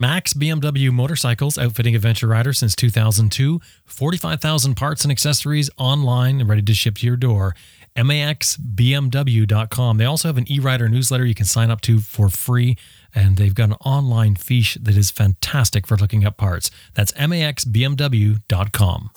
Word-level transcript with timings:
Max 0.00 0.32
BMW 0.32 0.90
Motorcycles 0.90 1.58
outfitting 1.58 1.94
adventure 1.94 2.26
riders 2.26 2.58
since 2.58 2.74
2002. 2.74 3.60
45,000 3.84 4.74
parts 4.74 5.04
and 5.04 5.12
accessories 5.12 5.68
online 5.76 6.40
and 6.40 6.48
ready 6.48 6.62
to 6.62 6.72
ship 6.72 6.94
to 6.96 7.06
your 7.06 7.18
door. 7.18 7.54
MAXBMW.com. 7.94 9.98
They 9.98 10.06
also 10.06 10.28
have 10.28 10.38
an 10.38 10.50
e 10.50 10.58
rider 10.58 10.88
newsletter 10.88 11.26
you 11.26 11.34
can 11.34 11.44
sign 11.44 11.70
up 11.70 11.82
to 11.82 12.00
for 12.00 12.30
free, 12.30 12.78
and 13.14 13.36
they've 13.36 13.54
got 13.54 13.68
an 13.68 13.76
online 13.84 14.36
fiche 14.36 14.78
that 14.80 14.96
is 14.96 15.10
fantastic 15.10 15.86
for 15.86 15.98
looking 15.98 16.24
up 16.24 16.38
parts. 16.38 16.70
That's 16.94 17.12
MAXBMW.com. 17.12 19.10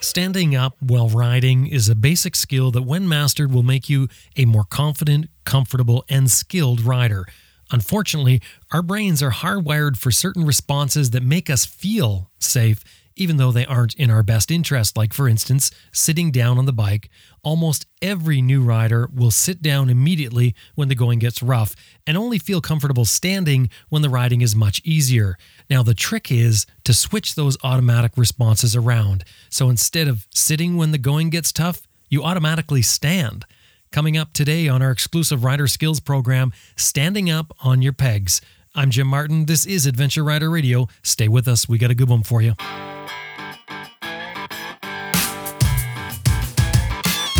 Standing 0.00 0.54
up 0.54 0.76
while 0.78 1.08
riding 1.08 1.66
is 1.66 1.88
a 1.88 1.96
basic 1.96 2.36
skill 2.36 2.70
that, 2.70 2.82
when 2.82 3.08
mastered, 3.08 3.52
will 3.52 3.64
make 3.64 3.90
you 3.90 4.06
a 4.36 4.44
more 4.44 4.62
confident, 4.62 5.28
comfortable, 5.44 6.04
and 6.08 6.30
skilled 6.30 6.82
rider. 6.82 7.26
Unfortunately, 7.70 8.40
our 8.72 8.82
brains 8.82 9.22
are 9.22 9.30
hardwired 9.30 9.96
for 9.96 10.10
certain 10.10 10.44
responses 10.44 11.10
that 11.10 11.22
make 11.22 11.50
us 11.50 11.66
feel 11.66 12.30
safe, 12.38 12.82
even 13.14 13.36
though 13.36 13.52
they 13.52 13.66
aren't 13.66 13.94
in 13.96 14.10
our 14.10 14.22
best 14.22 14.50
interest. 14.50 14.96
Like, 14.96 15.12
for 15.12 15.28
instance, 15.28 15.70
sitting 15.92 16.30
down 16.30 16.56
on 16.56 16.66
the 16.66 16.72
bike. 16.72 17.10
Almost 17.42 17.86
every 18.00 18.40
new 18.40 18.62
rider 18.62 19.08
will 19.12 19.30
sit 19.30 19.60
down 19.60 19.90
immediately 19.90 20.54
when 20.76 20.88
the 20.88 20.94
going 20.94 21.18
gets 21.18 21.42
rough 21.42 21.74
and 22.06 22.16
only 22.16 22.38
feel 22.38 22.60
comfortable 22.60 23.04
standing 23.04 23.68
when 23.88 24.02
the 24.02 24.08
riding 24.08 24.40
is 24.40 24.54
much 24.54 24.80
easier. 24.84 25.36
Now, 25.68 25.82
the 25.82 25.94
trick 25.94 26.30
is 26.30 26.64
to 26.84 26.94
switch 26.94 27.34
those 27.34 27.58
automatic 27.62 28.12
responses 28.16 28.76
around. 28.76 29.24
So 29.50 29.68
instead 29.68 30.08
of 30.08 30.26
sitting 30.32 30.76
when 30.76 30.92
the 30.92 30.98
going 30.98 31.30
gets 31.30 31.52
tough, 31.52 31.82
you 32.08 32.22
automatically 32.22 32.82
stand. 32.82 33.44
Coming 33.90 34.18
up 34.18 34.34
today 34.34 34.68
on 34.68 34.82
our 34.82 34.90
exclusive 34.90 35.44
rider 35.44 35.66
skills 35.66 35.98
program, 35.98 36.52
Standing 36.76 37.30
Up 37.30 37.52
on 37.64 37.80
Your 37.80 37.94
Pegs. 37.94 38.42
I'm 38.74 38.90
Jim 38.90 39.06
Martin. 39.06 39.46
This 39.46 39.64
is 39.64 39.86
Adventure 39.86 40.22
Rider 40.22 40.50
Radio. 40.50 40.88
Stay 41.02 41.26
with 41.26 41.48
us. 41.48 41.66
We 41.68 41.78
got 41.78 41.90
a 41.90 41.94
good 41.94 42.10
one 42.10 42.22
for 42.22 42.42
you. 42.42 42.52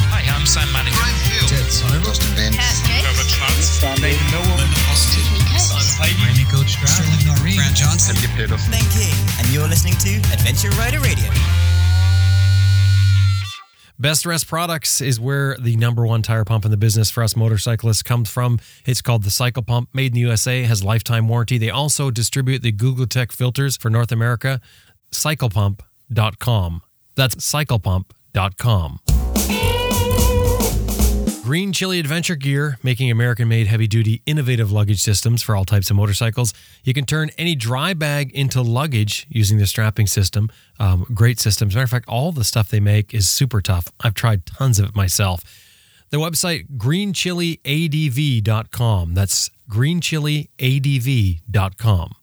Hi, 0.09 0.25
I'm 0.34 0.47
Sam 0.47 0.72
Manning. 0.72 0.95
Tits. 1.47 1.84
Austin 1.84 2.34
Vince. 2.34 2.56
Herbert 2.56 3.28
Schwarz. 3.28 3.81
David 4.00 4.19
Noel. 4.33 4.59
Randy 6.25 6.44
Coach 6.50 6.81
Sterling 6.81 7.27
Noreen. 7.27 7.56
Grant 7.56 7.77
Johnson. 7.77 8.17
Thank 8.17 8.89
you. 8.97 9.12
And 9.39 9.47
you're 9.53 9.69
listening 9.69 9.97
to 10.00 10.17
Adventure 10.33 10.70
Rider 10.70 11.00
Radio. 11.00 11.28
Best 14.00 14.24
Rest 14.24 14.46
Products 14.46 15.00
is 15.00 15.18
where 15.18 15.56
the 15.58 15.74
number 15.74 16.06
one 16.06 16.22
tire 16.22 16.44
pump 16.44 16.64
in 16.64 16.70
the 16.70 16.77
business 16.77 17.10
for 17.10 17.24
us 17.24 17.34
motorcyclists 17.34 18.04
comes 18.04 18.30
from. 18.30 18.60
It's 18.86 19.02
called 19.02 19.24
the 19.24 19.30
Cycle 19.30 19.64
Pump, 19.64 19.88
made 19.92 20.12
in 20.12 20.14
the 20.14 20.20
USA, 20.20 20.62
has 20.62 20.84
lifetime 20.84 21.27
warranty. 21.27 21.58
They 21.58 21.70
also 21.70 22.12
distribute 22.12 22.62
the 22.62 22.70
Google 22.70 23.08
Tech 23.08 23.32
filters 23.32 23.76
for 23.76 23.91
North 23.91 24.12
America. 24.12 24.60
CyclePump.com. 25.10 26.82
That's 27.16 27.34
CyclePump.com. 27.34 29.00
Green 31.48 31.72
Chili 31.72 31.98
Adventure 31.98 32.36
Gear, 32.36 32.78
making 32.82 33.10
American 33.10 33.48
made 33.48 33.68
heavy 33.68 33.86
duty 33.86 34.20
innovative 34.27 34.70
luggage 34.70 35.00
systems 35.00 35.42
for 35.42 35.56
all 35.56 35.64
types 35.64 35.88
of 35.88 35.96
motorcycles. 35.96 36.52
You 36.84 36.92
can 36.92 37.06
turn 37.06 37.30
any 37.38 37.54
dry 37.54 37.94
bag 37.94 38.30
into 38.32 38.60
luggage 38.60 39.27
using 39.30 39.56
the 39.56 39.66
strapping 39.66 40.06
system. 40.06 40.50
Um, 40.78 41.06
great 41.14 41.41
systems. 41.41 41.74
Matter 41.74 41.84
of 41.84 41.91
fact, 41.91 42.06
all 42.06 42.32
the 42.32 42.44
stuff 42.44 42.69
they 42.69 42.80
make 42.80 43.14
is 43.14 43.30
super 43.30 43.62
tough. 43.62 43.91
I've 43.98 44.12
tried 44.12 44.44
tons 44.44 44.78
of 44.78 44.91
it 44.91 44.94
myself. 44.94 45.42
The 46.10 46.19
website 46.19 46.66
greenchiliadv.com. 46.76 49.14
That's 49.14 49.50
greenchiliadv.com. 49.70 52.14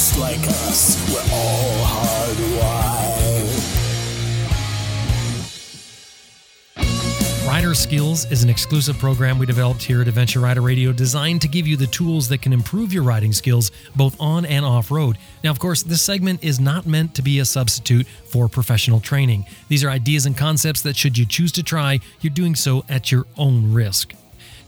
most 0.00 0.18
like 0.18 0.48
us. 0.48 0.96
We're 1.12 1.20
all 1.30 1.84
hardwired. 1.84 2.96
Rider 7.46 7.74
Skills 7.74 8.24
is 8.32 8.42
an 8.42 8.48
exclusive 8.48 8.96
program 8.96 9.38
we 9.38 9.44
developed 9.44 9.82
here 9.82 10.00
at 10.00 10.08
Adventure 10.08 10.40
Rider 10.40 10.62
Radio 10.62 10.90
designed 10.92 11.42
to 11.42 11.48
give 11.48 11.66
you 11.66 11.76
the 11.76 11.86
tools 11.88 12.28
that 12.28 12.40
can 12.40 12.54
improve 12.54 12.94
your 12.94 13.02
riding 13.02 13.34
skills 13.34 13.72
both 13.94 14.18
on 14.18 14.46
and 14.46 14.64
off 14.64 14.90
road. 14.90 15.18
Now, 15.44 15.50
of 15.50 15.58
course, 15.58 15.82
this 15.82 16.00
segment 16.00 16.42
is 16.42 16.58
not 16.58 16.86
meant 16.86 17.14
to 17.16 17.22
be 17.22 17.40
a 17.40 17.44
substitute 17.44 18.06
for 18.24 18.48
professional 18.48 19.00
training. 19.00 19.44
These 19.68 19.84
are 19.84 19.90
ideas 19.90 20.24
and 20.24 20.34
concepts 20.34 20.80
that, 20.80 20.96
should 20.96 21.18
you 21.18 21.26
choose 21.26 21.52
to 21.52 21.62
try, 21.62 22.00
you're 22.22 22.32
doing 22.32 22.54
so 22.54 22.86
at 22.88 23.12
your 23.12 23.26
own 23.36 23.74
risk. 23.74 24.14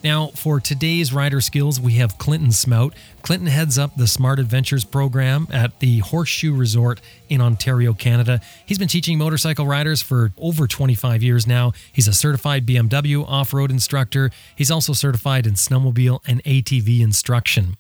Now, 0.02 0.28
for 0.28 0.58
today's 0.58 1.12
rider 1.12 1.40
skills, 1.40 1.80
we 1.80 1.92
have 1.94 2.18
Clinton 2.18 2.50
Smout. 2.50 2.92
Clinton 3.22 3.46
heads 3.46 3.78
up 3.78 3.96
the 3.96 4.08
Smart 4.08 4.40
Adventures 4.40 4.84
program 4.84 5.46
at 5.52 5.78
the 5.78 6.00
Horseshoe 6.00 6.52
Resort 6.52 7.00
in 7.28 7.40
Ontario, 7.40 7.94
Canada. 7.94 8.41
He's 8.66 8.78
been 8.78 8.88
teaching 8.88 9.16
motorcycle 9.16 9.64
riders 9.64 10.02
for 10.02 10.32
over 10.36 10.66
25 10.66 11.22
years 11.22 11.46
now. 11.46 11.72
He's 11.92 12.08
a 12.08 12.12
certified 12.12 12.66
BMW 12.66 13.24
off 13.28 13.54
road 13.54 13.70
instructor. 13.70 14.32
He's 14.56 14.72
also 14.72 14.92
certified 14.92 15.46
in 15.46 15.54
snowmobile 15.54 16.18
and 16.26 16.42
ATV 16.42 17.00
instruction. 17.00 17.76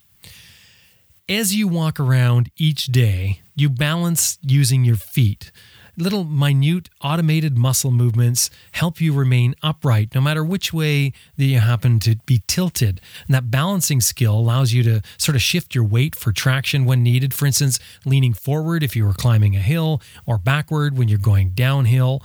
As 1.28 1.56
you 1.56 1.66
walk 1.66 1.98
around 1.98 2.50
each 2.56 2.86
day, 2.86 3.40
you 3.56 3.68
balance 3.68 4.38
using 4.42 4.84
your 4.84 4.96
feet. 4.96 5.50
Little 5.98 6.24
minute 6.24 6.88
automated 7.02 7.58
muscle 7.58 7.90
movements 7.90 8.48
help 8.72 8.98
you 8.98 9.12
remain 9.12 9.54
upright 9.62 10.14
no 10.14 10.22
matter 10.22 10.42
which 10.42 10.72
way 10.72 11.12
that 11.36 11.44
you 11.44 11.58
happen 11.58 11.98
to 12.00 12.16
be 12.24 12.42
tilted. 12.46 12.98
And 13.26 13.34
that 13.34 13.50
balancing 13.50 14.00
skill 14.00 14.34
allows 14.34 14.72
you 14.72 14.82
to 14.84 15.02
sort 15.18 15.36
of 15.36 15.42
shift 15.42 15.74
your 15.74 15.84
weight 15.84 16.16
for 16.16 16.32
traction 16.32 16.86
when 16.86 17.02
needed. 17.02 17.34
For 17.34 17.44
instance, 17.44 17.78
leaning 18.06 18.32
forward 18.32 18.82
if 18.82 18.96
you 18.96 19.04
were 19.04 19.12
climbing 19.12 19.54
a 19.54 19.60
hill 19.60 20.00
or 20.24 20.38
backward 20.38 20.96
when 20.96 21.08
you're 21.08 21.18
going 21.18 21.50
downhill. 21.50 22.22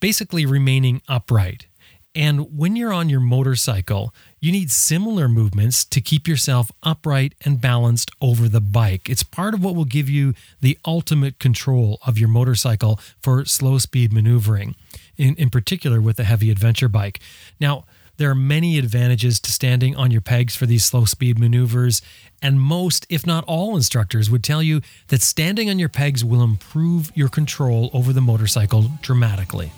Basically, 0.00 0.44
remaining 0.44 1.00
upright. 1.08 1.66
And 2.14 2.58
when 2.58 2.76
you're 2.76 2.92
on 2.92 3.08
your 3.08 3.20
motorcycle, 3.20 4.14
you 4.40 4.52
need 4.52 4.70
similar 4.70 5.28
movements 5.28 5.84
to 5.84 6.00
keep 6.00 6.28
yourself 6.28 6.70
upright 6.82 7.34
and 7.44 7.60
balanced 7.60 8.10
over 8.20 8.48
the 8.48 8.60
bike. 8.60 9.08
It's 9.08 9.22
part 9.22 9.54
of 9.54 9.62
what 9.64 9.74
will 9.74 9.84
give 9.84 10.08
you 10.08 10.34
the 10.60 10.78
ultimate 10.86 11.38
control 11.38 11.98
of 12.06 12.18
your 12.18 12.28
motorcycle 12.28 13.00
for 13.20 13.44
slow 13.44 13.78
speed 13.78 14.12
maneuvering, 14.12 14.76
in, 15.16 15.34
in 15.36 15.50
particular 15.50 16.00
with 16.00 16.18
a 16.18 16.24
heavy 16.24 16.50
adventure 16.50 16.88
bike. 16.88 17.20
Now, 17.60 17.84
there 18.16 18.30
are 18.30 18.34
many 18.34 18.78
advantages 18.78 19.38
to 19.40 19.52
standing 19.52 19.94
on 19.94 20.10
your 20.10 20.20
pegs 20.20 20.56
for 20.56 20.66
these 20.66 20.84
slow 20.84 21.04
speed 21.04 21.38
maneuvers, 21.38 22.02
and 22.42 22.60
most, 22.60 23.06
if 23.08 23.24
not 23.24 23.44
all, 23.44 23.76
instructors 23.76 24.28
would 24.28 24.42
tell 24.42 24.62
you 24.62 24.80
that 25.06 25.22
standing 25.22 25.70
on 25.70 25.78
your 25.78 25.88
pegs 25.88 26.24
will 26.24 26.42
improve 26.42 27.12
your 27.14 27.28
control 27.28 27.90
over 27.92 28.12
the 28.12 28.20
motorcycle 28.20 28.90
dramatically. 29.02 29.72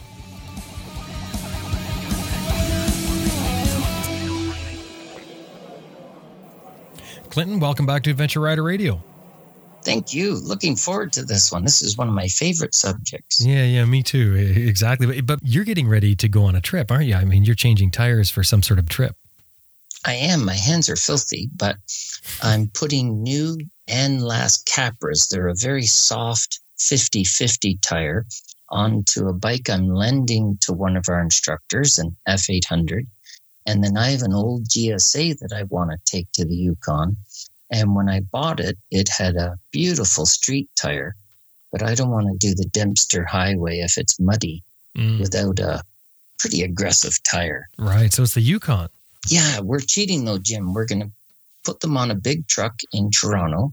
Clinton, 7.30 7.60
welcome 7.60 7.86
back 7.86 8.02
to 8.02 8.10
Adventure 8.10 8.40
Rider 8.40 8.62
Radio. 8.62 9.02
Thank 9.82 10.12
you. 10.12 10.34
Looking 10.34 10.76
forward 10.76 11.12
to 11.14 11.24
this 11.24 11.50
one. 11.50 11.64
This 11.64 11.80
is 11.80 11.96
one 11.96 12.08
of 12.08 12.12
my 12.14 12.26
favorite 12.26 12.74
subjects. 12.74 13.42
Yeah, 13.42 13.64
yeah, 13.64 13.84
me 13.84 14.02
too. 14.02 14.34
Exactly. 14.34 15.06
But, 15.06 15.26
but 15.26 15.38
you're 15.42 15.64
getting 15.64 15.88
ready 15.88 16.14
to 16.16 16.28
go 16.28 16.44
on 16.44 16.56
a 16.56 16.60
trip, 16.60 16.90
aren't 16.90 17.06
you? 17.06 17.14
I 17.14 17.24
mean, 17.24 17.44
you're 17.44 17.54
changing 17.54 17.92
tires 17.92 18.30
for 18.30 18.42
some 18.42 18.62
sort 18.62 18.78
of 18.78 18.88
trip. 18.88 19.16
I 20.04 20.14
am. 20.14 20.44
My 20.44 20.54
hands 20.54 20.88
are 20.88 20.96
filthy, 20.96 21.48
but 21.54 21.76
I'm 22.42 22.68
putting 22.74 23.22
new 23.22 23.58
Anlas 23.88 24.62
Capras. 24.64 25.28
They're 25.28 25.48
a 25.48 25.54
very 25.54 25.84
soft 25.84 26.60
50 26.78 27.24
50 27.24 27.78
tire 27.82 28.26
onto 28.70 29.28
a 29.28 29.32
bike 29.32 29.68
I'm 29.68 29.88
lending 29.88 30.58
to 30.62 30.72
one 30.72 30.96
of 30.96 31.04
our 31.08 31.20
instructors, 31.20 31.98
an 31.98 32.16
F800. 32.28 33.06
And 33.70 33.84
then 33.84 33.96
I 33.96 34.10
have 34.10 34.22
an 34.22 34.32
old 34.34 34.64
GSA 34.68 35.38
that 35.38 35.52
I 35.54 35.62
want 35.64 35.90
to 35.90 35.98
take 36.04 36.30
to 36.32 36.44
the 36.44 36.54
Yukon. 36.56 37.16
And 37.70 37.94
when 37.94 38.08
I 38.08 38.20
bought 38.20 38.58
it, 38.60 38.76
it 38.90 39.08
had 39.08 39.36
a 39.36 39.56
beautiful 39.70 40.26
street 40.26 40.68
tire, 40.76 41.14
but 41.70 41.82
I 41.82 41.94
don't 41.94 42.10
want 42.10 42.26
to 42.26 42.36
do 42.48 42.54
the 42.54 42.68
Dempster 42.72 43.24
Highway 43.24 43.78
if 43.78 43.96
it's 43.98 44.18
muddy 44.18 44.62
Mm, 44.98 45.20
without 45.20 45.60
a 45.60 45.84
pretty 46.40 46.62
aggressive 46.62 47.22
tire. 47.22 47.68
right. 47.78 48.12
So 48.12 48.24
it's 48.24 48.34
the 48.34 48.40
Yukon. 48.40 48.88
Yeah, 49.28 49.60
we're 49.60 49.78
cheating 49.78 50.24
though, 50.24 50.38
Jim. 50.38 50.74
We're 50.74 50.86
going 50.86 51.02
to 51.02 51.12
put 51.62 51.78
them 51.78 51.96
on 51.96 52.10
a 52.10 52.16
big 52.16 52.48
truck 52.48 52.74
in 52.92 53.12
Toronto. 53.12 53.72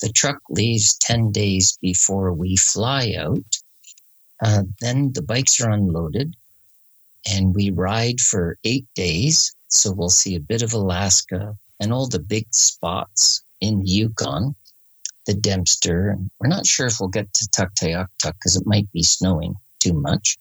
The 0.00 0.08
truck 0.08 0.38
leaves 0.50 0.96
10 0.98 1.30
days 1.30 1.78
before 1.80 2.32
we 2.32 2.56
fly 2.56 3.14
out. 3.16 3.44
Uh, 4.42 4.64
then 4.80 5.12
the 5.12 5.22
bikes 5.22 5.60
are 5.60 5.70
unloaded 5.70 6.34
and 7.28 7.54
we 7.54 7.70
ride 7.70 8.20
for 8.20 8.56
eight 8.64 8.86
days. 8.94 9.54
So 9.68 9.92
we'll 9.92 10.08
see 10.08 10.34
a 10.34 10.40
bit 10.40 10.62
of 10.62 10.72
Alaska 10.72 11.56
and 11.80 11.92
all 11.92 12.08
the 12.08 12.18
big 12.18 12.46
spots 12.52 13.42
in 13.60 13.80
the 13.80 13.86
Yukon, 13.86 14.54
the 15.26 15.34
Dempster. 15.34 16.16
We're 16.40 16.48
not 16.48 16.66
sure 16.66 16.86
if 16.86 16.96
we'll 17.00 17.10
get 17.10 17.32
to 17.34 17.48
Tuktoyaktuk 17.48 18.08
because 18.34 18.56
it 18.56 18.66
might 18.66 18.90
be 18.92 19.02
snowing 19.02 19.54
too 19.78 19.92
much. 19.92 20.38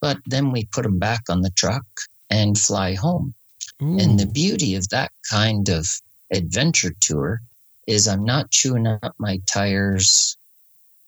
But 0.00 0.18
then 0.26 0.52
we 0.52 0.66
put 0.66 0.82
them 0.82 0.98
back 0.98 1.22
on 1.28 1.42
the 1.42 1.50
truck 1.50 1.84
and 2.30 2.58
fly 2.58 2.94
home. 2.94 3.34
Ooh. 3.82 3.98
And 3.98 4.20
the 4.20 4.26
beauty 4.26 4.74
of 4.76 4.88
that 4.90 5.10
kind 5.28 5.68
of 5.68 5.86
adventure 6.32 6.94
tour 7.00 7.40
is 7.86 8.06
I'm 8.06 8.24
not 8.24 8.50
chewing 8.50 8.86
up 8.86 9.14
my 9.18 9.40
tires, 9.46 10.36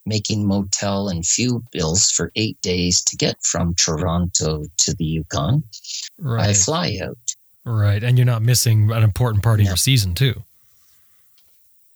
making 0.07 0.47
motel 0.47 1.09
and 1.09 1.27
fuel 1.27 1.63
bills 1.73 2.11
for 2.11 2.31
eight 2.37 2.61
days 2.63 3.03
to 3.03 3.17
get 3.17 3.37
from 3.45 3.75
Toronto 3.75 4.65
to 4.79 4.95
the 4.95 5.05
Yukon. 5.05 5.63
I 6.27 6.53
fly 6.55 6.99
out. 7.03 7.19
Right. 7.65 8.03
And 8.03 8.17
you're 8.17 8.25
not 8.25 8.43
missing 8.43 8.91
an 8.93 9.03
important 9.03 9.43
part 9.43 9.59
of 9.61 9.65
No. 9.65 9.71
your 9.71 9.77
season, 9.77 10.15
too. 10.15 10.45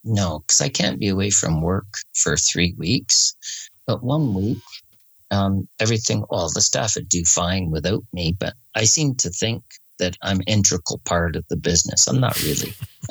No, 0.03 0.41
because 0.41 0.61
I 0.61 0.69
can't 0.69 0.99
be 0.99 1.09
away 1.09 1.31
from 1.31 1.61
work 1.63 1.87
for 2.15 2.37
three 2.37 2.75
weeks. 2.77 3.35
But 3.87 4.03
one 4.03 4.35
week, 4.35 4.59
um, 5.31 5.69
everything, 5.79 6.25
well, 6.31 6.51
the 6.53 6.61
staff 6.61 6.95
would 6.97 7.09
do 7.09 7.23
fine 7.25 7.71
without 7.71 8.03
me, 8.13 8.33
but 8.39 8.55
I 8.75 8.85
seem 8.85 9.15
to 9.17 9.31
think 9.31 9.63
that 9.99 10.17
I'm 10.23 10.41
integral 10.47 11.01
part 11.05 11.37
of 11.37 11.47
the 11.49 11.57
business. 11.57 12.09
I'm 12.09 12.19
not 12.21 12.43
really. 12.43 12.73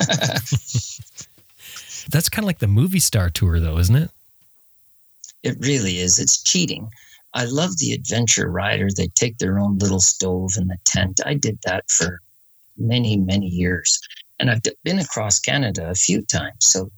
That's 2.10 2.28
kind 2.28 2.44
of 2.44 2.46
like 2.46 2.58
the 2.58 2.66
movie 2.66 2.98
star 2.98 3.30
tour, 3.30 3.60
though, 3.60 3.78
isn't 3.78 3.94
it? 3.96 4.10
It 5.42 5.56
really 5.60 5.98
is. 5.98 6.18
It's 6.18 6.42
cheating. 6.42 6.90
I 7.32 7.44
love 7.44 7.78
the 7.78 7.92
adventure 7.92 8.50
rider. 8.50 8.88
They 8.94 9.08
take 9.08 9.38
their 9.38 9.58
own 9.58 9.78
little 9.78 10.00
stove 10.00 10.52
in 10.58 10.68
the 10.68 10.78
tent. 10.84 11.20
I 11.24 11.34
did 11.34 11.58
that 11.64 11.88
for 11.90 12.20
many, 12.76 13.16
many 13.16 13.46
years. 13.46 14.00
And 14.38 14.50
I've 14.50 14.62
been 14.84 14.98
across 14.98 15.38
Canada 15.38 15.88
a 15.90 15.94
few 15.94 16.22
times. 16.22 16.56
So 16.60 16.90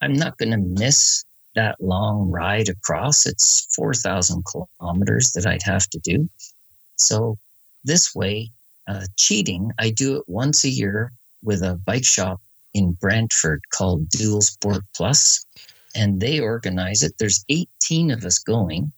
I'm 0.00 0.14
not 0.14 0.38
going 0.38 0.52
to 0.52 0.80
miss 0.80 1.24
that 1.54 1.80
long 1.80 2.30
ride 2.30 2.68
across. 2.68 3.26
It's 3.26 3.66
4,000 3.74 4.44
kilometers 4.44 5.32
that 5.32 5.46
I'd 5.46 5.62
have 5.62 5.88
to 5.90 5.98
do. 5.98 6.28
So 6.96 7.38
this 7.84 8.14
way, 8.14 8.50
uh, 8.88 9.06
cheating, 9.16 9.72
I 9.78 9.90
do 9.90 10.16
it 10.16 10.24
once 10.28 10.64
a 10.64 10.68
year 10.68 11.12
with 11.42 11.62
a 11.62 11.74
bike 11.74 12.04
shop 12.04 12.40
in 12.74 12.92
Brantford 12.92 13.62
called 13.70 14.08
Dual 14.08 14.42
Sport 14.42 14.82
Plus 14.94 15.44
and 15.96 16.20
they 16.20 16.40
organize 16.40 17.02
it. 17.02 17.14
There's 17.18 17.44
18 17.48 18.10
of 18.10 18.24
us 18.24 18.38
going, 18.38 18.92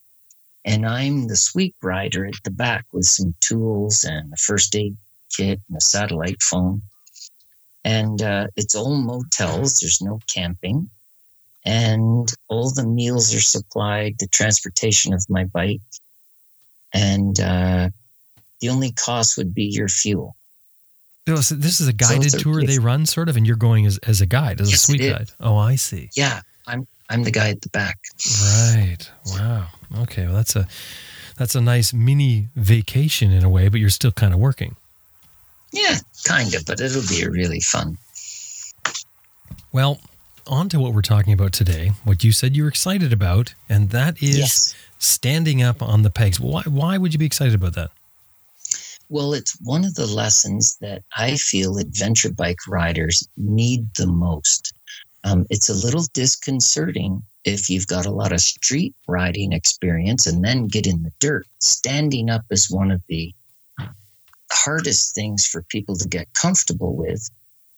and 0.65 0.85
I'm 0.87 1.29
the 1.29 1.37
sweep 1.37 1.77
rider 1.83 2.27
at 2.27 2.35
the 2.45 2.51
back 2.51 2.85
with 2.93 3.07
some 3.07 3.35
tools 3.41 4.05
and 4.05 4.33
a 4.33 4.37
first 4.37 4.75
aid 4.75 4.97
kit 5.35 5.61
and 5.69 5.77
a 5.79 5.81
satellite 5.81 6.43
phone. 6.43 6.83
And 7.85 8.21
uh, 8.21 8.49
it's 8.57 8.75
all 8.75 8.97
motels, 8.97 9.75
there's 9.75 10.03
no 10.03 10.19
camping. 10.27 10.91
And 11.65 12.33
all 12.49 12.71
the 12.71 12.85
meals 12.87 13.35
are 13.35 13.41
supplied, 13.41 14.17
the 14.19 14.27
transportation 14.27 15.13
of 15.15 15.25
my 15.29 15.45
bike. 15.45 15.81
And 16.95 17.39
uh, 17.39 17.91
the 18.61 18.69
only 18.71 18.93
cost 18.93 19.37
would 19.37 19.55
be 19.55 19.65
your 19.65 19.89
fuel. 19.89 20.35
So 21.27 21.55
this 21.55 21.79
is 21.81 21.89
a 21.89 21.93
guided 21.93 22.25
it's 22.27 22.35
a- 22.35 22.39
tour 22.39 22.63
they 22.65 22.79
run, 22.79 23.05
sort 23.05 23.29
of, 23.29 23.37
and 23.37 23.47
you're 23.47 23.57
going 23.57 23.85
as, 23.85 23.99
as 23.99 24.23
a 24.23 24.27
guide, 24.27 24.63
as 24.63 24.69
a 24.69 24.71
Yes, 24.71 24.81
sweet 24.83 25.03
it 25.03 25.05
is. 25.05 25.13
guide. 25.13 25.31
Oh, 25.41 25.57
I 25.59 25.77
see. 25.77 26.09
Yeah, 26.17 26.41
I'm 26.69 26.87
I'm 27.11 27.25
the 27.25 27.31
guy 27.31 27.49
at 27.49 27.63
the 27.63 27.71
back. 27.71 27.99
Right. 28.75 29.11
Wow. 29.27 29.69
Okay. 30.03 30.27
Well, 30.27 30.37
that's 30.37 30.55
a 30.55 30.69
that's 31.37 31.55
a 31.55 31.61
nice 31.61 31.93
mini 31.93 32.49
vacation 32.55 33.33
in 33.33 33.45
a 33.45 33.49
way, 33.49 33.69
but 33.69 33.81
you're 33.81 33.91
still 33.91 34.13
kind 34.13 34.35
of 34.35 34.39
working. 34.41 34.77
Yeah, 35.73 35.97
kind 36.25 36.55
of, 36.55 36.65
but 36.67 36.81
it'll 36.81 37.03
be 37.09 37.27
really 37.29 37.61
fun. 37.61 37.99
Well, 39.73 40.01
on 40.47 40.69
to 40.71 40.81
what 40.81 40.95
we're 40.95 41.03
talking 41.03 41.33
about 41.33 41.53
today. 41.53 41.93
What 42.05 42.25
you 42.25 42.33
said 42.33 42.57
you're 42.57 42.69
excited 42.69 43.13
about, 43.13 43.55
and 43.69 43.91
that 43.91 44.23
is 44.23 44.39
Yes. 44.39 44.75
standing 44.99 45.63
up 45.63 45.83
on 45.83 46.03
the 46.03 46.11
pegs. 46.11 46.41
Why? 46.41 46.63
Why 46.63 46.99
would 46.99 47.13
you 47.13 47.19
be 47.19 47.27
excited 47.27 47.55
about 47.55 47.75
that? 47.75 47.91
Well, 49.11 49.33
it's 49.33 49.57
one 49.63 49.85
of 49.85 49.95
the 49.95 50.07
lessons 50.07 50.77
that 50.83 51.03
I 51.17 51.37
feel 51.37 51.79
adventure 51.79 52.31
bike 52.33 52.67
riders 52.67 53.27
need 53.39 53.87
the 53.95 54.07
most. 54.07 54.75
Um, 55.29 55.45
it's 55.51 55.69
a 55.69 55.75
little 55.75 56.05
disconcerting 56.15 57.23
if 57.45 57.69
you've 57.69 57.87
got 57.87 58.07
a 58.07 58.11
lot 58.11 58.33
of 58.33 58.41
street 58.41 58.95
riding 59.07 59.53
experience 59.53 60.27
and 60.27 60.43
then 60.43 60.69
get 60.69 60.87
in 60.87 61.03
the 61.03 61.13
dirt. 61.21 61.47
Standing 61.61 62.31
up 62.31 62.45
is 62.51 62.71
one 62.71 62.91
of 62.91 63.03
the 63.09 63.35
hardest 64.51 65.15
things 65.15 65.47
for 65.47 65.63
people 65.65 65.97
to 65.97 66.09
get 66.09 66.33
comfortable 66.33 66.97
with. 66.97 67.29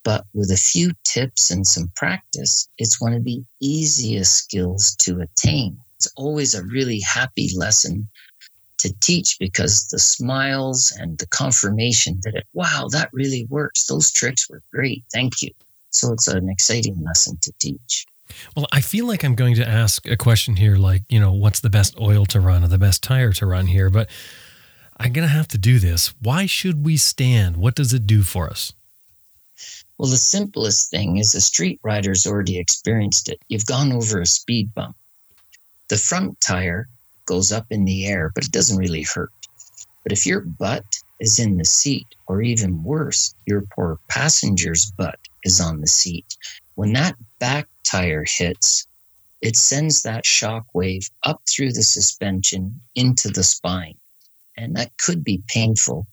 But 0.05 0.27
with 0.33 0.53
a 0.53 0.57
few 0.57 0.93
tips 1.03 1.51
and 1.51 1.67
some 1.67 1.91
practice, 1.97 2.69
it's 2.79 3.01
one 3.01 3.15
of 3.15 3.25
the 3.25 3.43
easiest 3.61 4.33
skills 4.33 4.95
to 5.01 5.21
attain. 5.21 5.77
It's 5.97 6.13
always 6.17 6.55
a 6.55 6.65
really 6.65 7.01
happy 7.01 7.51
lesson 7.57 8.09
to 8.79 8.95
teach 9.01 9.39
because 9.41 9.89
the 9.89 9.99
smiles 9.99 10.93
and 11.01 11.19
the 11.19 11.27
confirmation 11.27 12.21
that 12.23 12.37
it, 12.37 12.47
wow, 12.53 12.87
that 12.93 13.11
really 13.13 13.47
works. 13.51 13.87
Those 13.87 14.13
tricks 14.13 14.49
were 14.49 14.63
great. 14.73 15.03
Thank 15.13 15.43
you. 15.43 15.51
So 15.91 16.13
it's 16.13 16.29
an 16.29 16.49
exciting 16.49 17.03
lesson 17.03 17.39
to 17.43 17.53
teach. 17.59 18.07
Well, 18.57 18.67
I 18.73 18.81
feel 18.81 19.07
like 19.07 19.25
I'm 19.25 19.35
going 19.35 19.57
to 19.57 19.69
ask 19.69 20.07
a 20.07 20.17
question 20.17 20.57
here, 20.57 20.77
like 20.77 21.03
you 21.09 21.19
know, 21.21 21.33
what's 21.33 21.61
the 21.61 21.71
best 21.71 21.99
oil 22.01 22.25
to 22.27 22.41
run 22.41 22.65
or 22.65 22.69
the 22.69 22.79
best 22.79 23.03
tire 23.03 23.33
to 23.33 23.47
run 23.47 23.67
here, 23.67 23.91
but 23.91 24.09
I'm 24.99 25.13
gonna 25.13 25.29
have 25.29 25.49
to 25.49 25.59
do 25.59 25.79
this. 25.79 26.15
Why 26.21 26.47
should 26.47 26.85
we 26.85 26.97
stand? 26.97 27.57
What 27.57 27.75
does 27.75 27.93
it 27.93 28.07
do 28.07 28.23
for 28.23 28.49
us? 28.49 28.73
Well, 29.99 30.11
the 30.11 30.17
simplest 30.17 30.91
thing 30.91 31.19
is 31.19 31.35
a 31.35 31.41
street 31.41 31.81
rider's 31.83 32.27
already 32.27 32.59
experienced 32.59 33.29
it. 33.29 33.41
You've 33.49 33.67
gone 33.67 33.93
over 33.93 34.21
a 34.21 34.27
speed 34.27 34.75
bump. 34.75 34.97
The 35.89 35.99
front 35.99 36.41
tire 36.41 36.89
goes 37.27 37.53
up 37.53 37.67
in 37.71 37.85
the 37.85 38.07
air, 38.07 38.31
but 38.35 38.45
it 38.45 38.53
doesn't 38.53 38.79
really 38.79 39.03
hurt. 39.03 39.33
But 40.03 40.13
if 40.13 40.25
your 40.25 40.41
butt 40.41 41.00
is 41.21 41.39
in 41.39 41.59
the 41.59 41.65
seat, 41.65 42.07
or 42.27 42.43
even 42.43 42.83
worse, 42.83 43.35
your 43.47 43.63
poor 43.75 43.99
passenger's 44.09 44.91
butt 44.93 45.19
is 45.45 45.61
on 45.61 45.81
the 45.81 45.87
seat, 45.87 46.37
when 46.75 46.93
that 46.95 47.15
back 47.39 47.69
tire 47.85 48.25
hits, 48.27 48.87
it 49.43 49.57
sends 49.57 50.03
that 50.03 50.27
shock 50.27 50.65
wave 50.75 51.09
up 51.23 51.41
through 51.49 51.73
the 51.73 51.83
suspension 51.83 52.81
into 52.95 53.29
the 53.29 53.43
spine. 53.43 53.97
And 54.57 54.75
that 54.77 54.97
could 54.99 55.25
be 55.25 55.43
painful. 55.49 56.07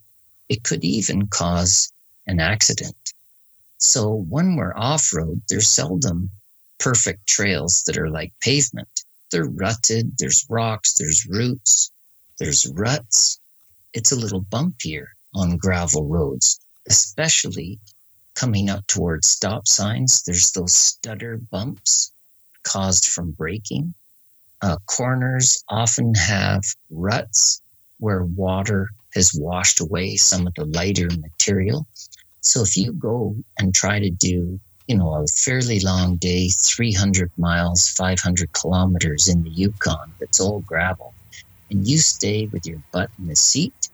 It 0.49 0.63
could 0.63 0.83
even 0.83 1.27
cause 1.27 1.91
an 2.25 2.39
accident. 2.39 2.95
So 3.77 4.25
when 4.29 4.55
we're 4.55 4.75
off 4.75 5.13
road, 5.13 5.41
there's 5.49 5.69
seldom 5.69 6.31
perfect 6.79 7.27
trails 7.27 7.83
that 7.85 7.97
are 7.97 8.09
like 8.09 8.33
pavement. 8.41 9.03
They're 9.31 9.49
rutted, 9.49 10.17
there's 10.17 10.45
rocks, 10.49 10.93
there's 10.93 11.25
roots, 11.27 11.91
there's 12.39 12.65
ruts. 12.73 13.39
It's 13.93 14.11
a 14.11 14.19
little 14.19 14.43
bumpier 14.43 15.07
on 15.33 15.57
gravel 15.57 16.05
roads, 16.07 16.59
especially 16.87 17.79
coming 18.35 18.69
up 18.69 18.85
towards 18.87 19.27
stop 19.27 19.67
signs. 19.67 20.23
There's 20.23 20.51
those 20.51 20.73
stutter 20.73 21.37
bumps 21.37 22.11
caused 22.63 23.05
from 23.05 23.31
braking. 23.31 23.93
Uh, 24.61 24.77
corners 24.85 25.63
often 25.69 26.13
have 26.15 26.63
ruts 26.89 27.61
where 27.99 28.23
water 28.23 28.89
has 29.13 29.31
washed 29.33 29.79
away 29.79 30.15
some 30.15 30.45
of 30.47 30.53
the 30.55 30.65
lighter 30.65 31.09
material. 31.19 31.87
So 32.41 32.61
if 32.61 32.77
you 32.77 32.93
go 32.93 33.35
and 33.57 33.73
try 33.73 33.99
to 33.99 34.09
do, 34.09 34.59
you 34.87 34.97
know, 34.97 35.15
a 35.15 35.27
fairly 35.27 35.79
long 35.79 36.17
day, 36.17 36.49
300 36.49 37.31
miles, 37.37 37.89
500 37.89 38.53
kilometers 38.53 39.27
in 39.27 39.43
the 39.43 39.49
Yukon, 39.49 40.13
that's 40.19 40.39
all 40.39 40.59
gravel, 40.61 41.13
and 41.69 41.87
you 41.87 41.97
stay 41.97 42.47
with 42.47 42.65
your 42.65 42.81
butt 42.91 43.09
in 43.19 43.27
the 43.27 43.35
seat, 43.35 43.89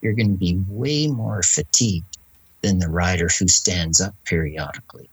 you're 0.00 0.14
going 0.14 0.32
to 0.32 0.38
be 0.38 0.60
way 0.68 1.06
more 1.06 1.42
fatigued 1.42 2.18
than 2.62 2.78
the 2.78 2.88
rider 2.88 3.28
who 3.38 3.48
stands 3.48 4.00
up 4.00 4.14
periodically. 4.24 5.08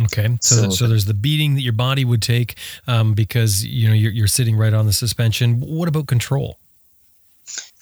Okay, 0.00 0.38
so 0.40 0.54
So 0.54 0.70
so 0.70 0.88
there's 0.88 1.04
the 1.04 1.14
beating 1.14 1.54
that 1.54 1.60
your 1.60 1.74
body 1.74 2.04
would 2.04 2.22
take 2.22 2.56
um, 2.86 3.14
because 3.14 3.64
you 3.64 3.88
know 3.88 3.94
you're, 3.94 4.12
you're 4.12 4.26
sitting 4.26 4.56
right 4.56 4.72
on 4.72 4.86
the 4.86 4.92
suspension. 4.92 5.60
What 5.60 5.88
about 5.88 6.06
control? 6.06 6.58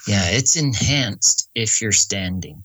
Yeah, 0.09 0.29
it's 0.31 0.57
enhanced 0.57 1.49
if 1.55 1.81
you're 1.81 1.93
standing. 1.93 2.65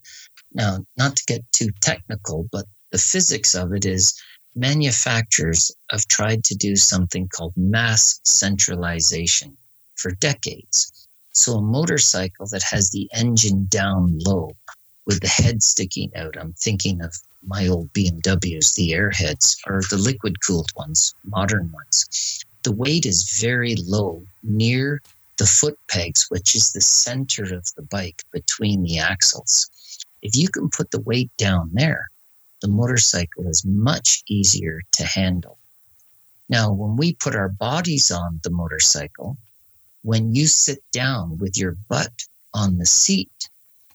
Now, 0.54 0.86
not 0.98 1.18
to 1.18 1.24
get 1.28 1.44
too 1.52 1.70
technical, 1.82 2.48
but 2.52 2.66
the 2.92 2.98
physics 2.98 3.54
of 3.54 3.74
it 3.74 3.86
is 3.86 4.20
manufacturers 4.56 5.72
have 5.92 6.08
tried 6.08 6.44
to 6.46 6.56
do 6.56 6.76
something 6.76 7.28
called 7.28 7.54
mass 7.58 8.22
centralization 8.24 9.58
for 9.96 10.12
decades. 10.12 11.08
So, 11.32 11.58
a 11.58 11.62
motorcycle 11.62 12.48
that 12.48 12.64
has 12.64 12.92
the 12.92 13.10
engine 13.14 13.68
down 13.70 14.20
low 14.20 14.52
with 15.06 15.22
the 15.22 15.28
head 15.28 15.62
sticking 15.62 16.12
out, 16.16 16.38
I'm 16.38 16.54
thinking 16.54 17.02
of 17.02 17.16
my 17.46 17.68
old 17.68 17.92
BMWs, 17.94 18.76
the 18.76 18.92
airheads, 18.92 19.58
or 19.68 19.82
the 19.90 19.98
liquid 19.98 20.42
cooled 20.42 20.72
ones, 20.76 21.14
modern 21.24 21.72
ones. 21.72 22.44
The 22.64 22.72
weight 22.72 23.06
is 23.06 23.38
very 23.40 23.76
low, 23.76 24.24
near 24.44 25.02
the 25.38 25.46
foot 25.46 25.78
pegs, 25.90 26.26
which 26.30 26.56
is 26.56 26.72
the 26.72 26.82
center 26.82 27.44
of 27.44 27.68
the 27.76 27.84
bike 27.84 28.24
between 28.32 28.84
the 28.84 29.00
axles. 29.00 29.70
If 30.22 30.36
you 30.36 30.50
can 30.50 30.70
put 30.70 30.92
the 30.92 31.02
weight 31.02 31.30
down 31.38 31.70
there, 31.74 32.10
the 32.62 32.68
motorcycle 32.68 33.48
is 33.48 33.66
much 33.66 34.24
easier 34.28 34.82
to 34.94 35.06
handle. 35.06 35.58
Now, 36.50 36.72
when 36.72 36.96
we 36.96 37.14
put 37.14 37.36
our 37.36 37.50
bodies 37.50 38.12
on 38.12 38.40
the 38.44 38.50
motorcycle, 38.50 39.38
when 40.06 40.36
you 40.36 40.46
sit 40.46 40.84
down 40.92 41.36
with 41.40 41.58
your 41.58 41.76
butt 41.90 42.28
on 42.54 42.78
the 42.78 42.86
seat, 42.86 43.50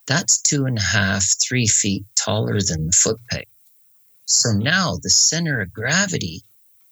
that's 0.08 0.42
two 0.42 0.64
and 0.64 0.76
a 0.76 0.82
half, 0.82 1.24
three 1.40 1.68
feet 1.68 2.04
taller 2.16 2.60
than 2.60 2.86
the 2.88 2.92
foot 2.92 3.20
peg. 3.30 3.46
So 4.24 4.50
now 4.50 4.98
the 5.00 5.08
center 5.08 5.60
of 5.60 5.72
gravity 5.72 6.42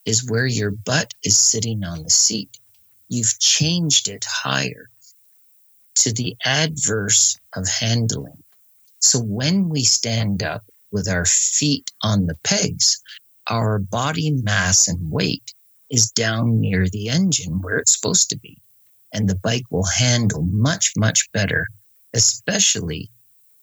is 0.04 0.30
where 0.30 0.46
your 0.46 0.70
butt 0.70 1.14
is 1.24 1.36
sitting 1.36 1.82
on 1.82 2.04
the 2.04 2.10
seat. 2.10 2.58
You've 3.08 3.40
changed 3.40 4.08
it 4.08 4.24
higher 4.24 4.88
to 5.96 6.12
the 6.12 6.36
adverse 6.44 7.40
of 7.56 7.66
handling. 7.66 8.44
So 9.00 9.18
when 9.18 9.68
we 9.68 9.82
stand 9.82 10.44
up 10.44 10.62
with 10.92 11.08
our 11.08 11.24
feet 11.24 11.90
on 12.02 12.26
the 12.26 12.36
pegs, 12.44 13.02
our 13.50 13.80
body 13.80 14.30
mass 14.30 14.86
and 14.86 15.10
weight 15.10 15.54
is 15.90 16.12
down 16.12 16.60
near 16.60 16.88
the 16.88 17.08
engine 17.08 17.60
where 17.62 17.78
it's 17.78 17.96
supposed 17.96 18.30
to 18.30 18.38
be. 18.38 18.58
And 19.12 19.28
the 19.28 19.36
bike 19.36 19.64
will 19.70 19.84
handle 19.86 20.42
much, 20.42 20.92
much 20.96 21.30
better, 21.32 21.66
especially 22.14 23.10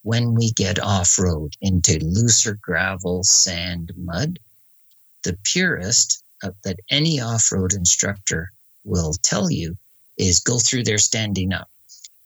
when 0.01 0.33
we 0.33 0.51
get 0.51 0.79
off 0.79 1.17
road 1.17 1.55
into 1.61 1.99
looser 2.03 2.57
gravel, 2.61 3.23
sand, 3.23 3.91
mud, 3.97 4.39
the 5.23 5.37
purest 5.43 6.23
uh, 6.43 6.51
that 6.63 6.79
any 6.91 7.19
off 7.19 7.51
road 7.51 7.73
instructor 7.73 8.51
will 8.83 9.13
tell 9.23 9.49
you 9.49 9.75
is 10.17 10.39
go 10.39 10.59
through 10.59 10.83
there 10.83 10.99
standing 10.99 11.53
up. 11.53 11.69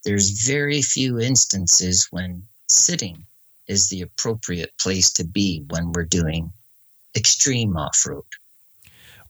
There's 0.03 0.45
very 0.45 0.81
few 0.81 1.19
instances 1.19 2.07
when 2.11 2.43
sitting 2.67 3.25
is 3.67 3.88
the 3.88 4.01
appropriate 4.01 4.71
place 4.79 5.11
to 5.13 5.23
be 5.23 5.63
when 5.69 5.91
we're 5.91 6.05
doing 6.05 6.51
extreme 7.15 7.77
off 7.77 8.05
road. 8.05 8.23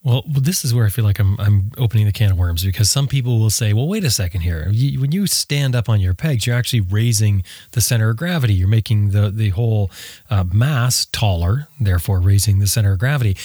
Well, 0.02 0.24
this 0.26 0.64
is 0.64 0.74
where 0.74 0.86
I 0.86 0.90
feel 0.90 1.04
like 1.04 1.20
I'm 1.20 1.38
I'm 1.40 1.72
opening 1.78 2.06
the 2.06 2.14
can 2.14 2.32
of 2.32 2.38
worms 2.38 2.64
because 2.64 2.90
some 2.90 3.08
people 3.08 3.38
will 3.38 3.50
say, 3.50 3.74
"Well, 3.74 3.88
wait 3.88 4.06
a 4.06 4.10
second 4.10 4.42
here. 4.42 4.70
You, 4.72 5.02
when 5.02 5.12
you 5.12 5.28
stand 5.28 5.76
up 5.76 5.90
on 5.90 6.00
your 6.00 6.14
pegs, 6.14 6.48
you're 6.48 6.56
actually 6.56 6.80
raising 6.82 7.44
the 7.72 7.82
center 7.82 8.10
of 8.10 8.18
gravity. 8.18 8.54
You're 8.54 8.70
making 8.70 9.10
the 9.10 9.30
the 9.30 9.50
whole 9.50 9.92
uh, 10.30 10.46
mass 10.46 11.06
taller, 11.06 11.68
therefore 11.82 12.22
raising 12.22 12.60
the 12.60 12.68
center 12.68 12.94
of 12.94 13.00
gravity." 13.00 13.36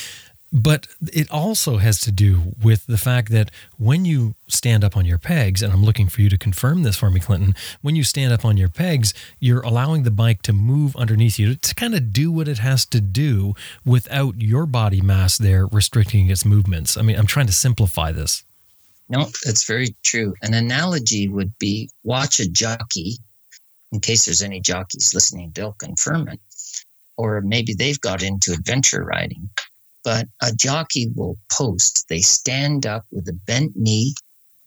But 0.57 0.87
it 1.13 1.29
also 1.33 1.79
has 1.79 1.99
to 2.03 2.13
do 2.13 2.55
with 2.63 2.87
the 2.87 2.97
fact 2.97 3.33
that 3.33 3.51
when 3.77 4.05
you 4.05 4.37
stand 4.47 4.85
up 4.85 4.97
on 4.97 5.05
your 5.05 5.19
pegs, 5.19 5.63
and 5.63 5.73
I'm 5.73 5.83
looking 5.83 6.09
for 6.09 6.23
you 6.23 6.29
to 6.29 6.39
confirm 6.39 6.85
this 6.85 6.95
for 6.97 7.11
me, 7.11 7.19
Clinton, 7.19 7.57
when 7.83 7.97
you 7.97 8.05
stand 8.05 8.33
up 8.33 8.45
on 8.45 8.57
your 8.57 8.69
pegs, 8.69 9.13
you're 9.41 9.63
allowing 9.63 10.05
the 10.05 10.13
bike 10.13 10.43
to 10.43 10.53
move 10.53 10.95
underneath 10.95 11.41
you 11.41 11.57
to 11.57 11.75
kind 11.75 11.93
of 11.93 12.13
do 12.13 12.31
what 12.31 12.47
it 12.47 12.59
has 12.59 12.87
to 12.87 13.01
do 13.01 13.57
without 13.85 14.41
your 14.41 14.65
body 14.65 15.01
mass 15.01 15.37
there 15.37 15.67
restricting 15.67 16.31
its 16.31 16.45
movements. 16.45 16.97
I 16.97 17.03
mean, 17.03 17.19
I'm 17.19 17.27
trying 17.27 17.49
to 17.49 17.53
simplify 17.53 18.13
this. 18.13 18.45
No, 19.09 19.27
that's 19.45 19.67
very 19.67 19.97
true. 20.05 20.35
An 20.41 20.55
analogy 20.55 21.27
would 21.27 21.59
be 21.59 21.91
watch 22.05 22.39
a 22.39 22.49
jockey, 22.49 23.19
in 23.91 23.99
case 23.99 24.25
there's 24.25 24.43
any 24.43 24.61
jockeys 24.61 25.15
listening, 25.15 25.51
they'll 25.53 25.73
confirm 25.73 26.29
it. 26.29 26.39
Or 27.17 27.41
maybe 27.41 27.75
they've 27.75 28.01
got 28.01 28.23
into 28.23 28.53
adventure 28.53 29.03
riding 29.03 29.51
but 30.05 30.29
a 30.43 30.53
jockey 30.53 31.09
will 31.17 31.37
post. 31.51 32.07
They 32.09 32.21
stand 32.21 32.87
up 32.87 33.05
with 33.11 33.27
a 33.29 33.33
bent 33.33 33.73
knee. 33.75 34.15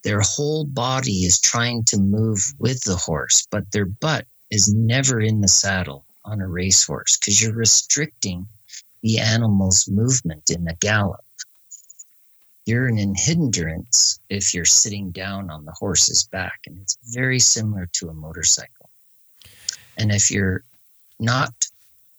Their 0.04 0.22
whole 0.22 0.66
body 0.66 1.24
is 1.24 1.40
trying 1.40 1.84
to 1.86 1.98
move 1.98 2.40
with 2.60 2.82
the 2.84 2.96
horse, 2.96 3.48
but 3.50 3.72
their 3.72 3.86
butt 3.86 4.26
is 4.52 4.74
never 4.74 5.20
in 5.22 5.42
the 5.42 5.48
saddle 5.48 6.06
on 6.26 6.42
a 6.42 6.48
racehorse 6.48 7.18
because 7.18 7.42
you're 7.42 7.54
restricting 7.54 8.48
the 9.02 9.20
animal's 9.20 9.88
movement 9.88 10.50
in 10.50 10.66
the 10.66 10.76
gallop. 10.80 11.24
You're 12.66 12.88
an 12.88 13.16
hindrance 13.16 14.20
if 14.30 14.54
you're 14.54 14.66
sitting 14.66 15.12
down 15.12 15.50
on 15.50 15.64
the 15.64 15.72
horse's 15.72 16.26
back, 16.26 16.60
and 16.66 16.78
it's 16.82 16.98
very 17.14 17.40
similar 17.40 17.88
to 17.94 18.10
a 18.10 18.14
motorcycle. 18.14 18.90
And 19.98 20.12
if 20.12 20.30
you're 20.30 20.64
not 21.20 21.54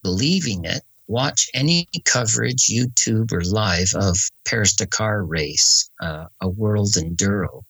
believing 0.03 0.65
it, 0.65 0.83
watch 1.09 1.49
any 1.55 1.89
coverage, 2.05 2.69
YouTube 2.69 3.33
or 3.33 3.43
live, 3.43 3.93
of 3.95 4.17
Paris 4.47 4.75
Dakar 4.75 5.25
race, 5.25 5.91
uh, 6.01 6.27
a 6.41 6.49
World 6.49 6.93
Enduro, 6.93 7.63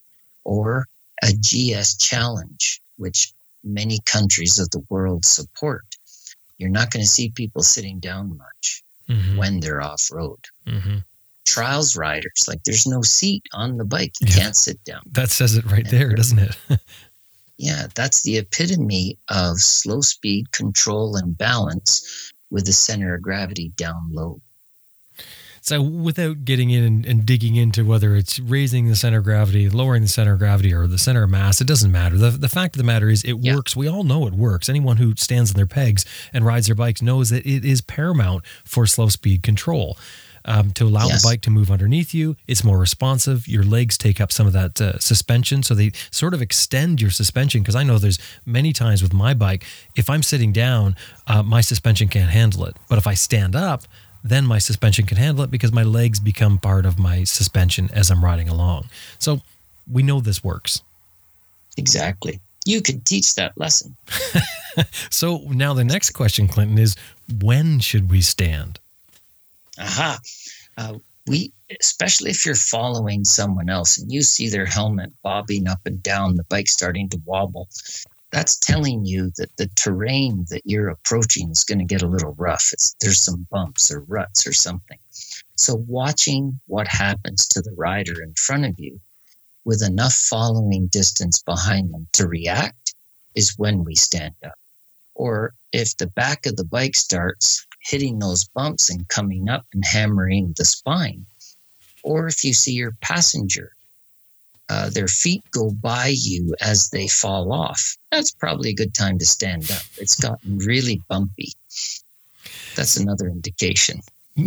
or 0.45 0.87
a 1.23 1.33
GS 1.33 1.97
Challenge, 1.97 2.81
which 2.97 3.33
many 3.65 4.01
countries 4.05 4.59
of 4.59 4.71
the 4.71 4.85
world 4.91 5.25
support. 5.25 5.85
You're 6.59 6.71
not 6.71 6.91
going 6.91 7.05
to 7.05 7.09
see 7.09 7.31
people 7.31 7.63
sitting 7.63 8.01
down 8.01 8.37
much 8.37 8.83
mm-hmm. 9.09 9.37
when 9.37 9.61
they're 9.61 9.81
off 9.81 10.09
road. 10.11 10.41
Mm-hmm. 10.67 10.99
Trials 11.47 11.97
riders, 11.97 12.45
like 12.47 12.63
there's 12.65 12.87
no 12.87 13.01
seat 13.03 13.43
on 13.55 13.79
the 13.79 13.85
bike. 13.85 14.13
You 14.21 14.27
yeah. 14.29 14.37
can't 14.37 14.57
sit 14.57 14.83
down. 14.85 15.03
That 15.13 15.31
says 15.31 15.57
it 15.57 15.65
right 15.65 15.85
and 15.85 15.87
there, 15.87 16.13
doesn't 16.13 16.39
it? 16.41 16.57
yeah, 17.57 17.87
that's 17.95 18.23
the 18.23 18.37
epitome 18.37 19.17
of 19.29 19.59
slow 19.59 20.03
speed 20.03 20.53
control 20.53 21.17
and 21.17 21.39
balance 21.39 22.33
with 22.51 22.67
the 22.67 22.73
center 22.73 23.15
of 23.15 23.23
gravity 23.23 23.73
down 23.77 24.11
low. 24.11 24.41
So, 25.61 25.83
without 25.83 26.45
getting 26.45 26.71
in 26.71 26.85
and, 26.85 27.05
and, 27.05 27.27
digging 27.27 27.57
into 27.57 27.85
whether 27.85 28.17
it's 28.17 28.39
raising 28.39 28.89
the 28.89 28.97
center 28.97 29.19
of 29.19 29.25
gravity, 29.25 29.69
lowering 29.69 30.03
the 30.03 30.09
center 30.09 30.33
of 30.33 30.39
gravity, 30.39 30.73
or 30.73 30.87
the 30.87 30.99
center 30.99 31.25
of 31.25 31.31
mass, 31.31 31.61
it 31.61 31.67
doesn't 31.67 31.93
matter. 31.93 32.17
The, 32.17 32.31
the 32.31 32.49
fact 32.49 32.77
of 32.77 32.79
the 32.79 32.87
matter 32.87 33.11
is, 33.11 33.23
it 33.25 33.37
yeah. 33.41 33.55
works. 33.55 33.77
We 33.77 33.89
all 33.89 34.05
know 34.05 34.27
it 34.27 34.33
works. 34.33 34.69
Anyone 34.69 34.97
who 34.97 35.15
stands 35.17 35.51
on 35.51 35.57
their 35.57 35.67
pegs 35.67 36.07
and 36.33 36.47
rides 36.47 36.67
their 36.67 36.75
bikes 36.75 37.03
knows 37.03 37.31
that 37.31 37.45
it 37.45 37.65
is 37.65 37.81
paramount 37.83 38.47
for 38.65 38.87
slow 38.87 39.09
speed 39.09 39.43
control. 39.43 39.99
Um, 40.51 40.73
to 40.73 40.85
allow 40.85 41.09
yes. 41.09 41.21
the 41.21 41.29
bike 41.29 41.43
to 41.43 41.51
move 41.51 41.71
underneath 41.71 42.15
you. 42.15 42.35
It's 42.47 42.65
more 42.65 42.79
responsive. 42.79 43.47
Your 43.47 43.63
legs 43.63 43.99
take 43.99 44.19
up 44.19 44.33
some 44.33 44.47
of 44.47 44.55
that 44.55 44.81
uh, 44.81 44.99
suspension, 44.99 45.63
so 45.63 45.75
they 45.75 45.93
sort 46.11 46.33
of 46.33 46.41
extend 46.41 47.03
your 47.03 47.11
suspension. 47.11 47.61
Because 47.61 47.77
I 47.77 47.83
know 47.83 47.99
there's 47.99 48.19
many 48.47 48.73
times 48.73 49.03
with 49.03 49.13
my 49.13 49.35
bike, 49.35 49.67
if 49.95 50.09
I'm 50.09 50.23
sitting 50.23 50.51
down, 50.53 50.97
uh, 51.27 51.43
my 51.43 51.61
suspension 51.61 52.09
can't 52.09 52.31
handle 52.31 52.65
it. 52.65 52.79
But 52.89 52.97
if 52.97 53.07
I 53.07 53.13
stand 53.13 53.55
up, 53.55 53.83
then 54.25 54.47
my 54.47 54.59
suspension 54.59 55.07
can 55.07 55.17
handle 55.17 55.45
it 55.45 55.51
because 55.51 55.73
my 55.73 55.83
legs 55.83 56.19
become 56.19 56.59
part 56.59 56.87
of 56.87 56.99
my 56.99 57.25
suspension 57.25 57.91
as 57.93 58.11
I'm 58.11 58.25
riding 58.25 58.49
along. 58.49 58.89
So 59.19 59.43
we 59.91 60.03
know 60.03 60.21
this 60.21 60.43
works. 60.43 60.83
Exactly. 61.77 62.41
You 62.65 62.83
could 62.83 63.05
teach 63.05 63.35
that 63.37 63.57
lesson. 63.57 63.97
so 65.11 65.39
now 65.49 65.75
the 65.75 65.85
next 65.85 66.11
question, 66.11 66.49
Clinton, 66.49 66.79
is 66.79 66.97
when 67.41 67.81
should 67.81 68.11
we 68.11 68.21
stand? 68.21 68.81
Aha, 69.79 70.19
uh, 70.77 70.95
we, 71.27 71.53
especially 71.81 72.31
if 72.31 72.47
you're 72.47 72.55
following 72.55 73.25
someone 73.25 73.69
else 73.69 73.99
and 73.99 74.11
you 74.11 74.23
see 74.23 74.49
their 74.49 74.67
helmet 74.67 75.13
bobbing 75.23 75.69
up 75.69 75.81
and 75.85 76.03
down, 76.03 76.37
the 76.37 76.45
bike 76.45 76.69
starting 76.69 77.09
to 77.11 77.21
wobble, 77.25 77.69
that's 78.31 78.59
telling 78.59 79.05
you 79.05 79.31
that 79.37 79.57
the 79.57 79.71
terrain 79.77 80.47
that 80.51 80.63
you're 80.65 80.89
approaching 80.89 81.51
is 81.51 81.65
going 81.65 81.79
to 81.79 81.85
get 81.85 82.03
a 82.03 82.09
little 82.09 82.35
rough. 82.35 82.71
It's, 82.73 82.95
there's 83.01 83.23
some 83.23 83.47
bumps 83.51 83.91
or 83.91 84.01
ruts 84.03 84.47
or 84.47 84.53
something. 84.53 84.99
So, 85.57 85.75
watching 85.89 86.61
what 86.67 86.89
happens 86.89 87.47
to 87.49 87.63
the 87.63 87.73
rider 87.77 88.23
in 88.23 88.35
front 88.35 88.67
of 88.67 88.79
you 88.79 89.01
with 89.65 89.83
enough 89.83 90.15
following 90.15 90.89
distance 90.89 91.43
behind 91.43 91.93
them 91.93 92.07
to 92.15 92.29
react 92.29 92.95
is 93.35 93.59
when 93.59 93.85
we 93.85 93.95
stand 93.95 94.35
up. 94.45 94.55
Or 95.15 95.55
if 95.73 95.97
the 95.97 96.07
back 96.07 96.47
of 96.47 96.57
the 96.57 96.65
bike 96.65 96.95
starts 96.95 97.67
hitting 97.89 98.19
those 98.19 98.45
bumps 98.45 98.91
and 98.91 99.09
coming 99.09 99.49
up 99.49 99.65
and 99.73 99.85
hammering 99.85 100.55
the 100.57 100.65
spine. 100.65 101.25
Or 102.03 102.27
if 102.27 102.45
you 102.45 102.53
see 102.53 102.73
your 102.73 102.95
passenger, 103.01 103.73
uh, 104.69 104.91
their 104.91 105.09
feet 105.09 105.43
go 105.51 105.71
by 105.71 106.13
you 106.15 106.55
as 106.61 106.91
they 106.91 107.09
fall 107.09 107.53
off, 107.53 107.97
that's 108.11 108.31
probably 108.31 108.71
a 108.71 108.75
good 108.75 108.95
time 108.95 109.19
to 109.19 109.27
stand 109.27 109.71
up. 109.71 109.83
It's 109.97 110.21
gotten 110.21 110.59
really 110.59 111.03
bumpy. 111.09 111.53
That's 112.77 112.97
another 112.97 113.29
indication. 113.29 114.01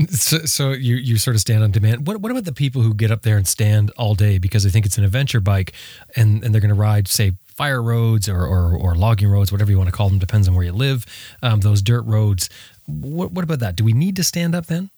So, 0.09 0.37
so 0.45 0.71
you 0.71 0.95
you 0.95 1.17
sort 1.17 1.35
of 1.35 1.41
stand 1.41 1.63
on 1.63 1.71
demand. 1.71 2.07
What 2.07 2.21
what 2.21 2.31
about 2.31 2.45
the 2.45 2.53
people 2.53 2.81
who 2.81 2.93
get 2.93 3.11
up 3.11 3.23
there 3.23 3.35
and 3.35 3.45
stand 3.45 3.91
all 3.97 4.15
day 4.15 4.37
because 4.37 4.63
they 4.63 4.69
think 4.69 4.85
it's 4.85 4.97
an 4.97 5.03
adventure 5.03 5.41
bike, 5.41 5.73
and 6.15 6.41
and 6.45 6.53
they're 6.53 6.61
going 6.61 6.69
to 6.69 6.75
ride 6.75 7.09
say 7.09 7.33
fire 7.61 7.83
roads 7.83 8.27
or, 8.27 8.43
or, 8.43 8.75
or 8.75 8.95
logging 8.95 9.27
roads, 9.27 9.51
whatever 9.51 9.69
you 9.69 9.77
want 9.77 9.87
to 9.87 9.95
call 9.95 10.09
them, 10.09 10.17
depends 10.17 10.47
on 10.47 10.55
where 10.55 10.63
you 10.63 10.71
live. 10.71 11.05
Um, 11.43 11.59
those 11.59 11.81
dirt 11.81 12.01
roads. 12.03 12.49
What, 12.91 13.31
what 13.31 13.43
about 13.43 13.59
that? 13.59 13.75
Do 13.75 13.83
we 13.83 13.93
need 13.93 14.15
to 14.17 14.23
stand 14.23 14.55
up 14.55 14.67
then? 14.67 14.89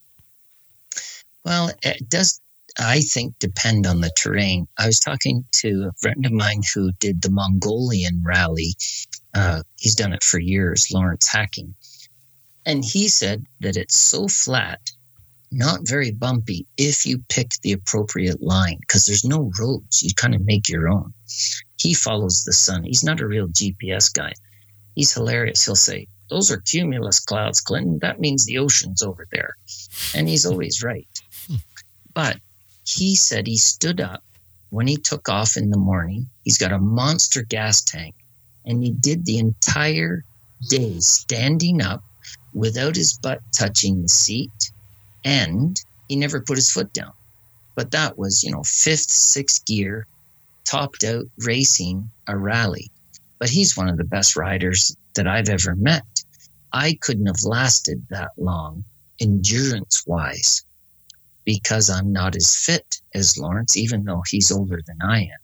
Well, 1.44 1.70
it 1.82 2.08
does, 2.08 2.40
I 2.78 3.00
think, 3.00 3.38
depend 3.38 3.86
on 3.86 4.00
the 4.00 4.10
terrain. 4.16 4.66
I 4.78 4.86
was 4.86 4.98
talking 4.98 5.44
to 5.52 5.90
a 5.90 5.92
friend 6.00 6.24
of 6.26 6.32
mine 6.32 6.62
who 6.74 6.90
did 6.98 7.22
the 7.22 7.30
Mongolian 7.30 8.22
rally. 8.24 8.74
Uh, 9.34 9.62
he's 9.78 9.94
done 9.94 10.12
it 10.12 10.24
for 10.24 10.38
years, 10.38 10.88
Lawrence 10.92 11.28
Hacking. 11.28 11.74
And 12.66 12.84
he 12.84 13.08
said 13.08 13.44
that 13.60 13.76
it's 13.76 13.96
so 13.96 14.26
flat, 14.26 14.80
not 15.52 15.86
very 15.86 16.10
bumpy, 16.10 16.66
if 16.78 17.04
you 17.04 17.22
pick 17.28 17.50
the 17.62 17.72
appropriate 17.72 18.42
line, 18.42 18.78
because 18.80 19.04
there's 19.04 19.24
no 19.24 19.52
roads. 19.60 20.02
You 20.02 20.10
kind 20.16 20.34
of 20.34 20.44
make 20.44 20.68
your 20.68 20.88
own. 20.88 21.12
He 21.78 21.92
follows 21.92 22.44
the 22.44 22.54
sun. 22.54 22.84
He's 22.84 23.04
not 23.04 23.20
a 23.20 23.26
real 23.26 23.48
GPS 23.48 24.12
guy. 24.12 24.32
He's 24.94 25.12
hilarious. 25.12 25.64
He'll 25.64 25.76
say, 25.76 26.08
Those 26.30 26.50
are 26.50 26.58
cumulus 26.58 27.20
clouds, 27.20 27.60
Clinton. 27.60 27.98
That 28.00 28.20
means 28.20 28.44
the 28.44 28.58
ocean's 28.58 29.02
over 29.02 29.26
there. 29.30 29.56
And 30.14 30.28
he's 30.28 30.46
always 30.46 30.82
right. 30.82 31.06
But 32.14 32.38
he 32.86 33.14
said 33.14 33.46
he 33.46 33.56
stood 33.56 34.00
up 34.00 34.22
when 34.70 34.86
he 34.86 34.96
took 34.96 35.28
off 35.28 35.56
in 35.56 35.70
the 35.70 35.76
morning. 35.76 36.28
He's 36.44 36.58
got 36.58 36.72
a 36.72 36.78
monster 36.78 37.42
gas 37.42 37.82
tank, 37.82 38.14
and 38.64 38.82
he 38.82 38.90
did 38.90 39.24
the 39.24 39.38
entire 39.38 40.24
day 40.68 40.98
standing 41.00 41.82
up 41.82 42.02
without 42.54 42.96
his 42.96 43.18
butt 43.18 43.40
touching 43.52 44.02
the 44.02 44.08
seat, 44.08 44.72
and 45.24 45.80
he 46.08 46.16
never 46.16 46.40
put 46.40 46.56
his 46.56 46.70
foot 46.70 46.92
down. 46.92 47.12
But 47.74 47.90
that 47.90 48.16
was, 48.16 48.42
you 48.42 48.50
know, 48.50 48.62
fifth, 48.62 49.10
sixth 49.10 49.64
gear, 49.66 50.06
topped 50.64 51.04
out 51.04 51.24
racing 51.38 52.10
a 52.26 52.36
rally. 52.36 52.90
But 53.38 53.50
he's 53.50 53.76
one 53.76 53.88
of 53.88 53.96
the 53.96 54.04
best 54.04 54.36
riders 54.36 54.96
that 55.14 55.26
I've 55.26 55.48
ever 55.48 55.74
met. 55.76 56.04
I 56.72 56.98
couldn't 57.00 57.26
have 57.26 57.42
lasted 57.44 58.04
that 58.10 58.30
long 58.36 58.84
endurance 59.20 60.04
wise 60.06 60.64
because 61.44 61.90
I'm 61.90 62.12
not 62.12 62.36
as 62.36 62.56
fit 62.56 63.00
as 63.14 63.38
Lawrence, 63.38 63.76
even 63.76 64.04
though 64.04 64.22
he's 64.26 64.50
older 64.50 64.80
than 64.86 64.98
I 65.02 65.20
am. 65.22 65.38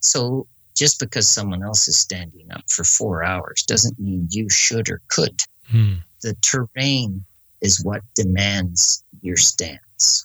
So 0.00 0.46
just 0.76 1.00
because 1.00 1.28
someone 1.28 1.62
else 1.62 1.88
is 1.88 1.96
standing 1.98 2.52
up 2.52 2.62
for 2.68 2.84
four 2.84 3.24
hours 3.24 3.62
doesn't 3.62 3.98
mean 3.98 4.28
you 4.30 4.50
should 4.50 4.90
or 4.90 5.00
could. 5.08 5.40
Hmm. 5.64 5.94
The 6.22 6.34
terrain 6.42 7.24
is 7.60 7.82
what 7.82 8.02
demands 8.14 9.02
your 9.22 9.36
stance. 9.36 10.24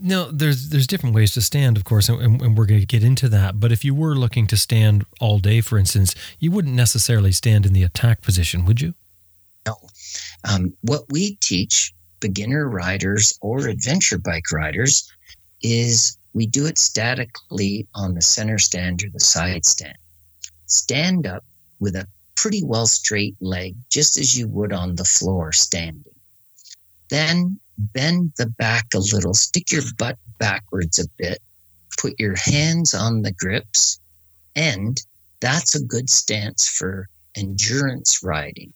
Now, 0.00 0.28
there's 0.32 0.70
there's 0.70 0.86
different 0.86 1.14
ways 1.14 1.32
to 1.32 1.40
stand, 1.40 1.76
of 1.76 1.84
course, 1.84 2.08
and, 2.08 2.40
and 2.40 2.56
we're 2.56 2.66
going 2.66 2.80
to 2.80 2.86
get 2.86 3.04
into 3.04 3.28
that. 3.28 3.60
But 3.60 3.72
if 3.72 3.84
you 3.84 3.94
were 3.94 4.14
looking 4.14 4.46
to 4.48 4.56
stand 4.56 5.04
all 5.20 5.38
day, 5.38 5.60
for 5.60 5.78
instance, 5.78 6.14
you 6.38 6.50
wouldn't 6.50 6.74
necessarily 6.74 7.32
stand 7.32 7.66
in 7.66 7.72
the 7.72 7.82
attack 7.82 8.20
position, 8.20 8.64
would 8.64 8.80
you? 8.80 8.94
No. 9.66 9.76
Um, 10.48 10.74
what 10.82 11.04
we 11.10 11.36
teach 11.36 11.94
beginner 12.20 12.68
riders 12.68 13.38
or 13.40 13.68
adventure 13.68 14.18
bike 14.18 14.50
riders 14.52 15.10
is 15.62 16.18
we 16.32 16.46
do 16.46 16.66
it 16.66 16.78
statically 16.78 17.86
on 17.94 18.14
the 18.14 18.22
center 18.22 18.58
stand 18.58 19.02
or 19.04 19.10
the 19.10 19.20
side 19.20 19.64
stand. 19.64 19.96
Stand 20.66 21.26
up 21.26 21.44
with 21.78 21.94
a 21.94 22.06
pretty 22.34 22.62
well 22.64 22.86
straight 22.86 23.36
leg, 23.40 23.76
just 23.90 24.18
as 24.18 24.36
you 24.36 24.48
would 24.48 24.72
on 24.72 24.96
the 24.96 25.04
floor 25.04 25.52
standing. 25.52 26.14
Then 27.08 27.60
bend 27.78 28.32
the 28.36 28.46
back 28.46 28.86
a 28.94 28.98
little, 28.98 29.34
stick 29.34 29.70
your 29.70 29.82
butt 29.98 30.18
backwards 30.38 30.98
a 30.98 31.08
bit, 31.16 31.40
put 31.98 32.18
your 32.18 32.34
hands 32.36 32.94
on 32.94 33.22
the 33.22 33.32
grips, 33.32 33.98
and 34.56 35.00
that's 35.40 35.74
a 35.74 35.84
good 35.84 36.08
stance 36.08 36.68
for 36.68 37.08
endurance 37.36 38.22
riding, 38.22 38.72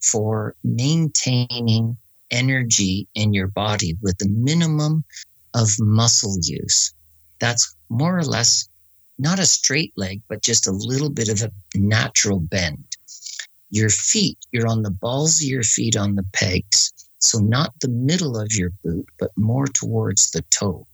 for 0.00 0.54
maintaining 0.64 1.96
energy 2.30 3.06
in 3.14 3.32
your 3.32 3.48
body 3.48 3.96
with 4.02 4.18
the 4.18 4.28
minimum 4.28 5.04
of 5.54 5.68
muscle 5.78 6.36
use. 6.42 6.92
That's 7.38 7.74
more 7.88 8.18
or 8.18 8.24
less 8.24 8.68
not 9.18 9.38
a 9.38 9.46
straight 9.46 9.92
leg, 9.96 10.22
but 10.28 10.42
just 10.42 10.66
a 10.66 10.72
little 10.72 11.10
bit 11.10 11.28
of 11.28 11.42
a 11.42 11.52
natural 11.76 12.40
bend. 12.40 12.84
Your 13.70 13.90
feet, 13.90 14.38
you're 14.50 14.66
on 14.66 14.82
the 14.82 14.90
balls 14.90 15.40
of 15.40 15.46
your 15.46 15.62
feet 15.62 15.96
on 15.96 16.14
the 16.16 16.24
pegs. 16.32 16.92
So 17.22 17.38
not 17.38 17.72
the 17.80 17.88
middle 17.88 18.36
of 18.36 18.52
your 18.52 18.70
boot, 18.84 19.06
but 19.18 19.30
more 19.36 19.66
towards 19.66 20.32
the 20.32 20.42
toe. 20.50 20.86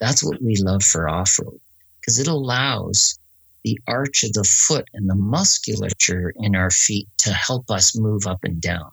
That's 0.00 0.22
what 0.22 0.42
we 0.42 0.56
love 0.56 0.82
for 0.82 1.08
off 1.08 1.38
road 1.38 1.60
because 2.00 2.18
it 2.18 2.26
allows 2.26 3.18
the 3.62 3.78
arch 3.86 4.22
of 4.24 4.32
the 4.32 4.44
foot 4.44 4.88
and 4.94 5.08
the 5.08 5.14
musculature 5.14 6.32
in 6.36 6.54
our 6.54 6.70
feet 6.70 7.08
to 7.18 7.32
help 7.32 7.70
us 7.70 7.96
move 7.96 8.26
up 8.26 8.40
and 8.42 8.60
down. 8.60 8.90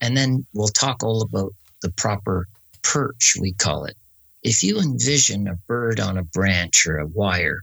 And 0.00 0.16
then 0.16 0.44
we'll 0.52 0.68
talk 0.68 1.02
all 1.02 1.22
about 1.22 1.54
the 1.82 1.90
proper 1.90 2.46
perch, 2.82 3.36
we 3.40 3.52
call 3.52 3.84
it. 3.84 3.96
If 4.42 4.62
you 4.62 4.78
envision 4.78 5.48
a 5.48 5.56
bird 5.66 5.98
on 5.98 6.18
a 6.18 6.22
branch 6.22 6.86
or 6.86 6.98
a 6.98 7.06
wire, 7.06 7.62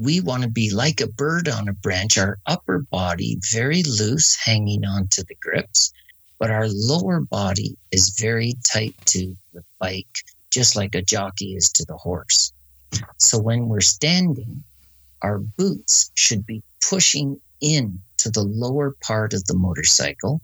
we 0.00 0.20
want 0.20 0.42
to 0.42 0.48
be 0.48 0.70
like 0.70 1.00
a 1.00 1.06
bird 1.06 1.48
on 1.48 1.68
a 1.68 1.72
branch, 1.72 2.18
our 2.18 2.38
upper 2.46 2.80
body 2.80 3.38
very 3.52 3.82
loose, 3.82 4.36
hanging 4.36 4.84
onto 4.84 5.22
the 5.24 5.36
grips, 5.36 5.92
but 6.38 6.50
our 6.50 6.68
lower 6.68 7.20
body 7.20 7.76
is 7.90 8.16
very 8.18 8.54
tight 8.70 8.94
to 9.06 9.34
the 9.52 9.62
bike, 9.78 10.18
just 10.50 10.76
like 10.76 10.94
a 10.94 11.02
jockey 11.02 11.54
is 11.54 11.70
to 11.72 11.84
the 11.86 11.96
horse. 11.96 12.52
So 13.18 13.38
when 13.38 13.68
we're 13.68 13.80
standing, 13.80 14.62
our 15.22 15.38
boots 15.38 16.10
should 16.14 16.46
be 16.46 16.62
pushing 16.88 17.40
in 17.60 18.00
to 18.18 18.30
the 18.30 18.42
lower 18.42 18.94
part 19.02 19.32
of 19.34 19.44
the 19.46 19.56
motorcycle 19.56 20.40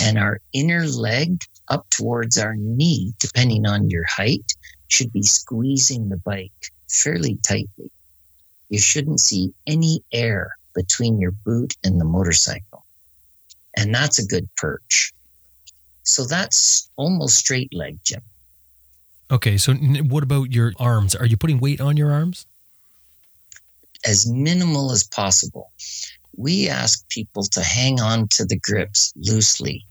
and 0.00 0.18
our 0.18 0.40
inner 0.52 0.86
leg 0.86 1.42
up 1.68 1.88
towards 1.90 2.38
our 2.38 2.56
knee, 2.56 3.12
depending 3.18 3.66
on 3.66 3.90
your 3.90 4.04
height, 4.04 4.54
should 4.88 5.12
be 5.12 5.22
squeezing 5.22 6.08
the 6.08 6.16
bike 6.16 6.72
fairly 6.88 7.38
tightly. 7.46 7.90
You 8.68 8.78
shouldn't 8.78 9.20
see 9.20 9.52
any 9.66 10.02
air 10.12 10.56
between 10.74 11.20
your 11.20 11.32
boot 11.32 11.76
and 11.84 12.00
the 12.00 12.04
motorcycle. 12.04 12.84
And 13.76 13.94
that's 13.94 14.18
a 14.18 14.26
good 14.26 14.48
perch. 14.56 15.12
So 16.02 16.24
that's 16.24 16.90
almost 16.96 17.36
straight 17.36 17.72
leg, 17.74 17.98
Jim. 18.04 18.22
Okay, 19.30 19.56
so 19.58 19.74
what 19.74 20.22
about 20.22 20.52
your 20.52 20.72
arms? 20.78 21.14
Are 21.14 21.26
you 21.26 21.36
putting 21.36 21.60
weight 21.60 21.80
on 21.80 21.96
your 21.96 22.10
arms? 22.10 22.46
As 24.04 24.26
minimal 24.26 24.92
as 24.92 25.04
possible. 25.04 25.70
We 26.36 26.68
ask 26.68 27.08
people 27.08 27.44
to 27.44 27.62
hang 27.62 28.00
on 28.00 28.28
to 28.28 28.44
the 28.44 28.58
grips 28.58 29.12
loosely. 29.16 29.84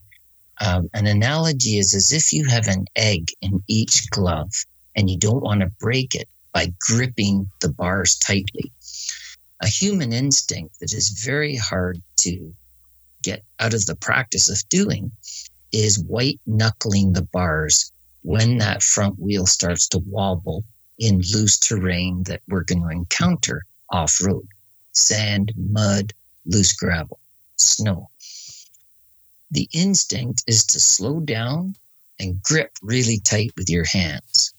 Um, 0.62 0.90
an 0.94 1.08
analogy 1.08 1.78
is 1.78 1.94
as 1.94 2.12
if 2.12 2.34
you 2.34 2.46
have 2.50 2.68
an 2.68 2.86
egg 2.96 3.30
in 3.42 3.64
each 3.68 4.10
glove 4.10 4.52
and 4.96 5.10
you 5.10 5.18
don't 5.18 5.44
want 5.44 5.62
to 5.62 5.72
break 5.80 6.16
it 6.16 6.28
by 6.54 6.74
gripping 6.80 7.50
the 7.62 7.70
bars 7.70 8.18
tightly. 8.18 8.72
A 9.62 9.68
human 9.68 10.12
instinct 10.12 10.80
that 10.80 10.92
is 10.92 11.24
very 11.24 11.56
hard 11.56 12.02
to 12.22 12.54
get 13.22 13.44
out 13.60 13.74
of 13.74 13.86
the 13.86 13.96
practice 13.96 14.50
of 14.50 14.68
doing 14.70 15.12
is 15.72 16.00
white 16.00 16.40
knuckling 16.46 17.14
the 17.14 17.22
bars 17.22 17.92
when 18.22 18.58
that 18.58 18.84
front 18.84 19.20
wheel 19.20 19.46
starts 19.46 19.88
to 19.88 20.00
wobble 20.00 20.64
in 20.98 21.22
loose 21.34 21.58
terrain 21.58 22.24
that 22.24 22.42
we're 22.48 22.64
going 22.64 22.82
to 22.82 22.90
encounter 22.90 23.64
off 23.90 24.20
road 24.22 24.48
sand, 24.92 25.54
mud, 25.56 26.14
loose 26.46 26.74
gravel, 26.74 27.20
snow. 27.56 28.10
The 29.52 29.70
instinct 29.72 30.44
is 30.48 30.66
to 30.66 30.80
slow 30.80 31.20
down 31.20 31.76
and 32.20 32.42
grip 32.44 32.72
really 32.82 33.20
tight 33.20 33.52
with 33.56 33.70
your 33.70 33.86
hands. 33.86 34.54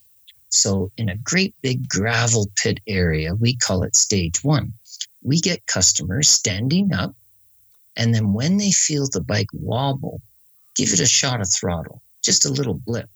So, 0.49 0.91
in 0.97 1.09
a 1.09 1.17
great 1.17 1.55
big 1.63 1.89
gravel 1.89 2.51
pit 2.57 2.81
area, 2.87 3.35
we 3.35 3.55
call 3.55 3.85
it 3.85 3.95
stage 3.95 4.43
one. 4.43 4.73
We 5.23 5.41
get 5.41 5.67
customers 5.67 6.29
standing 6.29 6.93
up, 6.93 7.15
and 7.97 8.15
then 8.15 8.33
when 8.33 8.57
they 8.57 8.73
feel 8.73 9.07
the 9.07 9.21
bike 9.21 9.53
wobble, 9.53 10.23
give 10.75 10.93
it 10.93 11.01
a 11.01 11.07
shot 11.07 11.41
of 11.41 11.53
throttle, 11.53 12.03
just 12.23 12.47
a 12.47 12.51
little 12.51 12.75
blip. 12.75 13.09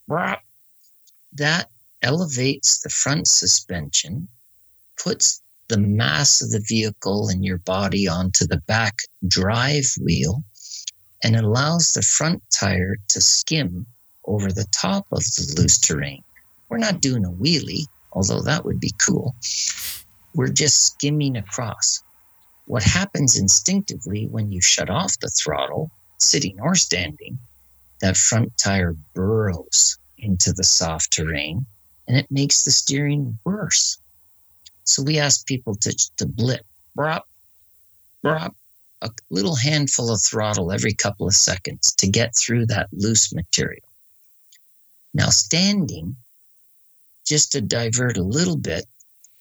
That 1.33 1.71
elevates 2.03 2.81
the 2.81 2.91
front 2.91 3.27
suspension, 3.27 4.29
puts 5.03 5.41
the 5.69 5.79
mass 5.79 6.43
of 6.43 6.51
the 6.51 6.65
vehicle 6.69 7.29
and 7.29 7.45
your 7.45 7.59
body 7.59 8.07
onto 8.07 8.47
the 8.47 8.61
back 8.67 8.99
drive 9.27 9.87
wheel, 10.01 10.45
and 11.23 11.37
allows 11.37 11.93
the 11.93 12.03
front 12.03 12.43
tire 12.55 12.97
to 13.09 13.21
skim 13.21 13.87
over 14.27 14.53
the 14.53 14.67
top 14.73 15.07
of 15.11 15.23
the 15.25 15.55
loose 15.57 15.79
terrain. 15.79 16.23
We're 16.69 16.79
not 16.79 17.01
doing 17.01 17.25
a 17.25 17.31
wheelie, 17.31 17.87
although 18.13 18.43
that 18.43 18.65
would 18.65 18.81
be 18.81 18.93
cool. 19.05 19.35
We're 20.35 20.49
just 20.49 20.85
skimming 20.87 21.37
across. 21.37 22.03
What 22.67 22.83
happens 22.83 23.39
instinctively 23.39 24.27
when 24.27 24.51
you 24.53 24.61
shut 24.61 24.91
off 24.91 25.19
the 25.21 25.31
throttle, 25.31 25.91
sitting 26.25 26.61
or 26.61 26.75
standing, 26.75 27.39
that 28.01 28.17
front 28.17 28.57
tire 28.59 28.95
burrows 29.15 29.99
into 30.19 30.53
the 30.53 30.65
soft 30.65 31.13
terrain 31.13 31.67
and 32.07 32.17
it 32.17 32.31
makes 32.31 32.65
the 32.65 32.71
steering 32.71 33.39
worse. 33.45 33.99
So 34.85 35.03
we 35.03 35.19
ask 35.19 35.47
people 35.47 35.75
to, 35.77 36.11
to 36.19 36.27
blip, 36.27 36.65
brop, 36.95 37.27
brop, 38.23 38.55
a 39.03 39.11
little 39.31 39.55
handful 39.55 40.13
of 40.13 40.23
throttle 40.23 40.73
every 40.73 40.93
couple 40.95 41.27
of 41.27 41.35
seconds 41.35 41.95
to 41.95 42.07
get 42.07 42.35
through 42.37 42.67
that 42.67 42.89
loose 42.93 43.33
material. 43.35 43.89
Now, 45.13 45.29
standing, 45.29 46.17
just 47.25 47.53
to 47.53 47.61
divert 47.61 48.17
a 48.17 48.23
little 48.23 48.57
bit, 48.57 48.87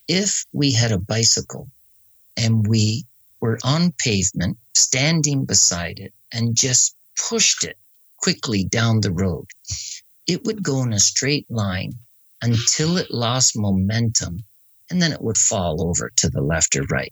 if 0.07 0.45
we 0.53 0.71
had 0.71 0.91
a 0.91 0.99
bicycle 0.99 1.67
and 2.37 2.67
we 2.67 3.05
were 3.43 3.59
on 3.65 3.91
pavement, 3.97 4.57
standing 4.73 5.43
beside 5.43 5.99
it, 5.99 6.13
and 6.31 6.55
just 6.55 6.95
pushed 7.27 7.65
it 7.65 7.77
quickly 8.15 8.63
down 8.63 9.01
the 9.01 9.11
road, 9.11 9.47
it 10.27 10.45
would 10.45 10.63
go 10.63 10.81
in 10.81 10.93
a 10.93 10.99
straight 10.99 11.45
line 11.51 11.91
until 12.41 12.95
it 12.95 13.11
lost 13.11 13.57
momentum 13.57 14.45
and 14.89 15.01
then 15.01 15.11
it 15.11 15.21
would 15.21 15.37
fall 15.37 15.85
over 15.85 16.09
to 16.15 16.29
the 16.29 16.41
left 16.41 16.77
or 16.77 16.83
right. 16.83 17.11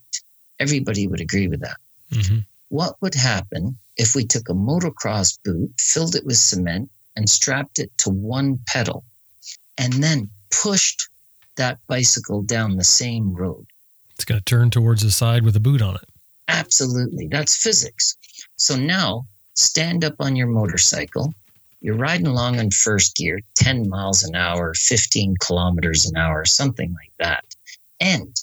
Everybody 0.58 1.06
would 1.06 1.20
agree 1.20 1.50
with 1.50 1.60
that. 1.60 1.76
Mm-hmm. 2.14 2.38
What 2.70 2.96
would 3.02 3.16
happen 3.16 3.76
if 3.98 4.16
we 4.16 4.26
took 4.26 4.48
a 4.48 4.54
motocross 4.54 5.38
boot, 5.44 5.74
filled 5.78 6.16
it 6.16 6.26
with 6.26 6.38
cement, 6.38 6.90
and 7.18 7.30
strapped 7.30 7.78
it 7.78 7.92
to 7.98 8.10
one 8.10 8.58
pedal, 8.68 9.04
and 9.78 9.92
then 10.02 10.30
pushed 10.50 11.10
that 11.58 11.80
bicycle 11.88 12.42
down 12.42 12.78
the 12.78 12.86
same 12.86 13.34
road? 13.34 13.66
It's 14.16 14.24
going 14.24 14.40
to 14.40 14.46
turn 14.46 14.70
towards 14.70 15.02
the 15.02 15.12
side 15.12 15.44
with 15.44 15.58
a 15.58 15.60
boot 15.60 15.82
on 15.82 15.96
it. 15.96 16.08
Absolutely. 16.52 17.28
That's 17.28 17.56
physics. 17.56 18.18
So 18.58 18.76
now 18.76 19.26
stand 19.54 20.04
up 20.04 20.16
on 20.20 20.36
your 20.36 20.48
motorcycle. 20.48 21.34
You're 21.82 21.98
riding 21.98 22.28
along 22.28 22.60
in 22.60 22.70
first 22.72 23.16
gear, 23.16 23.40
10 23.56 23.90
miles 23.90 24.24
an 24.24 24.36
hour, 24.36 24.74
15 24.76 25.36
kilometers 25.38 26.06
an 26.06 26.18
hour, 26.18 26.46
something 26.46 26.94
like 26.94 27.14
that. 27.20 27.46
And 28.00 28.36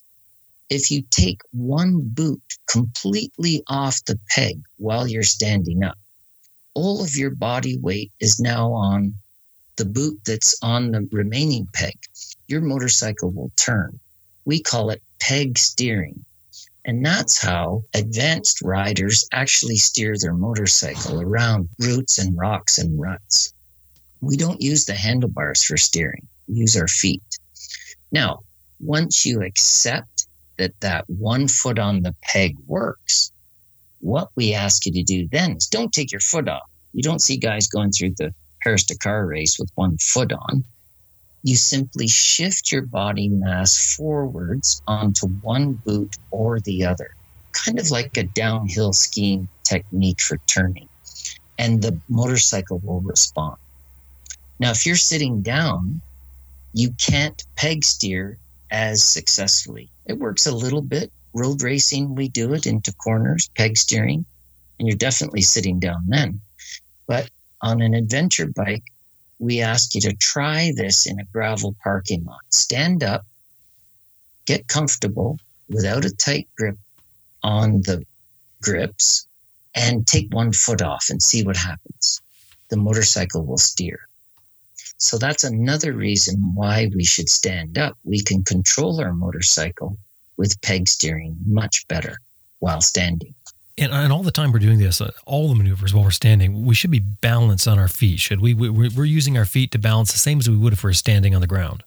if 0.70 0.90
you 0.90 1.02
take 1.10 1.40
one 1.52 2.00
boot 2.02 2.42
completely 2.68 3.62
off 3.68 4.04
the 4.04 4.18
peg 4.30 4.60
while 4.76 5.06
you're 5.06 5.22
standing 5.22 5.84
up, 5.84 5.98
all 6.74 7.02
of 7.02 7.16
your 7.16 7.30
body 7.30 7.78
weight 7.78 8.12
is 8.20 8.40
now 8.40 8.72
on 8.72 9.14
the 9.76 9.84
boot 9.84 10.18
that's 10.24 10.56
on 10.62 10.90
the 10.90 11.08
remaining 11.12 11.68
peg. 11.72 11.96
Your 12.48 12.60
motorcycle 12.60 13.30
will 13.30 13.52
turn. 13.56 14.00
We 14.44 14.60
call 14.60 14.90
it 14.90 15.02
peg 15.20 15.58
steering. 15.58 16.24
And 16.88 17.04
that's 17.04 17.38
how 17.38 17.84
advanced 17.92 18.62
riders 18.62 19.28
actually 19.30 19.76
steer 19.76 20.14
their 20.18 20.32
motorcycle 20.32 21.20
around 21.20 21.68
roots 21.78 22.16
and 22.16 22.34
rocks 22.34 22.78
and 22.78 22.98
ruts. 22.98 23.52
We 24.22 24.38
don't 24.38 24.62
use 24.62 24.86
the 24.86 24.94
handlebars 24.94 25.62
for 25.62 25.76
steering, 25.76 26.26
we 26.48 26.54
use 26.54 26.78
our 26.78 26.88
feet. 26.88 27.22
Now, 28.10 28.38
once 28.80 29.26
you 29.26 29.42
accept 29.42 30.28
that 30.56 30.80
that 30.80 31.04
one 31.10 31.46
foot 31.46 31.78
on 31.78 32.00
the 32.00 32.16
peg 32.22 32.56
works, 32.66 33.32
what 34.00 34.30
we 34.34 34.54
ask 34.54 34.86
you 34.86 34.92
to 34.92 35.02
do 35.02 35.28
then 35.30 35.58
is 35.58 35.66
don't 35.66 35.92
take 35.92 36.10
your 36.10 36.22
foot 36.22 36.48
off. 36.48 36.70
You 36.94 37.02
don't 37.02 37.20
see 37.20 37.36
guys 37.36 37.66
going 37.66 37.90
through 37.90 38.14
the 38.16 38.32
Paris 38.62 38.84
Dakar 38.84 39.26
race 39.26 39.58
with 39.58 39.70
one 39.74 39.98
foot 39.98 40.32
on 40.32 40.64
you 41.42 41.56
simply 41.56 42.08
shift 42.08 42.72
your 42.72 42.82
body 42.82 43.28
mass 43.28 43.94
forwards 43.94 44.82
onto 44.86 45.26
one 45.42 45.74
boot 45.84 46.16
or 46.30 46.60
the 46.60 46.84
other, 46.84 47.10
kind 47.52 47.78
of 47.78 47.90
like 47.90 48.16
a 48.16 48.24
downhill 48.24 48.92
skiing 48.92 49.48
technique 49.64 50.20
for 50.20 50.38
turning, 50.46 50.88
and 51.58 51.82
the 51.82 51.98
motorcycle 52.08 52.80
will 52.84 53.00
respond. 53.00 53.56
Now, 54.60 54.70
if 54.70 54.84
you're 54.84 54.96
sitting 54.96 55.42
down, 55.42 56.00
you 56.72 56.90
can't 56.98 57.42
peg 57.56 57.84
steer 57.84 58.38
as 58.70 59.02
successfully. 59.02 59.88
It 60.06 60.18
works 60.18 60.46
a 60.46 60.54
little 60.54 60.82
bit. 60.82 61.10
Road 61.34 61.62
racing, 61.62 62.14
we 62.14 62.28
do 62.28 62.52
it 62.54 62.66
into 62.66 62.92
corners, 62.94 63.48
peg 63.56 63.76
steering, 63.76 64.24
and 64.78 64.88
you're 64.88 64.96
definitely 64.96 65.42
sitting 65.42 65.78
down 65.78 66.02
then. 66.08 66.40
But 67.06 67.30
on 67.62 67.80
an 67.80 67.94
adventure 67.94 68.46
bike, 68.46 68.84
we 69.38 69.60
ask 69.60 69.94
you 69.94 70.00
to 70.02 70.14
try 70.14 70.72
this 70.76 71.06
in 71.06 71.20
a 71.20 71.24
gravel 71.24 71.74
parking 71.82 72.24
lot. 72.24 72.40
Stand 72.50 73.02
up, 73.02 73.24
get 74.46 74.68
comfortable 74.68 75.38
without 75.68 76.04
a 76.04 76.14
tight 76.14 76.48
grip 76.56 76.76
on 77.42 77.82
the 77.82 78.04
grips, 78.60 79.26
and 79.74 80.06
take 80.06 80.32
one 80.34 80.52
foot 80.52 80.82
off 80.82 81.06
and 81.10 81.22
see 81.22 81.44
what 81.44 81.56
happens. 81.56 82.20
The 82.68 82.76
motorcycle 82.76 83.44
will 83.44 83.58
steer. 83.58 84.00
So 84.96 85.16
that's 85.16 85.44
another 85.44 85.92
reason 85.92 86.52
why 86.54 86.90
we 86.94 87.04
should 87.04 87.28
stand 87.28 87.78
up. 87.78 87.96
We 88.02 88.20
can 88.20 88.42
control 88.42 89.00
our 89.00 89.12
motorcycle 89.12 89.96
with 90.36 90.60
peg 90.62 90.88
steering 90.88 91.36
much 91.46 91.86
better 91.86 92.18
while 92.58 92.80
standing. 92.80 93.34
And, 93.78 93.92
and 93.92 94.12
all 94.12 94.22
the 94.22 94.30
time 94.30 94.52
we're 94.52 94.58
doing 94.58 94.78
this, 94.78 95.00
uh, 95.00 95.10
all 95.26 95.48
the 95.48 95.54
maneuvers 95.54 95.94
while 95.94 96.04
we're 96.04 96.10
standing, 96.10 96.64
we 96.64 96.74
should 96.74 96.90
be 96.90 97.00
balanced 97.00 97.68
on 97.68 97.78
our 97.78 97.88
feet. 97.88 98.20
Should 98.20 98.40
we? 98.40 98.54
we 98.54 98.70
we're 98.70 99.04
using 99.04 99.38
our 99.38 99.44
feet 99.44 99.70
to 99.72 99.78
balance 99.78 100.12
the 100.12 100.18
same 100.18 100.38
as 100.38 100.48
we 100.48 100.56
would 100.56 100.72
if 100.72 100.84
we 100.84 100.90
are 100.90 100.94
standing 100.94 101.34
on 101.34 101.40
the 101.40 101.46
ground. 101.46 101.84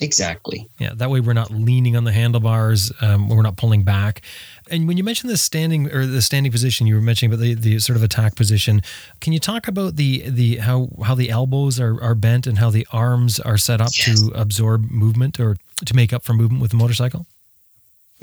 Exactly. 0.00 0.68
Yeah, 0.80 0.90
that 0.94 1.08
way 1.08 1.20
we're 1.20 1.34
not 1.34 1.52
leaning 1.52 1.96
on 1.96 2.02
the 2.02 2.10
handlebars. 2.10 2.90
Um, 3.00 3.28
we're 3.28 3.42
not 3.42 3.56
pulling 3.56 3.84
back. 3.84 4.22
And 4.68 4.88
when 4.88 4.96
you 4.96 5.04
mentioned 5.04 5.30
the 5.30 5.36
standing 5.36 5.90
or 5.92 6.04
the 6.04 6.20
standing 6.20 6.50
position, 6.50 6.88
you 6.88 6.96
were 6.96 7.00
mentioning 7.00 7.32
about 7.32 7.40
the, 7.40 7.54
the 7.54 7.78
sort 7.78 7.96
of 7.96 8.02
attack 8.02 8.34
position. 8.34 8.82
Can 9.20 9.32
you 9.32 9.38
talk 9.38 9.68
about 9.68 9.94
the 9.94 10.28
the 10.28 10.56
how 10.56 10.88
how 11.04 11.14
the 11.14 11.30
elbows 11.30 11.78
are, 11.78 12.02
are 12.02 12.16
bent 12.16 12.46
and 12.46 12.58
how 12.58 12.70
the 12.70 12.86
arms 12.92 13.38
are 13.38 13.56
set 13.56 13.80
up 13.80 13.90
yes. 13.96 14.20
to 14.20 14.32
absorb 14.34 14.90
movement 14.90 15.38
or 15.38 15.56
to 15.84 15.94
make 15.94 16.12
up 16.12 16.24
for 16.24 16.32
movement 16.32 16.60
with 16.60 16.72
the 16.72 16.76
motorcycle? 16.76 17.26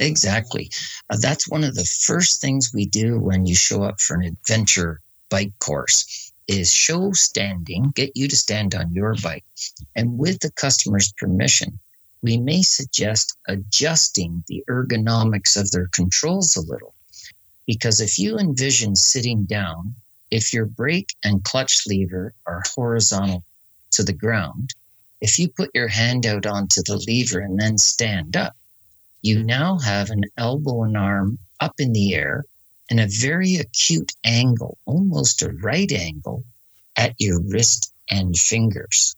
Exactly. 0.02 0.72
Uh, 1.12 1.18
that's 1.22 1.48
one 1.48 1.64
of 1.64 1.76
the 1.76 1.86
first 1.86 2.42
things 2.42 2.72
we 2.74 2.88
do 2.88 3.20
when 3.20 3.46
you 3.46 3.54
show 3.56 3.84
up 3.84 4.02
for 4.02 4.16
an 4.16 4.24
adventure 4.24 5.00
bike 5.30 5.54
course 5.60 6.34
is 6.48 6.74
show 6.74 7.12
standing, 7.12 7.92
get 7.96 8.12
you 8.16 8.28
to 8.28 8.36
stand 8.36 8.74
on 8.74 8.92
your 8.92 9.16
bike. 9.22 9.46
And 9.96 10.18
with 10.18 10.40
the 10.40 10.52
customer's 10.52 11.14
permission, 11.14 11.80
we 12.24 12.38
may 12.38 12.64
suggest 12.64 13.38
adjusting 13.48 14.44
the 14.48 14.64
ergonomics 14.68 15.56
of 15.56 15.70
their 15.70 15.88
controls 15.94 16.56
a 16.56 16.62
little. 16.62 16.96
Because 17.68 18.02
if 18.02 18.18
you 18.18 18.40
envision 18.40 18.96
sitting 18.96 19.44
down, 19.44 19.94
if 20.32 20.52
your 20.52 20.66
brake 20.66 21.16
and 21.24 21.44
clutch 21.44 21.86
lever 21.86 22.34
are 22.48 22.64
horizontal 22.76 23.44
to 23.92 24.04
the 24.04 24.14
ground, 24.14 24.74
if 25.22 25.38
you 25.38 25.48
put 25.48 25.70
your 25.76 25.88
hand 25.88 26.26
out 26.26 26.48
onto 26.48 26.82
the 26.82 26.98
lever 27.08 27.40
and 27.40 27.60
then 27.60 27.78
stand 27.78 28.36
up, 28.36 28.56
you 29.22 29.44
now 29.44 29.78
have 29.80 30.10
an 30.10 30.24
elbow 30.38 30.84
and 30.84 30.98
arm 30.98 31.38
up 31.60 31.74
in 31.80 31.94
the 31.94 32.16
air 32.16 32.44
and 32.90 33.00
a 33.00 33.08
very 33.08 33.56
acute 33.56 34.12
angle, 34.26 34.78
almost 34.86 35.42
a 35.42 35.54
right 35.62 35.92
angle 35.92 36.44
at 36.98 37.14
your 37.20 37.40
wrist 37.42 37.94
and 38.10 38.38
fingers. 38.38 39.16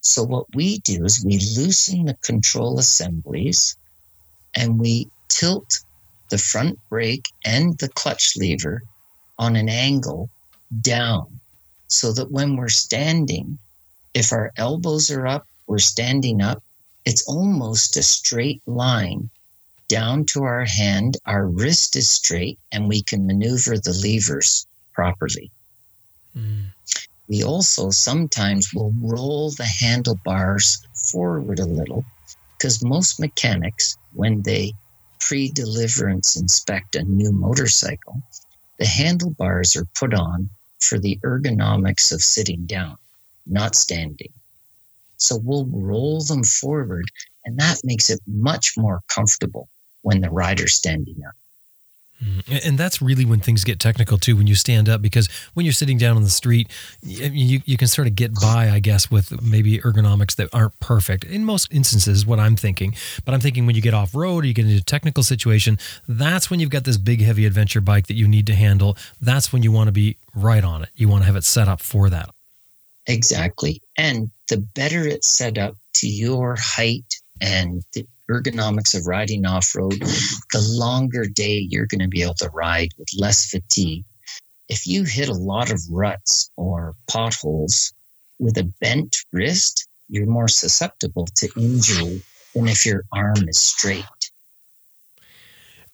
So, 0.00 0.22
what 0.22 0.46
we 0.54 0.78
do 0.80 1.04
is 1.04 1.24
we 1.24 1.38
loosen 1.56 2.04
the 2.04 2.14
control 2.22 2.78
assemblies 2.78 3.76
and 4.54 4.78
we 4.78 5.08
tilt 5.28 5.80
the 6.30 6.38
front 6.38 6.78
brake 6.88 7.26
and 7.44 7.78
the 7.78 7.88
clutch 7.88 8.36
lever 8.36 8.82
on 9.38 9.56
an 9.56 9.68
angle 9.68 10.28
down 10.80 11.40
so 11.88 12.12
that 12.12 12.30
when 12.30 12.56
we're 12.56 12.68
standing, 12.68 13.58
if 14.14 14.32
our 14.32 14.52
elbows 14.56 15.10
are 15.10 15.26
up, 15.26 15.46
we're 15.66 15.78
standing 15.78 16.40
up, 16.40 16.62
it's 17.06 17.26
almost 17.28 17.96
a 17.96 18.02
straight 18.02 18.60
line 18.66 19.30
down 19.88 20.26
to 20.26 20.42
our 20.42 20.64
hand. 20.64 21.16
Our 21.24 21.46
wrist 21.46 21.94
is 21.94 22.08
straight 22.08 22.58
and 22.72 22.88
we 22.88 23.00
can 23.02 23.26
maneuver 23.26 23.78
the 23.78 23.92
levers 23.92 24.66
properly. 24.92 25.52
Mm. 26.36 26.66
We 27.28 27.44
also 27.44 27.90
sometimes 27.90 28.74
will 28.74 28.92
roll 29.00 29.50
the 29.52 29.64
handlebars 29.64 30.84
forward 31.12 31.60
a 31.60 31.64
little 31.64 32.04
because 32.58 32.84
most 32.84 33.20
mechanics, 33.20 33.96
when 34.12 34.42
they 34.42 34.72
pre 35.20 35.48
deliverance 35.48 36.36
inspect 36.36 36.96
a 36.96 37.02
new 37.04 37.30
motorcycle, 37.32 38.20
the 38.78 38.86
handlebars 38.86 39.76
are 39.76 39.86
put 39.98 40.12
on 40.12 40.50
for 40.80 40.98
the 40.98 41.18
ergonomics 41.24 42.12
of 42.12 42.22
sitting 42.22 42.66
down, 42.66 42.96
not 43.46 43.74
standing. 43.74 44.32
So 45.18 45.38
we'll 45.42 45.66
roll 45.66 46.20
them 46.20 46.44
forward, 46.44 47.06
and 47.44 47.58
that 47.58 47.80
makes 47.84 48.10
it 48.10 48.20
much 48.26 48.74
more 48.76 49.00
comfortable 49.08 49.68
when 50.02 50.20
the 50.20 50.30
rider's 50.30 50.74
standing 50.74 51.16
up. 51.26 51.34
Mm-hmm. 52.24 52.56
And 52.64 52.78
that's 52.78 53.02
really 53.02 53.24
when 53.24 53.40
things 53.40 53.62
get 53.64 53.78
technical 53.78 54.16
too, 54.16 54.36
when 54.36 54.46
you 54.46 54.54
stand 54.54 54.88
up, 54.88 55.02
because 55.02 55.28
when 55.54 55.66
you're 55.66 55.72
sitting 55.72 55.98
down 55.98 56.16
on 56.16 56.22
the 56.22 56.30
street, 56.30 56.70
you, 57.02 57.60
you 57.64 57.76
can 57.76 57.88
sort 57.88 58.06
of 58.06 58.14
get 58.14 58.34
by, 58.34 58.70
I 58.70 58.78
guess, 58.78 59.10
with 59.10 59.42
maybe 59.42 59.78
ergonomics 59.80 60.34
that 60.36 60.48
aren't 60.52 60.78
perfect. 60.80 61.24
In 61.24 61.44
most 61.44 61.68
instances, 61.70 62.24
what 62.24 62.40
I'm 62.40 62.56
thinking. 62.56 62.94
But 63.24 63.34
I'm 63.34 63.40
thinking 63.40 63.66
when 63.66 63.76
you 63.76 63.82
get 63.82 63.92
off 63.92 64.14
road 64.14 64.44
or 64.44 64.46
you 64.46 64.54
get 64.54 64.64
into 64.64 64.78
a 64.78 64.84
technical 64.84 65.22
situation, 65.22 65.78
that's 66.08 66.50
when 66.50 66.58
you've 66.58 66.70
got 66.70 66.84
this 66.84 66.96
big, 66.96 67.20
heavy 67.20 67.44
adventure 67.44 67.82
bike 67.82 68.06
that 68.06 68.14
you 68.14 68.26
need 68.26 68.46
to 68.46 68.54
handle. 68.54 68.96
That's 69.20 69.52
when 69.52 69.62
you 69.62 69.70
want 69.70 69.88
to 69.88 69.92
be 69.92 70.16
right 70.34 70.64
on 70.64 70.82
it. 70.82 70.88
You 70.94 71.08
want 71.08 71.22
to 71.22 71.26
have 71.26 71.36
it 71.36 71.44
set 71.44 71.68
up 71.68 71.80
for 71.80 72.08
that. 72.10 72.30
Exactly. 73.06 73.82
And 73.96 74.30
the 74.48 74.58
better 74.58 75.06
it's 75.06 75.28
set 75.28 75.58
up 75.58 75.76
to 75.94 76.08
your 76.08 76.56
height 76.58 77.20
and 77.40 77.82
the 77.94 78.06
ergonomics 78.30 78.94
of 78.94 79.06
riding 79.06 79.46
off 79.46 79.74
road, 79.74 80.00
the 80.52 80.76
longer 80.76 81.26
day 81.26 81.66
you're 81.70 81.86
going 81.86 82.00
to 82.00 82.08
be 82.08 82.22
able 82.22 82.34
to 82.34 82.50
ride 82.50 82.90
with 82.98 83.08
less 83.16 83.46
fatigue. 83.46 84.04
If 84.68 84.86
you 84.86 85.04
hit 85.04 85.28
a 85.28 85.34
lot 85.34 85.70
of 85.70 85.80
ruts 85.90 86.50
or 86.56 86.94
potholes 87.08 87.92
with 88.38 88.58
a 88.58 88.64
bent 88.80 89.18
wrist, 89.32 89.86
you're 90.08 90.26
more 90.26 90.48
susceptible 90.48 91.26
to 91.36 91.48
injury 91.56 92.22
than 92.54 92.68
if 92.68 92.84
your 92.84 93.04
arm 93.12 93.48
is 93.48 93.58
straight. 93.58 94.04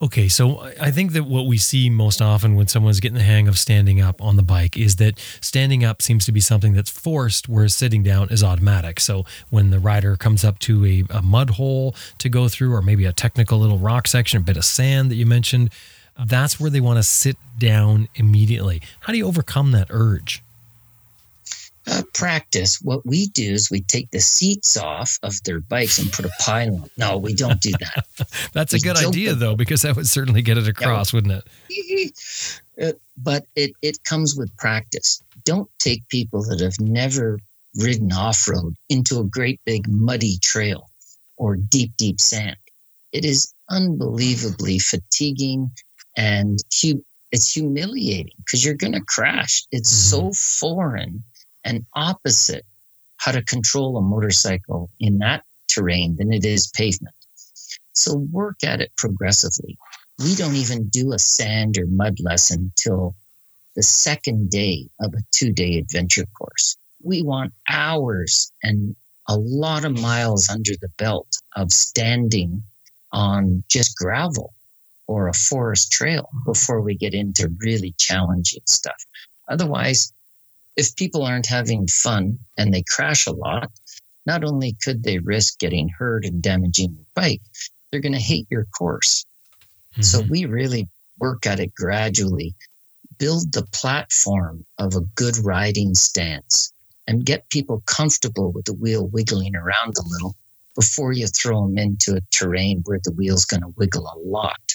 Okay, 0.03 0.29
so 0.29 0.59
I 0.81 0.91
think 0.91 1.13
that 1.13 1.27
what 1.27 1.47
we 1.47 1.59
see 1.59 1.89
most 1.89 2.21
often 2.21 2.57
when 2.57 2.67
someone's 2.67 2.99
getting 2.99 3.19
the 3.19 3.23
hang 3.23 3.47
of 3.47 3.57
standing 3.57 4.01
up 4.01 4.21
on 4.21 4.35
the 4.35 4.43
bike 4.43 4.77
is 4.77 4.97
that 4.97 5.17
standing 5.41 5.85
up 5.85 6.03
seems 6.03 6.27
to 6.27 6.33
be 6.33 6.41
something 6.41 6.73
that's 6.73 6.91
forced, 6.91 7.49
whereas 7.49 7.77
sitting 7.77 8.03
down 8.03 8.29
is 8.31 8.43
automatic. 8.43 8.99
So 8.99 9.25
when 9.51 9.71
the 9.71 9.79
rider 9.79 10.17
comes 10.17 10.45
up 10.45 10.59
to 10.61 10.85
a, 10.85 11.05
a 11.09 11.23
mud 11.23 11.51
hole 11.51 11.95
to 12.19 12.29
go 12.29 12.49
through, 12.49 12.75
or 12.75 12.83
maybe 12.83 13.05
a 13.05 13.13
technical 13.13 13.61
little 13.61 13.79
rock 13.79 14.09
section, 14.09 14.41
a 14.41 14.45
bit 14.45 14.57
of 14.57 14.65
sand 14.65 15.09
that 15.13 15.15
you 15.15 15.25
mentioned, 15.25 15.71
that's 16.27 16.59
where 16.59 16.69
they 16.69 16.81
want 16.81 16.97
to 16.97 17.05
sit 17.05 17.37
down 17.57 18.09
immediately. 18.17 18.83
How 19.03 19.13
do 19.13 19.19
you 19.19 19.27
overcome 19.29 19.71
that 19.71 19.87
urge? 19.89 20.43
Uh, 21.91 22.03
practice, 22.15 22.81
what 22.81 23.05
we 23.05 23.27
do 23.29 23.53
is 23.53 23.71
we 23.71 23.83
take 23.83 24.11
the 24.11 24.21
seats 24.21 24.77
off 24.77 25.19
of 25.23 25.43
their 25.45 25.61
bikes 25.61 25.99
and 25.99 26.13
put 26.13 26.25
a 26.25 26.31
pylon. 26.41 26.89
No, 26.97 27.19
we 27.19 27.35
don't 27.35 27.61
do 27.61 27.73
that. 27.73 28.07
That's 28.53 28.73
we 28.73 28.79
a 28.79 28.83
good 28.83 28.97
idea, 28.97 29.35
though, 29.35 29.57
because 29.57 29.83
that 29.83 29.97
would 29.97 30.07
certainly 30.07 30.43
get 30.43 30.59
it 30.59 30.69
across, 30.69 31.13
yeah. 31.13 31.17
wouldn't 31.17 31.45
it? 31.69 32.13
Uh, 32.83 32.93
but 33.19 33.45
it, 33.55 33.73
it 33.83 34.03
comes 34.05 34.35
with 34.35 34.57
practice. 34.57 35.23
Don't 35.45 35.69
take 35.79 36.09
people 36.09 36.43
that 36.43 36.59
have 36.59 36.81
never 36.81 37.39
ridden 37.77 38.11
off 38.13 38.49
road 38.49 38.75
into 38.89 39.21
a 39.21 39.25
great 39.25 39.61
big 39.67 39.87
muddy 39.89 40.39
trail 40.43 40.89
or 41.37 41.57
deep, 41.57 41.93
deep 41.99 42.19
sand. 42.19 42.57
It 43.13 43.27
is 43.27 43.53
unbelievably 43.69 44.79
fatiguing 44.79 45.71
and 46.17 46.59
hu- 46.81 47.05
it's 47.31 47.53
humiliating 47.53 48.33
because 48.39 48.65
you're 48.65 48.75
going 48.75 48.95
to 48.95 49.05
crash. 49.07 49.65
It's 49.71 49.93
mm-hmm. 49.93 50.31
so 50.31 50.33
foreign 50.33 51.23
and 51.65 51.85
opposite 51.95 52.65
how 53.19 53.33
to 53.33 53.43
control 53.43 53.97
a 53.97 54.03
motorcycle 54.03 54.91
in 54.99 55.19
that 55.19 55.45
terrain 55.69 56.17
than 56.17 56.33
it 56.33 56.45
is 56.45 56.69
pavement. 56.69 57.15
So 57.93 58.17
work 58.31 58.57
at 58.65 58.81
it 58.81 58.93
progressively. 58.97 59.79
We 60.19 60.35
don't 60.35 60.57
even 60.57 60.89
do 60.89 61.13
a 61.13 61.19
sand 61.19 61.79
or 61.79 61.87
mud 61.87 62.19
lesson 62.21 62.73
till 62.77 63.15
the 63.75 63.83
second 63.83 64.51
day 64.51 64.89
of 65.01 65.15
a 65.15 65.23
two 65.33 65.53
day 65.53 65.79
adventure 65.79 66.27
course. 66.39 66.77
We 67.03 67.23
want 67.23 67.53
hours 67.69 68.53
and 68.63 68.95
a 69.29 69.37
lot 69.37 69.85
of 69.85 70.01
miles 70.01 70.49
under 70.49 70.73
the 70.81 70.91
belt 70.99 71.29
of 71.57 71.73
standing 71.73 72.63
on 73.13 73.63
just 73.69 73.97
gravel 73.97 74.53
or 75.07 75.29
a 75.29 75.35
forest 75.35 75.93
trail 75.93 76.29
before 76.45 76.81
we 76.81 76.95
get 76.95 77.15
into 77.15 77.51
really 77.59 77.95
challenging 77.99 78.63
stuff. 78.67 79.05
Otherwise, 79.49 80.13
if 80.77 80.97
people 80.97 81.23
aren't 81.23 81.47
having 81.47 81.87
fun 81.87 82.39
and 82.57 82.73
they 82.73 82.85
crash 82.89 83.27
a 83.27 83.33
lot, 83.33 83.71
not 84.27 84.45
only 84.45 84.77
could 84.83 85.03
they 85.03 85.19
risk 85.19 85.59
getting 85.59 85.89
hurt 85.89 86.25
and 86.25 86.43
damaging 86.43 86.95
your 86.95 87.07
bike, 87.15 87.43
they're 87.91 88.01
going 88.01 88.13
to 88.13 88.19
hate 88.19 88.47
your 88.51 88.65
course. 88.67 89.25
Mm-hmm. 89.93 90.03
So 90.03 90.23
we 90.23 90.47
really 90.47 90.89
work 91.19 91.47
at 91.47 91.61
it 91.61 91.75
gradually, 91.75 92.55
build 93.19 93.53
the 93.53 93.67
platform 93.73 94.65
of 94.79 94.95
a 94.95 95.01
good 95.15 95.37
riding 95.39 95.95
stance 95.95 96.73
and 97.07 97.27
get 97.27 97.51
people 97.51 97.83
comfortable 97.87 98.53
with 98.53 98.65
the 98.65 98.75
wheel 98.75 99.07
wiggling 99.09 99.55
around 99.57 99.97
a 99.99 100.07
little 100.07 100.37
before 100.75 101.13
you 101.13 101.27
throw 101.27 101.67
them 101.67 101.77
into 101.77 102.15
a 102.15 102.21
terrain 102.31 102.83
where 102.87 103.01
the 103.05 103.13
wheel's 103.13 103.45
going 103.45 103.61
to 103.61 103.75
wiggle 103.77 104.07
a 104.07 104.19
lot. 104.27 104.72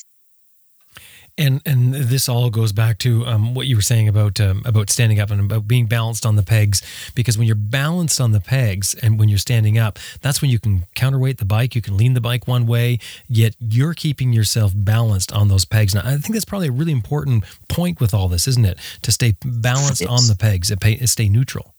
And 1.39 1.62
and 1.65 1.93
this 1.93 2.28
all 2.28 2.50
goes 2.50 2.71
back 2.71 2.97
to 3.00 3.26
um, 3.28 3.54
what 3.54 3.67
you 3.67 3.76
were 3.76 3.82
saying 3.84 4.08
about 4.08 4.39
um, 4.41 4.63
about 4.65 4.89
standing 4.89 5.19
up 5.19 5.30
and 5.30 5.39
about 5.39 5.67
being 5.67 5.86
balanced 5.86 6.26
on 6.26 6.36
the 6.36 6.41
pegs. 6.41 6.82
Because 7.13 7.38
when 7.38 7.45
you're 7.45 7.56
balanced 7.56 8.19
on 8.19 8.32
the 8.32 8.39
pegs 8.39 8.95
and 8.95 9.19
when 9.19 9.30
you're 9.30 9.38
standing 9.38 9.78
up, 9.78 10.00
that's 10.21 10.41
when 10.41 10.50
you 10.50 10.58
can 10.58 10.86
counterweight 10.95 11.38
the 11.38 11.45
bike. 11.45 11.76
You 11.76 11.82
can 11.82 11.95
lean 11.95 12.13
the 12.13 12.21
bike 12.21 12.47
one 12.47 12.65
way, 12.65 12.97
yet 13.28 13.56
you're 13.60 13.93
keeping 13.93 14.34
yourself 14.34 14.73
balanced 14.76 15.32
on 15.32 15.47
those 15.47 15.63
pegs. 15.63 15.93
Now, 15.93 16.02
I 16.06 16.17
think 16.17 16.34
that's 16.34 16.45
probably 16.45 16.69
a 16.69 16.71
really 16.71 16.91
important 16.91 17.43
point 17.69 18.00
with 18.00 18.13
all 18.13 18.28
this, 18.28 18.47
isn't 18.47 18.65
it? 18.65 18.80
To 19.04 19.12
stay 19.12 19.36
balanced 19.45 20.02
it's, 20.02 20.10
on 20.10 20.28
the 20.28 20.36
pegs, 20.36 20.71
stay 21.12 21.30
neutral. 21.30 21.76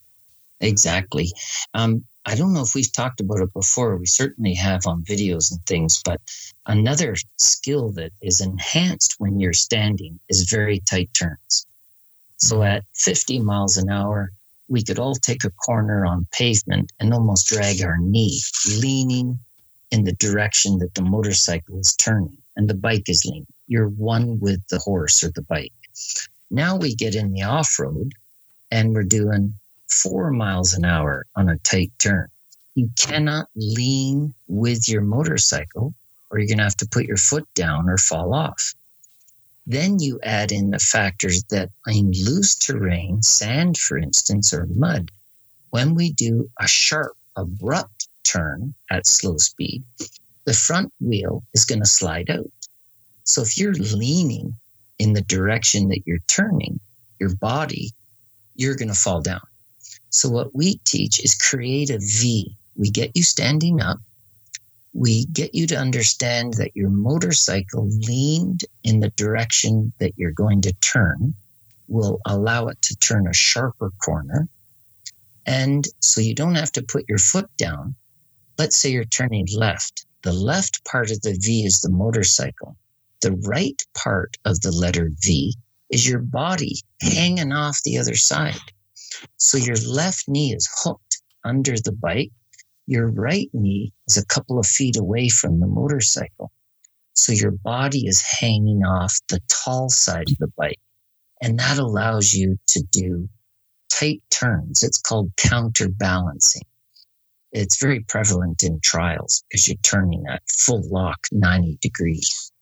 Exactly. 0.60 1.32
Um, 1.74 2.04
I 2.24 2.34
don't 2.34 2.52
know 2.52 2.62
if 2.62 2.74
we've 2.74 2.92
talked 2.92 3.20
about 3.20 3.40
it 3.40 3.52
before. 3.54 3.96
We 3.96 4.06
certainly 4.06 4.54
have 4.54 4.86
on 4.86 5.02
videos 5.02 5.50
and 5.50 5.64
things, 5.64 6.02
but 6.04 6.20
another 6.68 7.16
skill 7.38 7.90
that 7.92 8.12
is 8.22 8.40
enhanced 8.40 9.16
when 9.18 9.40
you're 9.40 9.54
standing 9.54 10.20
is 10.28 10.50
very 10.50 10.80
tight 10.80 11.10
turns. 11.14 11.66
So 12.36 12.56
mm-hmm. 12.56 12.76
at 12.76 12.84
50 12.94 13.40
miles 13.40 13.76
an 13.76 13.90
hour, 13.90 14.30
we 14.68 14.82
could 14.82 14.98
all 14.98 15.14
take 15.14 15.44
a 15.44 15.50
corner 15.50 16.04
on 16.04 16.26
pavement 16.30 16.92
and 17.00 17.12
almost 17.12 17.48
drag 17.48 17.82
our 17.82 17.96
knee, 17.98 18.40
leaning 18.78 19.38
in 19.90 20.04
the 20.04 20.12
direction 20.12 20.78
that 20.78 20.94
the 20.94 21.02
motorcycle 21.02 21.80
is 21.80 21.96
turning 21.96 22.36
and 22.56 22.68
the 22.68 22.74
bike 22.74 23.08
is 23.08 23.24
leaning. 23.24 23.46
You're 23.66 23.88
one 23.88 24.38
with 24.38 24.60
the 24.68 24.78
horse 24.78 25.24
or 25.24 25.30
the 25.30 25.42
bike. 25.42 25.72
Now 26.50 26.76
we 26.76 26.94
get 26.94 27.14
in 27.14 27.32
the 27.32 27.42
off 27.42 27.78
road 27.78 28.12
and 28.70 28.92
we're 28.92 29.04
doing 29.04 29.54
four 29.90 30.30
miles 30.30 30.74
an 30.74 30.84
hour 30.84 31.24
on 31.34 31.48
a 31.48 31.58
tight 31.58 31.92
turn. 31.98 32.28
You 32.74 32.90
cannot 32.98 33.48
lean 33.56 34.34
with 34.46 34.88
your 34.88 35.00
motorcycle 35.00 35.94
or 36.30 36.38
you're 36.38 36.48
going 36.48 36.58
to 36.58 36.64
have 36.64 36.76
to 36.76 36.88
put 36.90 37.06
your 37.06 37.16
foot 37.16 37.46
down 37.54 37.88
or 37.88 37.96
fall 37.96 38.34
off. 38.34 38.74
Then 39.66 39.98
you 39.98 40.18
add 40.22 40.50
in 40.50 40.70
the 40.70 40.78
factors 40.78 41.44
that 41.50 41.70
in 41.86 42.10
loose 42.24 42.54
terrain, 42.54 43.22
sand, 43.22 43.76
for 43.76 43.98
instance, 43.98 44.52
or 44.52 44.66
mud, 44.74 45.10
when 45.70 45.94
we 45.94 46.12
do 46.12 46.48
a 46.58 46.66
sharp, 46.66 47.16
abrupt 47.36 48.08
turn 48.24 48.74
at 48.90 49.06
slow 49.06 49.36
speed, 49.36 49.84
the 50.44 50.54
front 50.54 50.92
wheel 51.00 51.42
is 51.52 51.64
going 51.64 51.80
to 51.80 51.86
slide 51.86 52.30
out. 52.30 52.50
So 53.24 53.42
if 53.42 53.58
you're 53.58 53.74
leaning 53.74 54.54
in 54.98 55.12
the 55.12 55.22
direction 55.22 55.88
that 55.88 56.06
you're 56.06 56.24
turning 56.26 56.80
your 57.20 57.34
body, 57.36 57.90
you're 58.56 58.76
going 58.76 58.88
to 58.88 58.94
fall 58.94 59.20
down. 59.20 59.46
So 60.10 60.28
what 60.30 60.54
we 60.54 60.78
teach 60.84 61.22
is 61.22 61.34
create 61.34 61.90
a 61.90 61.98
V. 61.98 62.56
We 62.76 62.90
get 62.90 63.14
you 63.14 63.22
standing 63.22 63.80
up. 63.80 63.98
We 64.92 65.26
get 65.26 65.54
you 65.54 65.66
to 65.68 65.76
understand 65.76 66.54
that 66.54 66.74
your 66.74 66.90
motorcycle 66.90 67.88
leaned 67.88 68.64
in 68.84 69.00
the 69.00 69.10
direction 69.10 69.92
that 69.98 70.12
you're 70.16 70.32
going 70.32 70.62
to 70.62 70.72
turn 70.74 71.34
will 71.88 72.20
allow 72.26 72.66
it 72.68 72.80
to 72.82 72.96
turn 72.96 73.26
a 73.26 73.34
sharper 73.34 73.90
corner. 74.04 74.48
And 75.46 75.86
so 76.00 76.20
you 76.20 76.34
don't 76.34 76.56
have 76.56 76.72
to 76.72 76.82
put 76.82 77.08
your 77.08 77.18
foot 77.18 77.48
down. 77.56 77.94
Let's 78.58 78.76
say 78.76 78.90
you're 78.90 79.04
turning 79.04 79.46
left. 79.54 80.04
The 80.22 80.32
left 80.32 80.84
part 80.84 81.10
of 81.10 81.22
the 81.22 81.38
V 81.40 81.64
is 81.64 81.80
the 81.80 81.90
motorcycle. 81.90 82.76
The 83.22 83.32
right 83.32 83.80
part 83.94 84.36
of 84.44 84.60
the 84.60 84.72
letter 84.72 85.10
V 85.22 85.54
is 85.90 86.08
your 86.08 86.20
body 86.20 86.76
hanging 87.00 87.52
off 87.52 87.82
the 87.82 87.98
other 87.98 88.14
side. 88.14 88.60
So 89.36 89.58
your 89.58 89.76
left 89.76 90.28
knee 90.28 90.54
is 90.54 90.68
hooked 90.82 91.22
under 91.44 91.76
the 91.76 91.92
bike. 91.92 92.32
Your 92.90 93.08
right 93.08 93.50
knee 93.52 93.92
is 94.06 94.16
a 94.16 94.24
couple 94.24 94.58
of 94.58 94.64
feet 94.64 94.96
away 94.96 95.28
from 95.28 95.60
the 95.60 95.66
motorcycle. 95.66 96.50
So 97.12 97.32
your 97.32 97.50
body 97.50 98.06
is 98.06 98.22
hanging 98.22 98.82
off 98.82 99.14
the 99.28 99.40
tall 99.46 99.90
side 99.90 100.30
of 100.30 100.38
the 100.38 100.50
bike. 100.56 100.80
And 101.42 101.58
that 101.58 101.76
allows 101.76 102.32
you 102.32 102.58
to 102.68 102.82
do 102.90 103.28
tight 103.90 104.22
turns. 104.30 104.82
It's 104.82 105.02
called 105.02 105.36
counterbalancing. 105.36 106.62
It's 107.52 107.78
very 107.78 108.00
prevalent 108.08 108.62
in 108.62 108.80
trials 108.80 109.44
because 109.50 109.68
you're 109.68 109.76
turning 109.82 110.24
at 110.26 110.40
full 110.48 110.82
lock 110.88 111.18
90 111.30 111.76
degrees. 111.82 112.52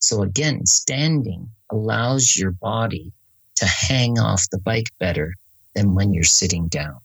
So 0.00 0.22
again, 0.22 0.66
standing 0.66 1.48
allows 1.72 2.36
your 2.36 2.52
body 2.52 3.14
to 3.54 3.64
hang 3.64 4.18
off 4.18 4.50
the 4.50 4.58
bike 4.58 4.90
better 4.98 5.32
than 5.74 5.94
when 5.94 6.12
you're 6.12 6.24
sitting 6.24 6.68
down. 6.68 6.98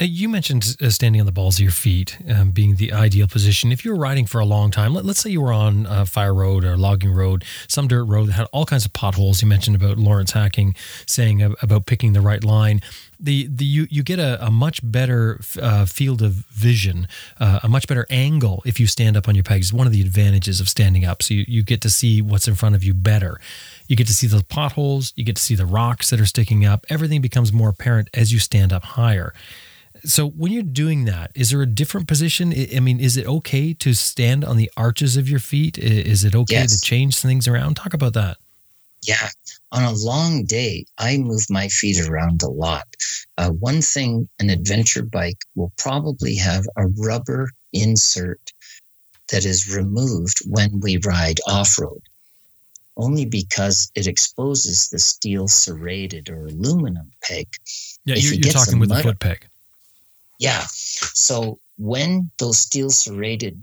Now, 0.00 0.06
you 0.06 0.30
mentioned 0.30 0.78
uh, 0.80 0.88
standing 0.88 1.20
on 1.20 1.26
the 1.26 1.32
balls 1.32 1.58
of 1.58 1.62
your 1.62 1.72
feet 1.72 2.16
um, 2.26 2.52
being 2.52 2.76
the 2.76 2.90
ideal 2.90 3.28
position. 3.28 3.70
If 3.70 3.84
you 3.84 3.90
were 3.90 3.98
riding 3.98 4.24
for 4.24 4.40
a 4.40 4.46
long 4.46 4.70
time, 4.70 4.94
let, 4.94 5.04
us 5.04 5.18
say 5.18 5.28
you 5.28 5.42
were 5.42 5.52
on 5.52 5.84
a 5.84 6.06
fire 6.06 6.32
road 6.32 6.64
or 6.64 6.74
logging 6.78 7.12
road, 7.12 7.44
some 7.68 7.86
dirt 7.86 8.04
road 8.04 8.28
that 8.28 8.32
had 8.32 8.46
all 8.50 8.64
kinds 8.64 8.86
of 8.86 8.94
potholes. 8.94 9.42
You 9.42 9.48
mentioned 9.48 9.76
about 9.76 9.98
Lawrence 9.98 10.30
Hacking 10.30 10.74
saying 11.04 11.42
about 11.42 11.84
picking 11.84 12.14
the 12.14 12.22
right 12.22 12.42
line. 12.42 12.80
The, 13.22 13.46
the 13.48 13.66
you, 13.66 13.86
you 13.90 14.02
get 14.02 14.18
a, 14.18 14.42
a 14.42 14.50
much 14.50 14.80
better 14.82 15.38
uh, 15.60 15.84
field 15.84 16.22
of 16.22 16.32
vision, 16.32 17.06
uh, 17.38 17.60
a 17.62 17.68
much 17.68 17.86
better 17.86 18.06
angle 18.08 18.62
if 18.64 18.80
you 18.80 18.86
stand 18.86 19.18
up 19.18 19.28
on 19.28 19.34
your 19.34 19.44
pegs. 19.44 19.70
One 19.70 19.86
of 19.86 19.92
the 19.92 20.00
advantages 20.00 20.62
of 20.62 20.70
standing 20.70 21.04
up, 21.04 21.22
so 21.22 21.34
you, 21.34 21.44
you 21.46 21.62
get 21.62 21.82
to 21.82 21.90
see 21.90 22.22
what's 22.22 22.48
in 22.48 22.54
front 22.54 22.74
of 22.74 22.82
you 22.82 22.94
better. 22.94 23.38
You 23.86 23.96
get 23.96 24.06
to 24.06 24.14
see 24.14 24.28
the 24.28 24.42
potholes, 24.44 25.12
you 25.14 25.24
get 25.24 25.36
to 25.36 25.42
see 25.42 25.56
the 25.56 25.66
rocks 25.66 26.08
that 26.08 26.18
are 26.18 26.26
sticking 26.26 26.64
up. 26.64 26.86
Everything 26.88 27.20
becomes 27.20 27.52
more 27.52 27.68
apparent 27.68 28.08
as 28.14 28.32
you 28.32 28.38
stand 28.38 28.72
up 28.72 28.82
higher. 28.82 29.34
So 30.04 30.28
when 30.28 30.52
you're 30.52 30.62
doing 30.62 31.04
that, 31.04 31.30
is 31.34 31.50
there 31.50 31.62
a 31.62 31.66
different 31.66 32.08
position? 32.08 32.52
I 32.74 32.80
mean, 32.80 33.00
is 33.00 33.16
it 33.16 33.26
okay 33.26 33.74
to 33.74 33.94
stand 33.94 34.44
on 34.44 34.56
the 34.56 34.70
arches 34.76 35.16
of 35.16 35.28
your 35.28 35.40
feet? 35.40 35.78
Is 35.78 36.24
it 36.24 36.34
okay 36.34 36.54
yes. 36.54 36.80
to 36.80 36.86
change 36.86 37.18
things 37.18 37.46
around? 37.46 37.76
Talk 37.76 37.94
about 37.94 38.14
that. 38.14 38.38
Yeah. 39.02 39.28
On 39.72 39.82
a 39.82 39.92
long 39.92 40.44
day, 40.44 40.84
I 40.98 41.16
move 41.16 41.42
my 41.48 41.68
feet 41.68 42.00
around 42.06 42.42
a 42.42 42.48
lot. 42.50 42.86
Uh, 43.38 43.50
one 43.50 43.80
thing, 43.80 44.28
an 44.38 44.50
adventure 44.50 45.02
bike 45.02 45.38
will 45.54 45.72
probably 45.78 46.36
have 46.36 46.64
a 46.76 46.86
rubber 46.98 47.50
insert 47.72 48.52
that 49.30 49.44
is 49.44 49.74
removed 49.74 50.38
when 50.46 50.80
we 50.80 50.98
ride 51.04 51.38
off 51.46 51.78
road, 51.78 52.02
only 52.96 53.24
because 53.24 53.90
it 53.94 54.06
exposes 54.06 54.88
the 54.88 54.98
steel 54.98 55.46
serrated 55.48 56.28
or 56.28 56.46
aluminum 56.46 57.10
peg. 57.22 57.46
Yeah, 58.04 58.16
If 58.16 58.24
you're, 58.24 58.34
you 58.34 58.40
you're 58.44 58.52
talking 58.52 58.80
with 58.80 58.88
the 58.88 58.96
mud- 58.96 59.04
foot 59.04 59.20
peg. 59.20 59.46
Yeah. 60.40 60.64
So 60.66 61.60
when 61.76 62.30
those 62.38 62.58
steel 62.58 62.90
serrated 62.90 63.62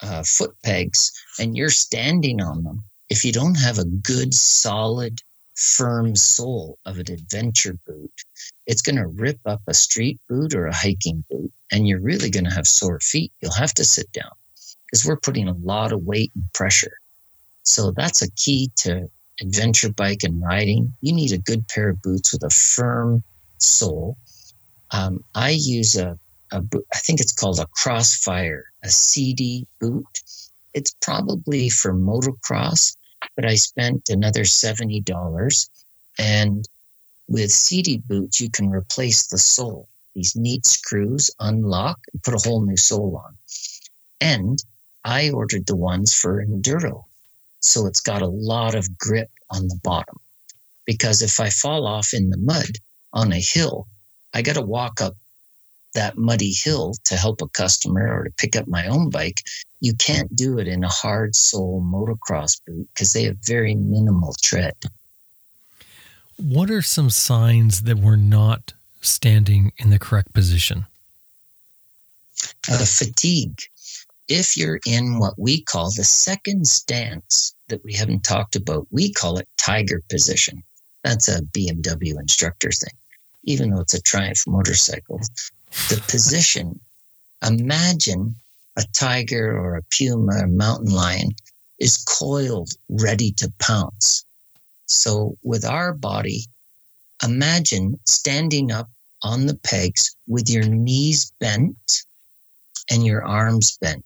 uh, 0.00 0.22
foot 0.22 0.54
pegs 0.64 1.12
and 1.38 1.56
you're 1.56 1.68
standing 1.68 2.40
on 2.40 2.62
them, 2.62 2.84
if 3.10 3.24
you 3.24 3.32
don't 3.32 3.56
have 3.56 3.78
a 3.78 3.84
good, 3.84 4.32
solid, 4.32 5.20
firm 5.56 6.14
sole 6.14 6.78
of 6.86 6.98
an 6.98 7.10
adventure 7.10 7.76
boot, 7.86 8.12
it's 8.66 8.82
going 8.82 8.96
to 8.96 9.06
rip 9.06 9.40
up 9.46 9.62
a 9.66 9.74
street 9.74 10.20
boot 10.28 10.54
or 10.54 10.66
a 10.66 10.74
hiking 10.74 11.24
boot, 11.30 11.52
and 11.72 11.88
you're 11.88 12.00
really 12.00 12.30
going 12.30 12.44
to 12.44 12.54
have 12.54 12.68
sore 12.68 13.00
feet. 13.00 13.32
You'll 13.40 13.52
have 13.52 13.74
to 13.74 13.84
sit 13.84 14.10
down 14.12 14.30
because 14.86 15.04
we're 15.04 15.18
putting 15.18 15.48
a 15.48 15.54
lot 15.54 15.92
of 15.92 16.04
weight 16.04 16.30
and 16.34 16.44
pressure. 16.52 16.98
So 17.64 17.90
that's 17.90 18.22
a 18.22 18.30
key 18.32 18.70
to 18.76 19.08
adventure 19.40 19.90
bike 19.92 20.22
and 20.22 20.40
riding. 20.42 20.92
You 21.00 21.12
need 21.12 21.32
a 21.32 21.38
good 21.38 21.66
pair 21.68 21.88
of 21.90 22.02
boots 22.02 22.32
with 22.32 22.44
a 22.44 22.50
firm 22.50 23.24
sole. 23.58 24.16
Um, 24.90 25.24
I 25.34 25.50
use 25.50 25.96
a, 25.96 26.18
a 26.52 26.62
I 26.94 26.98
think 26.98 27.20
it's 27.20 27.32
called 27.32 27.58
a 27.58 27.66
Crossfire, 27.66 28.64
a 28.82 28.88
Sidi 28.88 29.66
boot. 29.80 30.06
It's 30.74 30.94
probably 31.00 31.68
for 31.68 31.92
motocross, 31.92 32.96
but 33.34 33.46
I 33.46 33.54
spent 33.54 34.08
another 34.08 34.42
$70. 34.42 35.68
And 36.18 36.68
with 37.28 37.50
Sidi 37.50 37.98
boots, 37.98 38.40
you 38.40 38.50
can 38.50 38.70
replace 38.70 39.26
the 39.26 39.38
sole. 39.38 39.88
These 40.14 40.36
neat 40.36 40.64
screws 40.64 41.30
unlock 41.40 41.98
and 42.12 42.22
put 42.22 42.34
a 42.34 42.48
whole 42.48 42.64
new 42.64 42.76
sole 42.76 43.20
on. 43.24 43.36
And 44.20 44.62
I 45.04 45.30
ordered 45.30 45.66
the 45.66 45.76
ones 45.76 46.14
for 46.14 46.44
enduro. 46.44 47.04
So 47.60 47.86
it's 47.86 48.00
got 48.00 48.22
a 48.22 48.28
lot 48.28 48.74
of 48.74 48.96
grip 48.96 49.30
on 49.50 49.68
the 49.68 49.78
bottom. 49.82 50.18
Because 50.84 51.20
if 51.20 51.40
I 51.40 51.50
fall 51.50 51.86
off 51.86 52.14
in 52.14 52.30
the 52.30 52.38
mud 52.38 52.78
on 53.12 53.32
a 53.32 53.40
hill, 53.40 53.88
I 54.36 54.42
got 54.42 54.56
to 54.56 54.60
walk 54.60 55.00
up 55.00 55.14
that 55.94 56.18
muddy 56.18 56.52
hill 56.52 56.92
to 57.04 57.16
help 57.16 57.40
a 57.40 57.48
customer 57.48 58.06
or 58.14 58.24
to 58.24 58.30
pick 58.32 58.54
up 58.54 58.68
my 58.68 58.86
own 58.86 59.08
bike. 59.08 59.40
You 59.80 59.94
can't 59.94 60.36
do 60.36 60.58
it 60.58 60.68
in 60.68 60.84
a 60.84 60.88
hard 60.88 61.34
sole 61.34 61.82
motocross 61.82 62.60
boot 62.66 62.86
because 62.92 63.14
they 63.14 63.22
have 63.22 63.38
very 63.46 63.74
minimal 63.74 64.34
tread. 64.42 64.74
What 66.36 66.70
are 66.70 66.82
some 66.82 67.08
signs 67.08 67.84
that 67.84 67.96
we're 67.96 68.16
not 68.16 68.74
standing 69.00 69.72
in 69.78 69.88
the 69.88 69.98
correct 69.98 70.34
position? 70.34 70.84
Uh, 72.70 72.84
fatigue. 72.84 73.62
If 74.28 74.54
you're 74.54 74.80
in 74.84 75.18
what 75.18 75.38
we 75.38 75.62
call 75.62 75.86
the 75.86 76.04
second 76.04 76.66
stance 76.66 77.54
that 77.68 77.82
we 77.82 77.94
haven't 77.94 78.22
talked 78.22 78.54
about, 78.54 78.86
we 78.90 79.14
call 79.14 79.38
it 79.38 79.48
tiger 79.56 80.02
position. 80.10 80.62
That's 81.04 81.28
a 81.28 81.40
BMW 81.40 82.20
instructor 82.20 82.70
thing, 82.70 82.98
even 83.46 83.70
though 83.70 83.80
it's 83.80 83.94
a 83.94 84.02
Triumph 84.02 84.42
motorcycle. 84.46 85.20
The 85.88 86.02
position, 86.08 86.78
imagine 87.46 88.36
a 88.76 88.84
tiger 88.92 89.56
or 89.56 89.76
a 89.76 89.82
puma 89.96 90.42
or 90.42 90.48
mountain 90.48 90.92
lion 90.92 91.30
is 91.78 92.04
coiled, 92.04 92.70
ready 92.88 93.32
to 93.32 93.52
pounce. 93.58 94.24
So 94.86 95.36
with 95.42 95.64
our 95.64 95.92
body, 95.92 96.42
imagine 97.22 97.98
standing 98.04 98.70
up 98.70 98.88
on 99.22 99.46
the 99.46 99.56
pegs 99.56 100.14
with 100.26 100.50
your 100.50 100.64
knees 100.64 101.32
bent 101.40 102.02
and 102.90 103.04
your 103.04 103.24
arms 103.24 103.78
bent. 103.80 104.04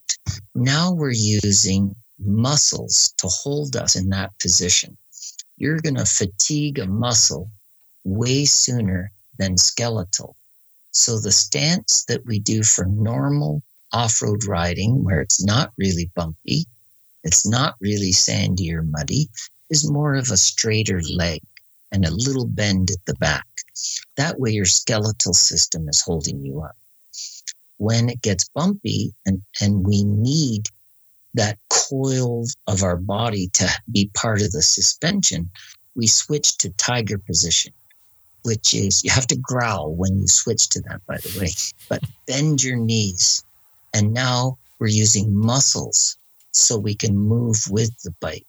Now 0.54 0.92
we're 0.92 1.10
using 1.12 1.94
muscles 2.18 3.12
to 3.18 3.26
hold 3.26 3.76
us 3.76 3.96
in 3.96 4.08
that 4.10 4.38
position. 4.38 4.96
You're 5.56 5.80
going 5.80 5.96
to 5.96 6.06
fatigue 6.06 6.78
a 6.78 6.86
muscle 6.86 7.50
way 8.04 8.44
sooner 8.44 9.10
than 9.40 9.56
skeletal. 9.56 10.36
So 10.92 11.18
the 11.18 11.32
stance 11.32 12.04
that 12.04 12.24
we 12.26 12.38
do 12.38 12.62
for 12.62 12.84
normal 12.84 13.62
off-road 13.92 14.44
riding, 14.44 15.02
where 15.02 15.20
it's 15.20 15.42
not 15.42 15.72
really 15.78 16.10
bumpy, 16.14 16.66
it's 17.24 17.46
not 17.46 17.74
really 17.80 18.12
sandy 18.12 18.72
or 18.72 18.82
muddy, 18.82 19.28
is 19.70 19.90
more 19.90 20.14
of 20.14 20.30
a 20.30 20.36
straighter 20.36 21.00
leg 21.02 21.40
and 21.90 22.04
a 22.04 22.14
little 22.14 22.46
bend 22.46 22.90
at 22.90 23.04
the 23.06 23.14
back. 23.14 23.46
That 24.16 24.38
way 24.38 24.50
your 24.50 24.66
skeletal 24.66 25.32
system 25.32 25.88
is 25.88 26.02
holding 26.02 26.44
you 26.44 26.60
up. 26.62 26.76
When 27.78 28.10
it 28.10 28.20
gets 28.20 28.48
bumpy 28.50 29.14
and, 29.24 29.42
and 29.60 29.86
we 29.86 30.04
need 30.04 30.68
that 31.34 31.58
coil 31.70 32.44
of 32.66 32.82
our 32.82 32.96
body 32.96 33.48
to 33.54 33.68
be 33.90 34.10
part 34.14 34.42
of 34.42 34.52
the 34.52 34.62
suspension, 34.62 35.50
we 35.94 36.06
switch 36.06 36.58
to 36.58 36.70
tiger 36.70 37.18
position, 37.18 37.72
which 38.42 38.74
is 38.74 39.02
you 39.04 39.10
have 39.10 39.26
to 39.28 39.36
growl 39.36 39.94
when 39.94 40.18
you 40.20 40.26
switch 40.28 40.68
to 40.70 40.80
that, 40.82 41.04
by 41.06 41.16
the 41.18 41.38
way, 41.40 41.48
but 41.88 42.02
bend 42.26 42.62
your 42.62 42.76
knees. 42.76 43.44
And 43.94 44.12
now 44.12 44.58
we're 44.78 44.88
using 44.88 45.34
muscles 45.36 46.16
so 46.52 46.78
we 46.78 46.94
can 46.94 47.16
move 47.16 47.56
with 47.70 47.90
the 48.02 48.12
bike. 48.20 48.46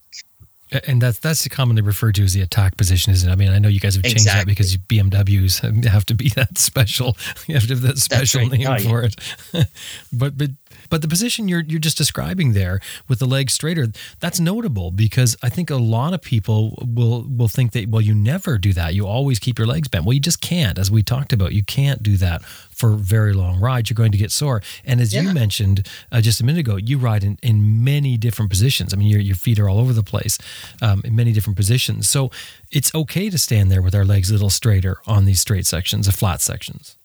And 0.87 1.01
that's 1.01 1.19
that's 1.19 1.45
commonly 1.49 1.81
referred 1.81 2.15
to 2.15 2.23
as 2.23 2.33
the 2.33 2.41
attack 2.41 2.77
position, 2.77 3.11
isn't 3.11 3.27
it? 3.27 3.31
I 3.31 3.35
mean, 3.35 3.49
I 3.49 3.59
know 3.59 3.67
you 3.67 3.81
guys 3.81 3.95
have 3.95 4.05
changed 4.05 4.25
that 4.25 4.45
because 4.45 4.77
BMWs 4.77 5.85
have 5.87 6.05
to 6.05 6.15
be 6.15 6.29
that 6.29 6.57
special. 6.57 7.17
You 7.47 7.55
have 7.55 7.67
to 7.67 7.73
have 7.73 7.81
that 7.81 7.97
special 7.97 8.41
right. 8.43 8.51
name 8.51 8.67
Oh, 8.67 8.77
yeah. 8.77 8.89
for 8.89 9.03
it. 9.03 9.15
but 10.13 10.37
but 10.37 10.51
but 10.91 11.01
the 11.01 11.07
position 11.07 11.47
you're 11.47 11.61
you're 11.61 11.79
just 11.79 11.97
describing 11.97 12.51
there 12.53 12.81
with 13.07 13.19
the 13.19 13.25
legs 13.25 13.53
straighter, 13.53 13.87
that's 14.19 14.39
notable 14.39 14.91
because 14.91 15.35
I 15.41 15.49
think 15.49 15.69
a 15.69 15.77
lot 15.77 16.13
of 16.13 16.21
people 16.21 16.77
will 16.85 17.25
will 17.27 17.47
think 17.47 17.71
that 17.71 17.87
well, 17.89 18.01
you 18.01 18.13
never 18.13 18.59
do 18.59 18.73
that. 18.73 18.93
You 18.93 19.07
always 19.07 19.39
keep 19.39 19.57
your 19.57 19.67
legs 19.67 19.87
bent. 19.87 20.05
Well, 20.05 20.13
you 20.13 20.19
just 20.19 20.41
can't, 20.41 20.77
as 20.77 20.91
we 20.91 21.01
talked 21.01 21.33
about. 21.33 21.53
You 21.53 21.63
can't 21.63 22.03
do 22.03 22.17
that 22.17 22.43
for 22.43 22.91
very 22.91 23.33
long 23.33 23.59
rides. 23.59 23.89
You're 23.89 23.95
going 23.95 24.11
to 24.11 24.17
get 24.17 24.31
sore. 24.31 24.61
And 24.83 24.99
as 24.99 25.13
you 25.13 25.33
mentioned 25.33 25.87
uh, 26.11 26.19
just 26.19 26.41
a 26.41 26.45
minute 26.45 26.59
ago, 26.59 26.75
you 26.75 26.97
ride 26.97 27.23
in, 27.23 27.37
in 27.41 27.83
many 27.83 28.17
different 28.17 28.51
positions. 28.51 28.93
I 28.93 28.97
mean, 28.97 29.07
your, 29.07 29.21
your 29.21 29.35
feet 29.35 29.59
are 29.59 29.69
all 29.69 29.79
over 29.79 29.93
the 29.93 30.03
place 30.03 30.37
um, 30.81 31.01
in 31.05 31.15
many 31.15 31.31
different 31.31 31.55
positions. 31.55 32.09
So 32.09 32.31
it's 32.69 32.93
okay 32.93 33.29
to 33.29 33.37
stand 33.37 33.71
there 33.71 33.81
with 33.81 33.95
our 33.95 34.03
legs 34.03 34.29
a 34.29 34.33
little 34.33 34.49
straighter 34.49 34.97
on 35.07 35.25
these 35.25 35.39
straight 35.39 35.65
sections, 35.65 36.07
the 36.07 36.11
flat 36.11 36.41
sections. 36.41 36.97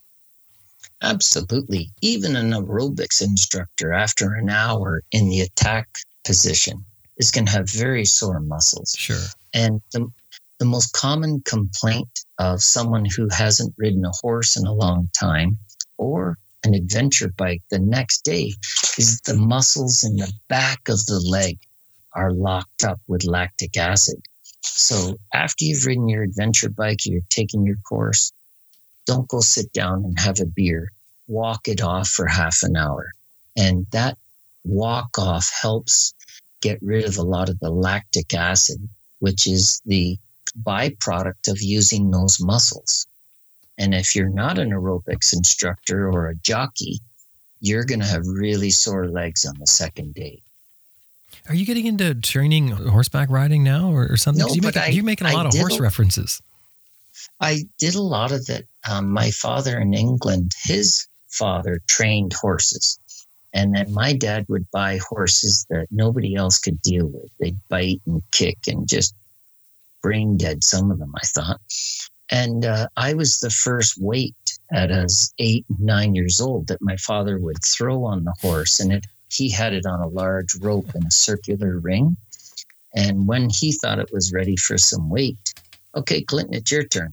Absolutely. 1.02 1.90
Even 2.00 2.36
an 2.36 2.52
aerobics 2.52 3.22
instructor, 3.22 3.92
after 3.92 4.34
an 4.34 4.48
hour 4.48 5.02
in 5.12 5.28
the 5.28 5.40
attack 5.40 5.88
position, 6.24 6.84
is 7.16 7.30
going 7.30 7.46
to 7.46 7.52
have 7.52 7.70
very 7.70 8.04
sore 8.04 8.40
muscles. 8.40 8.94
Sure. 8.96 9.22
And 9.54 9.80
the, 9.92 10.08
the 10.58 10.64
most 10.64 10.92
common 10.92 11.42
complaint 11.44 12.24
of 12.38 12.62
someone 12.62 13.04
who 13.04 13.28
hasn't 13.30 13.74
ridden 13.76 14.04
a 14.04 14.12
horse 14.22 14.56
in 14.56 14.66
a 14.66 14.72
long 14.72 15.08
time 15.18 15.58
or 15.98 16.38
an 16.64 16.74
adventure 16.74 17.32
bike 17.36 17.62
the 17.70 17.78
next 17.78 18.24
day 18.24 18.52
is 18.98 19.20
the 19.20 19.34
muscles 19.36 20.02
in 20.02 20.16
the 20.16 20.32
back 20.48 20.88
of 20.88 21.04
the 21.06 21.20
leg 21.20 21.58
are 22.14 22.32
locked 22.32 22.82
up 22.84 23.00
with 23.06 23.24
lactic 23.24 23.76
acid. 23.76 24.16
So 24.62 25.16
after 25.32 25.64
you've 25.64 25.86
ridden 25.86 26.08
your 26.08 26.22
adventure 26.22 26.70
bike, 26.70 27.04
you're 27.04 27.20
taking 27.30 27.64
your 27.64 27.76
course, 27.88 28.32
don't 29.06 29.28
go 29.28 29.40
sit 29.40 29.72
down 29.72 30.04
and 30.04 30.18
have 30.18 30.40
a 30.40 30.46
beer. 30.46 30.90
Walk 31.28 31.68
it 31.68 31.80
off 31.80 32.08
for 32.08 32.26
half 32.26 32.62
an 32.62 32.76
hour. 32.76 33.10
And 33.56 33.86
that 33.92 34.18
walk 34.64 35.18
off 35.18 35.50
helps 35.62 36.12
get 36.60 36.78
rid 36.82 37.04
of 37.04 37.16
a 37.16 37.22
lot 37.22 37.48
of 37.48 37.58
the 37.60 37.70
lactic 37.70 38.34
acid, 38.34 38.78
which 39.20 39.46
is 39.46 39.80
the 39.86 40.18
byproduct 40.62 41.48
of 41.48 41.60
using 41.62 42.10
those 42.10 42.40
muscles. 42.40 43.06
And 43.78 43.94
if 43.94 44.14
you're 44.16 44.28
not 44.28 44.58
an 44.58 44.70
aerobics 44.70 45.32
instructor 45.34 46.08
or 46.10 46.28
a 46.28 46.34
jockey, 46.36 47.00
you're 47.60 47.84
going 47.84 48.00
to 48.00 48.06
have 48.06 48.26
really 48.26 48.70
sore 48.70 49.08
legs 49.08 49.44
on 49.44 49.54
the 49.58 49.66
second 49.66 50.14
day. 50.14 50.40
Are 51.48 51.54
you 51.54 51.66
getting 51.66 51.86
into 51.86 52.14
training 52.14 52.68
horseback 52.68 53.28
riding 53.30 53.62
now 53.62 53.90
or, 53.90 54.06
or 54.10 54.16
something? 54.16 54.46
No, 54.46 54.52
you 54.54 54.62
but 54.62 54.74
make, 54.74 54.84
I- 54.84 54.88
you're 54.88 55.04
making 55.04 55.26
a 55.26 55.30
I 55.30 55.34
lot 55.34 55.46
of 55.46 55.54
horse 55.54 55.78
a- 55.78 55.82
references. 55.82 56.40
I 57.40 57.64
did 57.78 57.94
a 57.94 58.02
lot 58.02 58.32
of 58.32 58.48
it. 58.48 58.66
Um, 58.88 59.10
my 59.10 59.30
father 59.30 59.78
in 59.78 59.94
England, 59.94 60.52
his 60.64 61.06
father 61.28 61.80
trained 61.88 62.32
horses. 62.32 62.98
And 63.52 63.74
then 63.74 63.92
my 63.92 64.12
dad 64.12 64.46
would 64.48 64.70
buy 64.70 64.98
horses 65.08 65.66
that 65.70 65.86
nobody 65.90 66.34
else 66.34 66.58
could 66.58 66.80
deal 66.82 67.06
with. 67.06 67.30
They'd 67.40 67.68
bite 67.68 68.02
and 68.06 68.22
kick 68.30 68.58
and 68.66 68.88
just 68.88 69.14
brain 70.02 70.36
dead, 70.36 70.62
some 70.62 70.90
of 70.90 70.98
them, 70.98 71.12
I 71.16 71.26
thought. 71.26 71.60
And 72.30 72.64
uh, 72.64 72.88
I 72.96 73.14
was 73.14 73.38
the 73.38 73.50
first 73.50 74.00
weight 74.00 74.34
at 74.72 74.90
as 74.90 75.32
eight, 75.38 75.64
nine 75.78 76.14
years 76.14 76.40
old 76.40 76.66
that 76.68 76.82
my 76.82 76.96
father 76.96 77.38
would 77.38 77.62
throw 77.64 78.04
on 78.04 78.24
the 78.24 78.34
horse. 78.40 78.80
And 78.80 78.92
it, 78.92 79.06
he 79.30 79.50
had 79.50 79.72
it 79.72 79.86
on 79.86 80.00
a 80.00 80.08
large 80.08 80.54
rope 80.60 80.94
in 80.94 81.06
a 81.06 81.10
circular 81.10 81.78
ring. 81.78 82.16
And 82.94 83.26
when 83.26 83.48
he 83.50 83.72
thought 83.72 83.98
it 83.98 84.12
was 84.12 84.32
ready 84.32 84.56
for 84.56 84.76
some 84.78 85.08
weight, 85.08 85.54
okay, 85.94 86.22
Clinton, 86.22 86.54
it's 86.54 86.72
your 86.72 86.84
turn. 86.84 87.12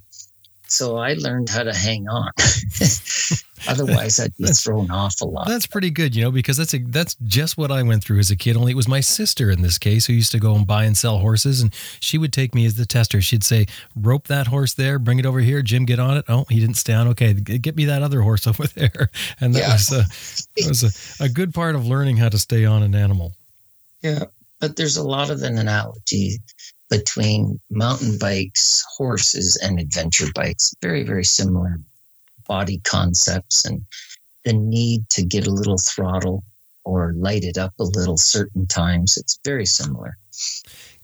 So 0.74 0.98
I 0.98 1.14
learned 1.14 1.50
how 1.50 1.62
to 1.62 1.72
hang 1.74 2.08
on. 2.08 2.32
Otherwise, 3.68 4.20
I'd 4.20 4.36
be 4.38 4.46
thrown 4.48 4.90
off 4.90 5.22
a 5.22 5.26
lot. 5.26 5.48
That's 5.48 5.68
pretty 5.68 5.92
good, 5.92 6.16
you 6.16 6.24
know, 6.24 6.32
because 6.32 6.58
that's 6.58 6.74
a, 6.74 6.80
that's 6.80 7.16
just 7.26 7.58
what 7.60 7.72
I 7.72 7.84
went 7.84 8.04
through 8.04 8.18
as 8.18 8.32
a 8.32 8.36
kid. 8.36 8.58
Only 8.58 8.72
it 8.72 8.76
was 8.76 8.88
my 8.88 9.00
sister 9.00 9.52
in 9.52 9.62
this 9.62 9.78
case 9.78 10.08
who 10.08 10.14
used 10.14 10.32
to 10.32 10.40
go 10.40 10.56
and 10.56 10.66
buy 10.66 10.86
and 10.86 10.98
sell 10.98 11.20
horses, 11.20 11.62
and 11.62 11.72
she 12.00 12.18
would 12.18 12.34
take 12.34 12.56
me 12.56 12.66
as 12.66 12.74
the 12.74 12.88
tester. 12.88 13.22
She'd 13.22 13.44
say, 13.44 13.68
"Rope 13.96 14.28
that 14.30 14.48
horse 14.48 14.74
there, 14.74 14.98
bring 14.98 15.20
it 15.20 15.28
over 15.28 15.40
here, 15.42 15.62
Jim. 15.62 15.86
Get 15.86 16.00
on 16.00 16.18
it." 16.18 16.26
Oh, 16.28 16.46
he 16.50 16.60
didn't 16.60 16.78
stay 16.78 16.94
on. 16.94 17.08
Okay, 17.10 17.34
get 17.34 17.76
me 17.76 17.86
that 17.86 18.02
other 18.02 18.22
horse 18.22 18.48
over 18.48 18.66
there, 18.66 19.12
and 19.40 19.54
that 19.54 19.60
Yeah. 19.60 19.74
was 19.74 19.92
a, 19.92 20.04
that 20.62 20.68
was 20.70 21.20
a, 21.22 21.24
a 21.26 21.30
good 21.30 21.54
part 21.54 21.76
of 21.76 21.86
learning 21.86 22.18
how 22.18 22.30
to 22.30 22.40
stay 22.40 22.66
on 22.66 22.82
an 22.82 22.96
animal. 22.96 23.34
Yeah, 24.02 24.26
but 24.60 24.76
there's 24.76 24.98
a 24.98 25.04
lot 25.04 25.30
of 25.30 25.44
an 25.44 25.58
analogy 25.60 26.40
between 26.94 27.60
mountain 27.72 28.20
bikes, 28.20 28.84
horses, 28.98 29.58
and 29.64 29.80
adventure 29.80 30.28
bikes. 30.36 30.76
Very, 30.80 31.04
very 31.04 31.24
similar 31.26 31.80
body 32.48 32.80
concepts 32.84 33.66
and 33.66 33.84
the 34.46 34.54
need 34.54 35.10
to 35.10 35.24
get 35.24 35.48
a 35.48 35.52
little 35.52 35.78
throttle 35.78 36.44
or 36.86 37.14
light 37.16 37.44
it 37.44 37.58
up 37.58 37.74
a 37.80 37.84
little 37.84 38.18
certain 38.18 38.68
times. 38.68 39.18
It's 39.18 39.40
very 39.44 39.66
similar. 39.66 40.18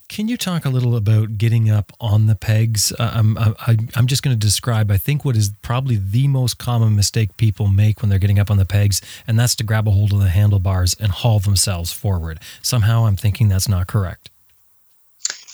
Can 0.10 0.28
you 0.28 0.38
talk 0.38 0.66
a 0.66 0.70
little 0.70 0.96
about 0.96 1.38
getting 1.38 1.72
up 1.72 1.92
on 2.00 2.28
the 2.28 2.36
pegs? 2.36 2.92
Uh, 2.92 3.12
I'm, 3.14 3.38
I, 3.38 3.78
I'm 3.96 4.08
just 4.08 4.22
going 4.22 4.36
to 4.36 4.40
describe, 4.40 4.92
I 4.92 4.98
think, 4.98 5.26
what 5.26 5.36
is 5.36 5.52
probably 5.62 5.96
the 5.96 6.28
most 6.28 6.58
common 6.58 6.96
mistake 6.96 7.38
people 7.38 7.68
make 7.68 8.02
when 8.02 8.10
they're 8.10 8.20
getting 8.20 8.40
up 8.40 8.52
on 8.52 8.58
the 8.58 8.66
pegs, 8.66 9.02
and 9.28 9.40
that's 9.40 9.56
to 9.56 9.64
grab 9.64 9.88
a 9.88 9.92
hold 9.92 10.12
of 10.14 10.20
the 10.20 10.30
handlebars 10.30 10.96
and 11.00 11.12
haul 11.12 11.40
themselves 11.40 11.92
forward. 11.92 12.40
Somehow 12.62 13.06
I'm 13.06 13.16
thinking 13.16 13.50
that's 13.50 13.70
not 13.70 13.88
correct. 13.88 14.29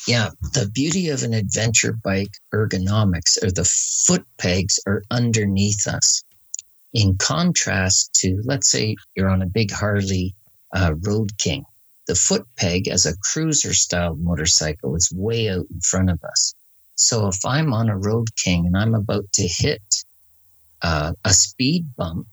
Yeah, 0.08 0.30
the 0.54 0.70
beauty 0.72 1.10
of 1.10 1.24
an 1.24 1.34
adventure 1.34 1.94
bike 1.94 2.38
ergonomics 2.54 3.42
are 3.44 3.52
the 3.52 3.66
foot 3.66 4.24
pegs 4.38 4.80
are 4.86 5.02
underneath 5.10 5.88
us. 5.88 6.24
In 6.94 7.18
contrast 7.18 8.14
to, 8.22 8.40
let's 8.46 8.70
say 8.70 8.96
you're 9.16 9.30
on 9.30 9.42
a 9.42 9.48
big 9.48 9.72
Harley 9.72 10.36
uh, 10.76 10.94
Road 11.02 11.38
King, 11.40 11.66
the 12.08 12.14
foot 12.14 12.46
peg 12.56 12.88
as 12.88 13.08
a 13.08 13.18
cruiser 13.18 13.74
style 13.74 14.16
motorcycle 14.16 14.96
is 14.96 15.12
way 15.12 15.50
out 15.50 15.66
in 15.72 15.82
front 15.82 16.12
of 16.12 16.24
us. 16.24 16.54
So 16.94 17.28
if 17.28 17.44
I'm 17.44 17.74
on 17.74 17.90
a 17.90 17.98
Road 17.98 18.28
King 18.36 18.68
and 18.68 18.78
I'm 18.78 18.94
about 18.94 19.26
to 19.34 19.48
hit 19.48 19.82
uh, 20.84 21.14
a 21.24 21.34
speed 21.34 21.88
bump, 21.98 22.28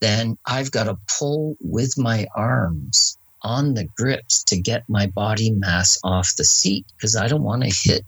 then 0.00 0.38
I've 0.46 0.70
got 0.70 0.84
to 0.84 0.96
pull 1.18 1.56
with 1.60 1.98
my 1.98 2.26
arms 2.34 3.18
on 3.46 3.74
the 3.74 3.86
grips 3.96 4.42
to 4.42 4.60
get 4.60 4.82
my 4.88 5.06
body 5.06 5.52
mass 5.52 6.00
off 6.02 6.34
the 6.36 6.44
seat 6.44 6.84
because 6.96 7.14
I 7.14 7.28
don't 7.28 7.44
want 7.44 7.62
to 7.62 7.68
hit 7.88 8.04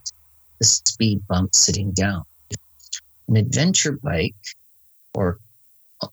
the 0.58 0.66
speed 0.66 1.20
bump 1.28 1.54
sitting 1.54 1.92
down. 1.92 2.24
An 3.28 3.36
adventure 3.36 3.96
bike 4.02 4.34
or 5.14 5.38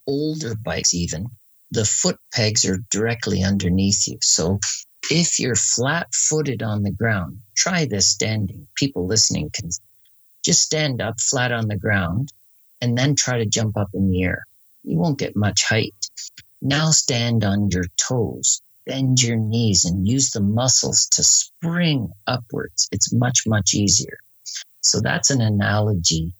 older 0.05 0.53
bikes, 0.63 0.93
even, 0.93 1.25
the 1.71 1.85
foot 1.85 2.19
pegs 2.33 2.65
are 2.65 2.77
directly 2.91 3.43
underneath 3.43 4.07
you. 4.07 4.19
So 4.21 4.59
if 5.09 5.39
you're 5.39 5.55
flat 5.55 6.13
footed 6.13 6.61
on 6.61 6.83
the 6.83 6.91
ground, 6.91 7.39
try 7.55 7.85
this 7.85 8.07
standing. 8.07 8.67
People 8.75 9.07
listening 9.07 9.49
can 9.49 9.71
just 10.43 10.61
stand 10.61 11.01
up 11.01 11.19
flat 11.19 11.51
on 11.51 11.67
the 11.67 11.77
ground 11.77 12.31
and 12.79 12.95
then 12.95 13.15
try 13.15 13.39
to 13.39 13.45
jump 13.47 13.75
up 13.75 13.89
in 13.95 14.11
the 14.11 14.21
air. 14.21 14.43
You 14.83 14.99
won't 14.99 15.17
get 15.17 15.35
much 15.35 15.63
height. 15.63 15.95
Now 16.61 16.91
stand 16.91 17.43
on 17.43 17.71
your 17.71 17.85
toes 17.97 18.61
bend 18.85 19.21
your 19.21 19.37
knees 19.37 19.85
and 19.85 20.07
use 20.07 20.31
the 20.31 20.41
muscles 20.41 21.07
to 21.09 21.23
spring 21.23 22.09
upwards. 22.27 22.87
It's 22.91 23.13
much, 23.13 23.43
much 23.47 23.73
easier. 23.73 24.17
So 24.81 25.01
that's 25.01 25.31
an 25.31 25.41
analogy 25.41 26.33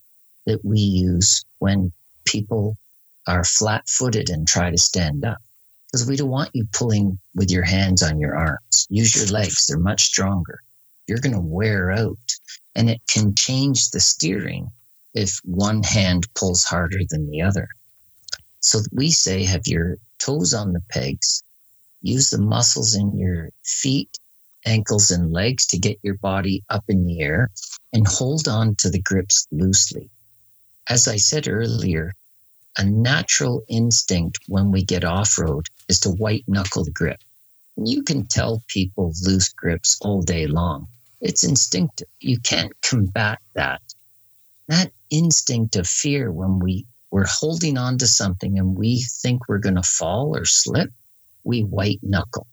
that 0.45 0.63
we 0.63 0.79
use 0.79 1.43
when 1.59 1.91
people 2.25 2.77
are 3.27 3.43
flat 3.43 3.87
footed 3.87 4.29
and 4.29 4.47
try 4.47 4.69
to 4.69 4.77
stand 4.77 5.25
up. 5.25 5.37
Because 5.91 6.07
we 6.07 6.15
don't 6.15 6.29
want 6.29 6.51
you 6.53 6.65
pulling 6.73 7.17
with 7.33 7.49
your 7.49 7.63
hands 7.63 8.03
on 8.03 8.19
your 8.19 8.35
arms. 8.35 8.87
Use 8.89 9.15
your 9.15 9.27
legs, 9.27 9.67
they're 9.67 9.79
much 9.79 10.03
stronger. 10.03 10.59
You're 11.07 11.19
going 11.19 11.35
to 11.35 11.41
wear 11.41 11.91
out. 11.91 12.17
And 12.75 12.89
it 12.89 13.01
can 13.07 13.33
change 13.35 13.89
the 13.89 13.99
steering 13.99 14.69
if 15.13 15.39
one 15.45 15.81
hand 15.81 16.27
pulls 16.35 16.63
harder 16.63 16.99
than 17.09 17.29
the 17.29 17.41
other. 17.41 17.67
So 18.59 18.79
we 18.91 19.11
say 19.11 19.43
have 19.45 19.65
your 19.65 19.97
toes 20.19 20.53
on 20.53 20.73
the 20.73 20.81
pegs, 20.89 21.43
use 22.05 22.29
the 22.29 22.39
muscles 22.39 22.93
in 22.95 23.17
your 23.17 23.49
feet, 23.63 24.19
ankles, 24.65 25.09
and 25.09 25.33
legs 25.33 25.65
to 25.65 25.79
get 25.79 25.97
your 26.03 26.13
body 26.15 26.63
up 26.69 26.83
in 26.87 27.03
the 27.03 27.19
air 27.19 27.49
and 27.93 28.07
hold 28.07 28.47
on 28.47 28.75
to 28.75 28.89
the 28.91 29.01
grips 29.01 29.47
loosely. 29.51 30.09
As 30.87 31.07
I 31.07 31.17
said 31.17 31.47
earlier, 31.47 32.13
a 32.77 32.85
natural 32.85 33.63
instinct 33.67 34.37
when 34.47 34.71
we 34.71 34.83
get 34.83 35.03
off 35.03 35.39
road 35.39 35.65
is 35.87 35.99
to 36.01 36.09
white 36.09 36.43
knuckle 36.47 36.83
the 36.83 36.91
grip. 36.91 37.19
You 37.75 38.03
can 38.03 38.27
tell 38.27 38.61
people 38.67 39.11
loose 39.23 39.49
grips 39.49 39.97
all 40.01 40.21
day 40.21 40.45
long. 40.45 40.87
It's 41.21 41.43
instinctive. 41.43 42.07
You 42.19 42.39
can't 42.39 42.73
combat 42.81 43.39
that. 43.55 43.81
That 44.67 44.91
instinct 45.09 45.75
of 45.75 45.87
fear 45.87 46.31
when 46.31 46.59
we, 46.59 46.85
we're 47.09 47.25
holding 47.27 47.77
on 47.77 47.97
to 47.97 48.07
something 48.07 48.59
and 48.59 48.77
we 48.77 49.03
think 49.21 49.47
we're 49.47 49.57
going 49.57 49.75
to 49.75 49.83
fall 49.83 50.35
or 50.35 50.45
slip, 50.45 50.91
we 51.45 51.63
white 51.63 51.99
knuckle. 52.01 52.47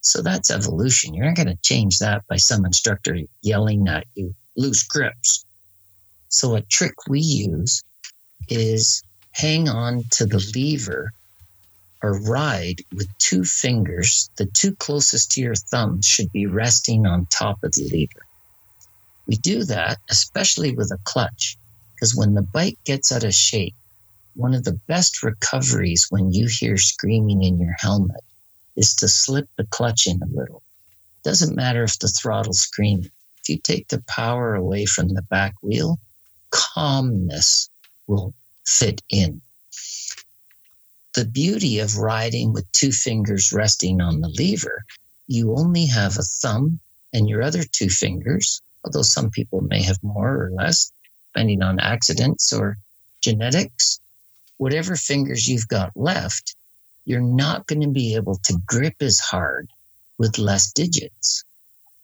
So 0.00 0.22
that's 0.22 0.50
evolution. 0.50 1.12
You're 1.12 1.26
not 1.26 1.36
going 1.36 1.48
to 1.48 1.58
change 1.62 1.98
that 1.98 2.26
by 2.26 2.36
some 2.36 2.64
instructor 2.64 3.18
yelling 3.42 3.86
at 3.88 4.06
you, 4.14 4.34
loose 4.56 4.82
grips. 4.82 5.44
So 6.28 6.54
a 6.54 6.62
trick 6.62 6.94
we 7.08 7.20
use 7.20 7.82
is 8.48 9.02
hang 9.32 9.68
on 9.68 10.04
to 10.12 10.24
the 10.24 10.42
lever 10.54 11.12
or 12.02 12.18
ride 12.20 12.80
with 12.94 13.08
two 13.18 13.44
fingers. 13.44 14.30
The 14.36 14.46
two 14.46 14.74
closest 14.76 15.32
to 15.32 15.42
your 15.42 15.54
thumbs 15.54 16.06
should 16.06 16.32
be 16.32 16.46
resting 16.46 17.06
on 17.06 17.26
top 17.26 17.62
of 17.62 17.72
the 17.72 17.88
lever. 17.92 18.24
We 19.26 19.36
do 19.36 19.64
that, 19.64 19.98
especially 20.08 20.74
with 20.74 20.90
a 20.90 20.98
clutch, 21.04 21.58
because 21.94 22.16
when 22.16 22.34
the 22.34 22.42
bike 22.42 22.78
gets 22.84 23.12
out 23.12 23.24
of 23.24 23.34
shape, 23.34 23.74
one 24.40 24.54
of 24.54 24.64
the 24.64 24.80
best 24.88 25.22
recoveries 25.22 26.06
when 26.08 26.32
you 26.32 26.48
hear 26.48 26.78
screaming 26.78 27.42
in 27.42 27.60
your 27.60 27.76
helmet 27.78 28.24
is 28.74 28.94
to 28.94 29.06
slip 29.06 29.46
the 29.58 29.66
clutch 29.66 30.06
in 30.06 30.18
a 30.22 30.26
little. 30.26 30.62
Doesn't 31.22 31.54
matter 31.54 31.84
if 31.84 31.98
the 31.98 32.08
throttle 32.08 32.54
screaming. 32.54 33.10
If 33.42 33.48
you 33.50 33.58
take 33.58 33.88
the 33.88 34.02
power 34.08 34.54
away 34.54 34.86
from 34.86 35.08
the 35.08 35.20
back 35.20 35.52
wheel, 35.62 35.98
calmness 36.50 37.68
will 38.06 38.32
fit 38.66 39.02
in. 39.10 39.42
The 41.12 41.26
beauty 41.26 41.78
of 41.80 41.98
riding 41.98 42.54
with 42.54 42.72
two 42.72 42.92
fingers 42.92 43.52
resting 43.52 44.00
on 44.00 44.22
the 44.22 44.28
lever, 44.28 44.84
you 45.26 45.54
only 45.54 45.84
have 45.84 46.16
a 46.16 46.22
thumb 46.22 46.80
and 47.12 47.28
your 47.28 47.42
other 47.42 47.62
two 47.62 47.90
fingers, 47.90 48.62
although 48.86 49.02
some 49.02 49.30
people 49.30 49.60
may 49.60 49.82
have 49.82 50.02
more 50.02 50.44
or 50.44 50.50
less, 50.52 50.92
depending 51.34 51.62
on 51.62 51.78
accidents 51.78 52.54
or 52.54 52.78
genetics. 53.20 54.00
Whatever 54.60 54.94
fingers 54.94 55.48
you've 55.48 55.68
got 55.68 55.90
left, 55.96 56.54
you're 57.06 57.22
not 57.22 57.66
going 57.66 57.80
to 57.80 57.88
be 57.88 58.14
able 58.14 58.36
to 58.44 58.60
grip 58.66 58.96
as 59.00 59.18
hard 59.18 59.70
with 60.18 60.36
less 60.36 60.70
digits. 60.70 61.44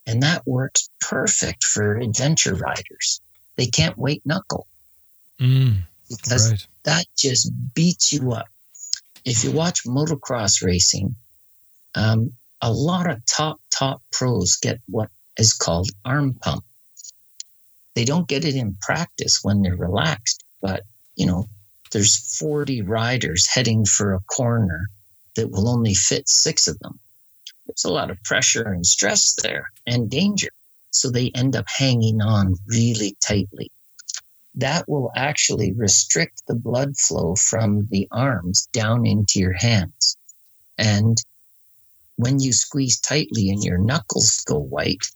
And 0.07 0.23
that 0.23 0.47
works 0.47 0.89
perfect 0.99 1.65
for 1.65 1.99
adventure 1.99 2.55
riders. 2.55 3.21
They 3.57 3.67
can't 3.67 3.99
wait 3.99 4.25
knuckle 4.25 4.67
Mm, 5.39 5.83
because 6.09 6.51
right. 6.51 6.67
that 6.85 7.05
just 7.19 7.53
beats 7.75 8.11
you 8.11 8.33
up. 8.33 8.49
If 9.27 9.45
you 9.45 9.53
watch 9.53 9.85
motocross 9.85 10.65
racing, 10.65 11.15
um, 11.95 12.33
a 12.63 12.73
lot 12.73 13.11
of 13.11 13.23
top, 13.27 13.61
top 13.69 14.01
pros 14.13 14.57
get 14.57 14.81
what 14.89 15.11
is 15.37 15.53
called 15.53 15.91
arm 16.07 16.33
pump. 16.33 16.65
They 17.95 18.07
don't 18.07 18.27
get 18.27 18.47
it 18.47 18.55
in 18.55 18.79
practice 18.81 19.41
when 19.43 19.61
they're 19.61 19.77
relaxed, 19.77 20.43
but 20.63 20.85
you 21.17 21.27
know, 21.27 21.51
there's 21.93 22.39
40 22.39 22.83
riders 22.83 23.47
heading 23.47 23.85
for 23.85 24.15
a 24.15 24.21
corner 24.21 24.89
that 25.35 25.51
will 25.51 25.69
only 25.69 25.95
fit 25.95 26.29
six 26.29 26.69
of 26.69 26.79
them. 26.81 26.99
There's 27.67 27.85
a 27.85 27.93
lot 27.93 28.11
of 28.11 28.23
pressure 28.23 28.69
and 28.69 28.87
stress 28.87 29.35
there 29.43 29.71
and 29.87 30.11
danger. 30.11 30.51
So 30.91 31.11
they 31.11 31.31
end 31.35 31.57
up 31.57 31.67
hanging 31.69 32.23
on 32.23 32.55
really 32.69 33.17
tightly 33.21 33.71
that 34.57 34.89
will 34.89 35.13
actually 35.15 35.73
restrict 35.73 36.43
the 36.49 36.55
blood 36.55 36.97
flow 36.97 37.35
from 37.35 37.87
the 37.91 38.09
arms 38.11 38.67
down 38.73 39.07
into 39.07 39.39
your 39.39 39.53
hands. 39.53 40.17
And 40.79 41.23
when 42.17 42.41
you 42.41 42.53
squeeze 42.53 42.99
tightly 42.99 43.51
and 43.51 43.63
your 43.63 43.79
knuckles 43.79 44.43
go 44.47 44.59
white, 44.59 45.07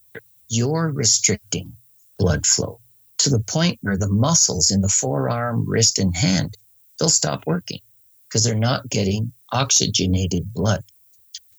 you're 0.49 0.91
restricting 0.91 1.73
blood 2.19 2.47
flow 2.47 2.80
to 3.21 3.31
the 3.31 3.41
point 3.41 3.79
where 3.83 3.99
the 3.99 4.09
muscles 4.09 4.71
in 4.73 4.83
the 4.83 4.89
forearm, 4.89 5.65
wrist, 5.69 5.99
and 5.99 6.17
hand, 6.17 6.57
they'll 6.99 7.11
stop 7.11 7.45
working 7.47 7.81
because 8.29 8.45
they're 8.45 8.55
not 8.55 8.89
getting 8.91 9.33
oxygenated 9.53 10.53
blood. 10.55 10.85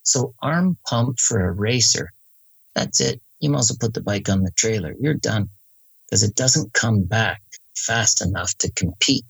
So 0.03 0.35
arm 0.41 0.77
pump 0.87 1.19
for 1.19 1.47
a 1.47 1.51
racer, 1.51 2.11
that's 2.75 3.01
it. 3.01 3.21
You 3.39 3.51
might 3.51 3.59
as 3.61 3.71
well 3.71 3.79
put 3.81 3.95
the 3.95 4.01
bike 4.01 4.29
on 4.29 4.43
the 4.43 4.51
trailer. 4.57 4.95
You're 4.99 5.15
done 5.15 5.49
because 6.05 6.23
it 6.23 6.35
doesn't 6.35 6.73
come 6.73 7.03
back 7.05 7.41
fast 7.75 8.21
enough 8.21 8.55
to 8.59 8.71
compete. 8.73 9.25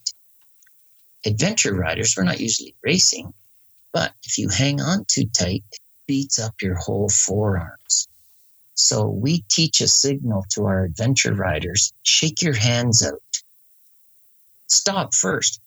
adventure 1.26 1.76
riders, 1.76 2.16
we're 2.18 2.24
not 2.24 2.40
usually 2.40 2.76
racing, 2.84 3.34
but 3.94 4.14
if 4.24 4.38
you 4.38 4.50
hang 4.50 4.82
on 4.82 5.06
too 5.08 5.26
tight, 5.28 5.64
it 5.72 5.80
beats 6.08 6.40
up 6.40 6.56
your 6.62 6.76
whole 6.76 7.10
forearms. 7.10 8.08
So 8.82 9.08
we 9.08 9.44
teach 9.48 9.80
a 9.82 9.88
signal 9.88 10.46
to 10.52 10.66
our 10.66 10.84
adventure 10.84 11.34
riders 11.34 11.94
shake 12.04 12.42
your 12.42 12.56
hands 12.56 13.06
out. 13.06 13.22
Stop 14.68 15.14
first. 15.14 15.62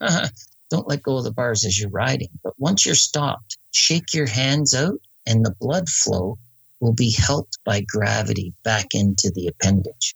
Don't 0.71 0.89
let 0.89 1.03
go 1.03 1.19
of 1.19 1.25
the 1.25 1.31
bars 1.31 1.65
as 1.65 1.79
you're 1.79 1.91
riding. 1.91 2.31
But 2.43 2.55
once 2.59 2.85
you're 2.85 2.95
stopped, 2.95 3.57
shake 3.71 4.15
your 4.15 4.27
hands 4.27 4.75
out, 4.75 5.01
and 5.27 5.45
the 5.45 5.55
blood 5.61 5.89
flow 5.89 6.39
will 6.81 6.93
be 6.93 7.11
helped 7.11 7.59
by 7.65 7.83
gravity 7.83 8.53
back 8.65 8.87
into 8.93 9.31
the 9.35 9.47
appendage. 9.47 10.15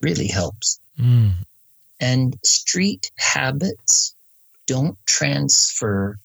Really 0.00 0.28
helps. 0.28 0.80
Mm. 0.98 1.32
And 2.00 2.36
street 2.44 3.10
habits 3.16 4.14
don't 4.66 4.98
transfer 5.06 6.18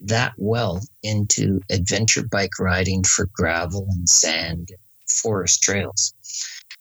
that 0.00 0.32
well 0.36 0.80
into 1.02 1.60
adventure 1.70 2.24
bike 2.30 2.58
riding 2.58 3.04
for 3.04 3.28
gravel 3.32 3.86
and 3.90 4.08
sand, 4.08 4.70
forest 5.10 5.62
trails. 5.62 6.14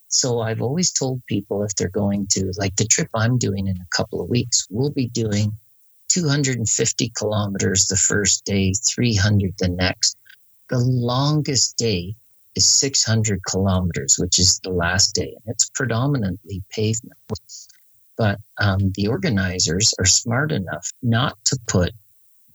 So 0.07 0.41
I've 0.41 0.61
always 0.61 0.91
told 0.91 1.25
people 1.27 1.63
if 1.63 1.75
they're 1.75 1.89
going 1.89 2.27
to, 2.31 2.51
like 2.57 2.75
the 2.75 2.85
trip 2.85 3.09
I'm 3.13 3.37
doing 3.37 3.67
in 3.67 3.77
a 3.77 3.95
couple 3.95 4.21
of 4.21 4.29
weeks, 4.29 4.65
we'll 4.69 4.89
be 4.89 5.07
doing 5.09 5.55
250 6.09 7.11
kilometers 7.15 7.85
the 7.85 7.95
first 7.95 8.43
day, 8.43 8.73
300 8.73 9.53
the 9.59 9.69
next. 9.69 10.17
The 10.69 10.79
longest 10.79 11.77
day 11.77 12.15
is 12.55 12.67
600 12.67 13.43
kilometers, 13.45 14.17
which 14.17 14.39
is 14.39 14.59
the 14.63 14.71
last 14.71 15.13
day, 15.13 15.35
and 15.35 15.53
it's 15.53 15.69
predominantly 15.69 16.63
pavement. 16.71 17.17
But 18.17 18.39
um, 18.57 18.91
the 18.95 19.07
organizers 19.07 19.93
are 19.99 20.05
smart 20.05 20.51
enough 20.51 20.91
not 21.01 21.37
to 21.45 21.57
put 21.67 21.93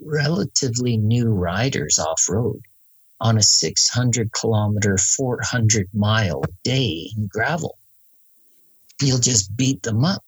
relatively 0.00 0.96
new 0.96 1.28
riders 1.30 1.98
off 1.98 2.28
road 2.28 2.60
on 3.24 3.38
a 3.38 3.42
600 3.42 4.32
kilometer, 4.32 4.98
400 4.98 5.88
mile 5.94 6.44
day 6.62 7.10
in 7.16 7.26
gravel. 7.26 7.78
You'll 9.00 9.18
just 9.18 9.56
beat 9.56 9.82
them 9.82 10.04
up 10.04 10.22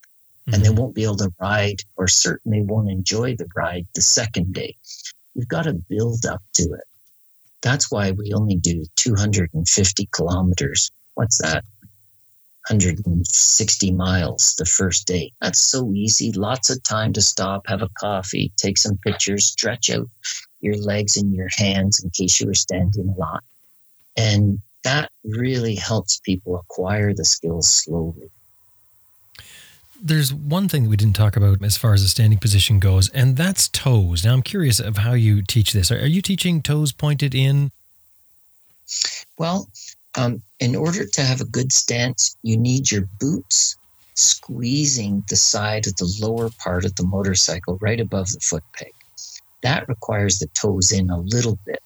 mm-hmm. 0.48 0.54
and 0.54 0.64
they 0.64 0.70
won't 0.70 0.94
be 0.94 1.04
able 1.04 1.18
to 1.18 1.32
ride 1.38 1.82
or 1.96 2.08
certainly 2.08 2.62
won't 2.62 2.90
enjoy 2.90 3.36
the 3.36 3.46
ride 3.54 3.86
the 3.94 4.00
second 4.00 4.54
day. 4.54 4.76
You've 5.34 5.46
got 5.46 5.64
to 5.64 5.74
build 5.74 6.24
up 6.24 6.42
to 6.54 6.62
it. 6.62 6.84
That's 7.60 7.90
why 7.90 8.12
we 8.12 8.32
only 8.32 8.56
do 8.56 8.84
250 8.96 10.08
kilometers. 10.12 10.90
What's 11.14 11.38
that? 11.42 11.64
160 12.68 13.92
miles 13.92 14.54
the 14.56 14.64
first 14.64 15.06
day. 15.06 15.32
That's 15.42 15.60
so 15.60 15.92
easy. 15.92 16.32
Lots 16.32 16.70
of 16.70 16.82
time 16.82 17.12
to 17.12 17.20
stop, 17.20 17.66
have 17.66 17.82
a 17.82 17.90
coffee, 18.00 18.52
take 18.56 18.78
some 18.78 18.96
pictures, 18.96 19.44
stretch 19.44 19.90
out 19.90 20.08
your 20.60 20.76
legs 20.76 21.16
and 21.16 21.34
your 21.34 21.48
hands 21.56 22.02
in 22.02 22.10
case 22.10 22.40
you 22.40 22.46
were 22.46 22.54
standing 22.54 23.08
a 23.08 23.20
lot. 23.20 23.42
And 24.16 24.60
that 24.84 25.10
really 25.24 25.74
helps 25.74 26.20
people 26.20 26.56
acquire 26.56 27.12
the 27.12 27.24
skills 27.24 27.68
slowly. 27.68 28.30
There's 30.00 30.32
one 30.32 30.68
thing 30.68 30.84
that 30.84 30.90
we 30.90 30.96
didn't 30.96 31.16
talk 31.16 31.36
about 31.36 31.62
as 31.62 31.76
far 31.76 31.94
as 31.94 32.02
the 32.02 32.08
standing 32.08 32.38
position 32.38 32.78
goes, 32.78 33.08
and 33.10 33.36
that's 33.36 33.68
toes. 33.68 34.24
Now, 34.24 34.34
I'm 34.34 34.42
curious 34.42 34.78
of 34.78 34.98
how 34.98 35.14
you 35.14 35.42
teach 35.42 35.72
this. 35.72 35.90
Are 35.90 36.06
you 36.06 36.20
teaching 36.20 36.62
toes 36.62 36.92
pointed 36.92 37.34
in? 37.34 37.72
Well, 39.38 39.68
um, 40.16 40.42
in 40.60 40.76
order 40.76 41.06
to 41.06 41.22
have 41.22 41.40
a 41.40 41.46
good 41.46 41.72
stance, 41.72 42.36
you 42.42 42.56
need 42.56 42.90
your 42.90 43.08
boots 43.20 43.76
squeezing 44.14 45.24
the 45.28 45.36
side 45.36 45.86
of 45.86 45.96
the 45.96 46.16
lower 46.20 46.50
part 46.58 46.84
of 46.84 46.94
the 46.96 47.04
motorcycle 47.04 47.78
right 47.80 48.00
above 48.00 48.28
the 48.30 48.40
foot 48.40 48.64
peg. 48.74 48.92
That 49.62 49.88
requires 49.88 50.38
the 50.38 50.48
toes 50.48 50.92
in 50.92 51.10
a 51.10 51.18
little 51.18 51.58
bit, 51.64 51.82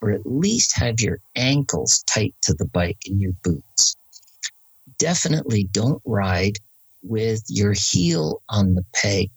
or 0.00 0.10
at 0.10 0.26
least 0.26 0.76
have 0.78 1.00
your 1.00 1.20
ankles 1.36 2.02
tight 2.02 2.34
to 2.42 2.54
the 2.54 2.66
bike 2.66 2.98
in 3.06 3.20
your 3.20 3.32
boots. 3.44 3.96
Definitely 4.98 5.64
don't 5.64 6.02
ride 6.04 6.58
with 7.02 7.42
your 7.48 7.72
heel 7.72 8.42
on 8.48 8.74
the 8.74 8.84
peg, 8.94 9.30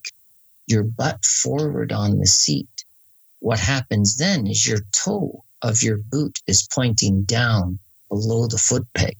your 0.67 0.83
butt 0.83 1.23
forward 1.25 1.91
on 1.91 2.19
the 2.19 2.27
seat. 2.27 2.85
What 3.39 3.59
happens 3.59 4.17
then 4.17 4.47
is 4.47 4.67
your 4.67 4.79
toe 4.91 5.43
of 5.61 5.81
your 5.81 5.97
boot 5.97 6.41
is 6.47 6.67
pointing 6.73 7.23
down 7.23 7.79
below 8.09 8.47
the 8.47 8.57
foot 8.57 8.85
peg. 8.93 9.17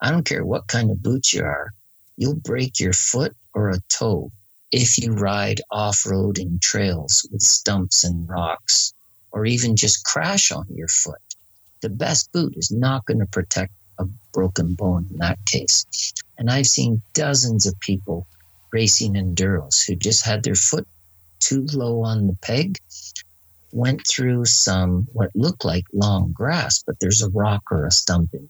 I 0.00 0.10
don't 0.10 0.26
care 0.26 0.44
what 0.44 0.66
kind 0.68 0.90
of 0.90 1.02
boots 1.02 1.32
you 1.32 1.44
are, 1.44 1.72
you'll 2.16 2.34
break 2.34 2.80
your 2.80 2.92
foot 2.92 3.36
or 3.54 3.70
a 3.70 3.80
toe 3.88 4.30
if 4.72 4.98
you 4.98 5.12
ride 5.12 5.60
off 5.70 6.04
road 6.06 6.38
in 6.38 6.58
trails 6.58 7.28
with 7.30 7.42
stumps 7.42 8.04
and 8.04 8.28
rocks, 8.28 8.94
or 9.30 9.44
even 9.44 9.76
just 9.76 10.04
crash 10.04 10.50
on 10.50 10.66
your 10.74 10.88
foot. 10.88 11.20
The 11.82 11.90
best 11.90 12.32
boot 12.32 12.54
is 12.56 12.70
not 12.70 13.04
going 13.06 13.20
to 13.20 13.26
protect 13.26 13.72
a 13.98 14.06
broken 14.32 14.74
bone 14.74 15.06
in 15.10 15.18
that 15.18 15.38
case. 15.46 15.84
And 16.38 16.50
I've 16.50 16.66
seen 16.66 17.02
dozens 17.12 17.66
of 17.66 17.78
people 17.80 18.26
racing 18.72 19.14
enduros 19.14 19.86
who 19.86 19.94
just 19.94 20.24
had 20.24 20.42
their 20.42 20.54
foot 20.54 20.86
too 21.40 21.66
low 21.72 22.02
on 22.02 22.26
the 22.26 22.36
peg 22.40 22.78
went 23.72 24.06
through 24.06 24.44
some 24.44 25.06
what 25.12 25.30
looked 25.34 25.64
like 25.64 25.84
long 25.92 26.32
grass, 26.32 26.82
but 26.86 26.98
there's 27.00 27.22
a 27.22 27.30
rock 27.30 27.62
or 27.70 27.86
a 27.86 27.90
stump 27.90 28.32
in. 28.34 28.48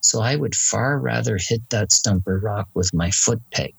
So 0.00 0.20
I 0.20 0.36
would 0.36 0.54
far 0.54 0.98
rather 0.98 1.38
hit 1.40 1.62
that 1.70 1.92
stump 1.92 2.26
or 2.28 2.38
rock 2.38 2.68
with 2.74 2.92
my 2.92 3.10
foot 3.10 3.40
peg. 3.52 3.74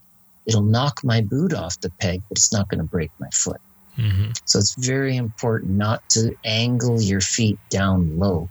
It'll 0.46 0.62
knock 0.62 1.00
my 1.02 1.20
boot 1.20 1.52
off 1.52 1.80
the 1.80 1.90
peg, 1.90 2.22
but 2.28 2.38
it's 2.38 2.52
not 2.52 2.68
going 2.68 2.78
to 2.78 2.84
break 2.84 3.10
my 3.18 3.28
foot. 3.30 3.60
Mm-hmm. 3.98 4.32
So 4.44 4.58
it's 4.58 4.74
very 4.74 5.16
important 5.16 5.72
not 5.72 6.08
to 6.10 6.36
angle 6.44 7.00
your 7.00 7.20
feet 7.20 7.58
down 7.70 8.18
low. 8.18 8.48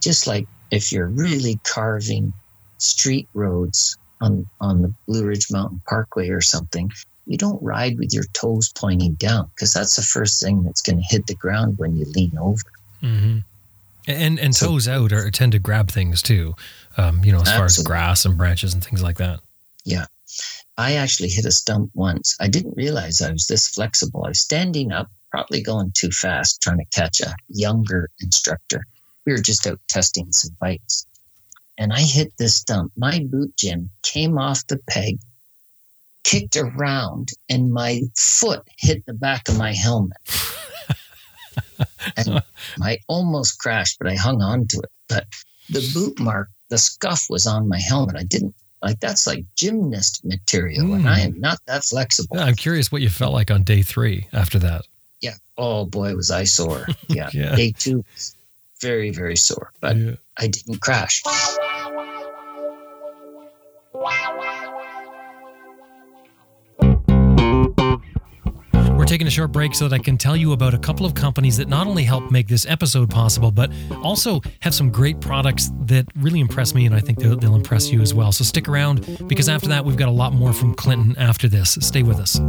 Just 0.00 0.26
like 0.26 0.46
if 0.70 0.92
you're 0.92 1.08
really 1.08 1.58
carving 1.64 2.32
street 2.78 3.28
roads 3.34 3.96
on, 4.20 4.46
on 4.60 4.82
the 4.82 4.92
Blue 5.06 5.24
Ridge 5.24 5.50
Mountain 5.50 5.82
Parkway 5.88 6.28
or 6.28 6.40
something, 6.40 6.90
you 7.26 7.36
don't 7.36 7.60
ride 7.62 7.98
with 7.98 8.14
your 8.14 8.24
toes 8.32 8.72
pointing 8.74 9.14
down 9.14 9.50
because 9.54 9.72
that's 9.72 9.96
the 9.96 10.02
first 10.02 10.40
thing 10.42 10.62
that's 10.62 10.82
going 10.82 10.98
to 10.98 11.04
hit 11.08 11.26
the 11.26 11.34
ground 11.34 11.78
when 11.78 11.96
you 11.96 12.04
lean 12.14 12.36
over. 12.38 12.62
Mm-hmm. 13.02 13.38
And 14.08 14.38
and 14.38 14.54
so, 14.54 14.66
toes 14.66 14.86
out 14.86 15.12
are 15.12 15.30
tend 15.32 15.52
to 15.52 15.58
grab 15.58 15.90
things 15.90 16.22
too, 16.22 16.54
um, 16.96 17.24
you 17.24 17.32
know, 17.32 17.40
as 17.40 17.48
absolutely. 17.48 17.58
far 17.58 17.64
as 17.64 17.78
grass 17.78 18.24
and 18.24 18.38
branches 18.38 18.72
and 18.72 18.84
things 18.84 19.02
like 19.02 19.16
that. 19.16 19.40
Yeah, 19.84 20.06
I 20.78 20.94
actually 20.94 21.30
hit 21.30 21.46
a 21.46 21.52
stump 21.52 21.90
once. 21.94 22.36
I 22.40 22.48
didn't 22.48 22.76
realize 22.76 23.22
I 23.22 23.32
was 23.32 23.46
this 23.46 23.68
flexible. 23.68 24.24
I 24.24 24.28
was 24.28 24.40
standing 24.40 24.92
up, 24.92 25.10
probably 25.30 25.62
going 25.62 25.92
too 25.92 26.10
fast, 26.10 26.60
trying 26.60 26.78
to 26.78 26.84
catch 26.86 27.20
a 27.20 27.34
younger 27.48 28.10
instructor. 28.20 28.84
We 29.24 29.32
were 29.32 29.40
just 29.40 29.66
out 29.66 29.80
testing 29.88 30.32
some 30.32 30.56
bikes, 30.60 31.06
and 31.78 31.92
I 31.92 32.00
hit 32.00 32.32
this 32.38 32.56
stump. 32.56 32.92
My 32.96 33.24
boot 33.30 33.56
Jim 33.56 33.90
came 34.02 34.38
off 34.38 34.66
the 34.66 34.78
peg 34.88 35.18
kicked 36.26 36.56
around 36.56 37.28
and 37.48 37.72
my 37.72 38.00
foot 38.16 38.66
hit 38.78 39.06
the 39.06 39.14
back 39.14 39.48
of 39.48 39.56
my 39.56 39.72
helmet. 39.72 40.16
and 42.16 42.42
I 42.82 42.98
almost 43.06 43.60
crashed, 43.60 43.98
but 44.00 44.10
I 44.10 44.16
hung 44.16 44.42
on 44.42 44.66
to 44.68 44.78
it. 44.78 44.90
But 45.08 45.26
the 45.70 45.88
boot 45.94 46.18
mark, 46.18 46.48
the 46.68 46.78
scuff 46.78 47.26
was 47.30 47.46
on 47.46 47.68
my 47.68 47.78
helmet. 47.78 48.16
I 48.16 48.24
didn't 48.24 48.56
like 48.82 49.00
that's 49.00 49.26
like 49.26 49.44
gymnast 49.56 50.24
material, 50.24 50.86
mm. 50.86 50.96
and 50.96 51.08
I 51.08 51.20
am 51.20 51.32
hmm. 51.32 51.40
not 51.40 51.58
that 51.66 51.84
flexible. 51.84 52.36
Yeah, 52.36 52.44
I'm 52.44 52.54
curious 52.54 52.92
what 52.92 53.02
you 53.02 53.08
felt 53.08 53.32
like 53.32 53.50
on 53.50 53.62
day 53.62 53.82
three 53.82 54.28
after 54.32 54.58
that. 54.60 54.82
Yeah. 55.20 55.34
Oh 55.56 55.86
boy, 55.86 56.14
was 56.14 56.30
I 56.30 56.44
sore. 56.44 56.86
Yeah. 57.08 57.30
yeah. 57.32 57.54
Day 57.56 57.72
two, 57.72 58.04
very 58.80 59.10
very 59.10 59.36
sore, 59.36 59.72
but 59.80 59.96
yeah. 59.96 60.14
I 60.36 60.48
didn't 60.48 60.80
crash. 60.80 61.22
Taking 69.06 69.28
a 69.28 69.30
short 69.30 69.52
break 69.52 69.72
so 69.74 69.88
that 69.88 69.94
I 69.94 69.98
can 70.02 70.18
tell 70.18 70.36
you 70.36 70.52
about 70.52 70.74
a 70.74 70.78
couple 70.78 71.06
of 71.06 71.14
companies 71.14 71.56
that 71.58 71.68
not 71.68 71.86
only 71.86 72.02
help 72.02 72.30
make 72.30 72.48
this 72.48 72.66
episode 72.66 73.08
possible, 73.08 73.52
but 73.52 73.70
also 74.02 74.40
have 74.60 74.74
some 74.74 74.90
great 74.90 75.20
products 75.20 75.70
that 75.82 76.06
really 76.16 76.40
impress 76.40 76.74
me, 76.74 76.86
and 76.86 76.94
I 76.94 76.98
think 77.00 77.20
they'll, 77.20 77.36
they'll 77.36 77.54
impress 77.54 77.90
you 77.92 78.00
as 78.00 78.12
well. 78.12 78.32
So 78.32 78.42
stick 78.42 78.68
around 78.68 79.28
because 79.28 79.48
after 79.48 79.68
that, 79.68 79.84
we've 79.84 79.96
got 79.96 80.08
a 80.08 80.12
lot 80.12 80.32
more 80.32 80.52
from 80.52 80.74
Clinton 80.74 81.16
after 81.18 81.48
this. 81.48 81.78
Stay 81.80 82.02
with 82.02 82.18
us. 82.18 82.40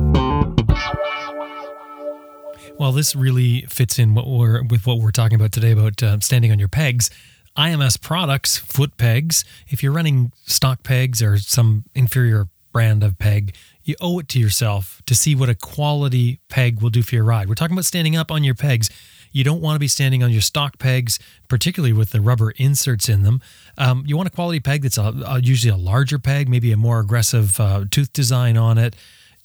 Well, 2.79 2.91
this 2.91 3.15
really 3.15 3.61
fits 3.69 3.99
in 3.99 4.15
what 4.15 4.27
we're 4.27 4.63
with 4.63 4.85
what 4.85 4.99
we're 4.99 5.11
talking 5.11 5.35
about 5.35 5.51
today 5.51 5.71
about 5.71 6.01
uh, 6.01 6.19
standing 6.19 6.51
on 6.51 6.59
your 6.59 6.67
pegs. 6.67 7.09
IMS 7.57 7.99
products, 7.99 8.57
foot 8.57 8.97
pegs. 8.97 9.43
If 9.67 9.81
you're 9.81 9.91
running 9.91 10.31
stock 10.45 10.83
pegs 10.83 11.23
or 11.23 11.39
some 11.39 11.85
inferior 11.95 12.49
brand 12.71 13.03
of 13.03 13.17
peg, 13.17 13.55
you 13.87 13.95
owe 14.01 14.19
it 14.19 14.27
to 14.29 14.39
yourself 14.39 15.01
to 15.05 15.15
see 15.15 15.33
what 15.33 15.49
a 15.49 15.55
quality 15.55 16.39
peg 16.49 16.81
will 16.81 16.89
do 16.89 17.01
for 17.01 17.15
your 17.15 17.23
ride. 17.23 17.47
We're 17.47 17.55
talking 17.55 17.73
about 17.73 17.85
standing 17.85 18.17
up 18.17 18.31
on 18.31 18.43
your 18.43 18.55
pegs. 18.55 18.89
You 19.31 19.43
don't 19.43 19.61
want 19.61 19.75
to 19.75 19.79
be 19.79 19.87
standing 19.87 20.23
on 20.23 20.31
your 20.31 20.41
stock 20.41 20.77
pegs, 20.77 21.19
particularly 21.47 21.93
with 21.93 22.09
the 22.11 22.19
rubber 22.19 22.51
inserts 22.51 23.07
in 23.07 23.23
them. 23.23 23.41
Um, 23.77 24.03
you 24.05 24.17
want 24.17 24.27
a 24.27 24.31
quality 24.31 24.59
peg 24.59 24.81
that's 24.81 24.97
a, 24.97 25.13
a, 25.25 25.39
usually 25.39 25.71
a 25.71 25.77
larger 25.77 26.19
peg, 26.19 26.49
maybe 26.49 26.71
a 26.71 26.77
more 26.77 26.99
aggressive 26.99 27.59
uh, 27.59 27.85
tooth 27.89 28.11
design 28.13 28.57
on 28.57 28.77
it. 28.77 28.95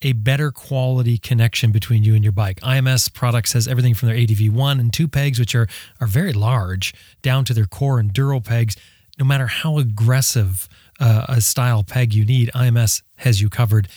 a 0.02 0.12
better 0.12 0.50
quality 0.50 1.16
connection 1.16 1.70
between 1.70 2.02
you 2.02 2.14
and 2.14 2.24
your 2.24 2.32
bike. 2.32 2.58
IMS 2.60 3.12
Products 3.12 3.52
has 3.52 3.68
everything 3.68 3.94
from 3.94 4.08
their 4.08 4.16
ADV1 4.16 4.80
and 4.80 4.92
2 4.92 5.06
pegs, 5.06 5.38
which 5.38 5.54
are, 5.54 5.68
are 6.00 6.08
very 6.08 6.32
large, 6.32 6.92
down 7.22 7.44
to 7.44 7.54
their 7.54 7.66
core 7.66 8.02
enduro 8.02 8.44
pegs. 8.44 8.76
No 9.18 9.24
matter 9.24 9.46
how 9.46 9.78
aggressive 9.78 10.68
uh, 10.98 11.26
a 11.28 11.40
style 11.40 11.84
peg 11.84 12.14
you 12.14 12.24
need, 12.24 12.50
IMS 12.54 13.02
has 13.16 13.40
you 13.40 13.48
covered. 13.48 13.88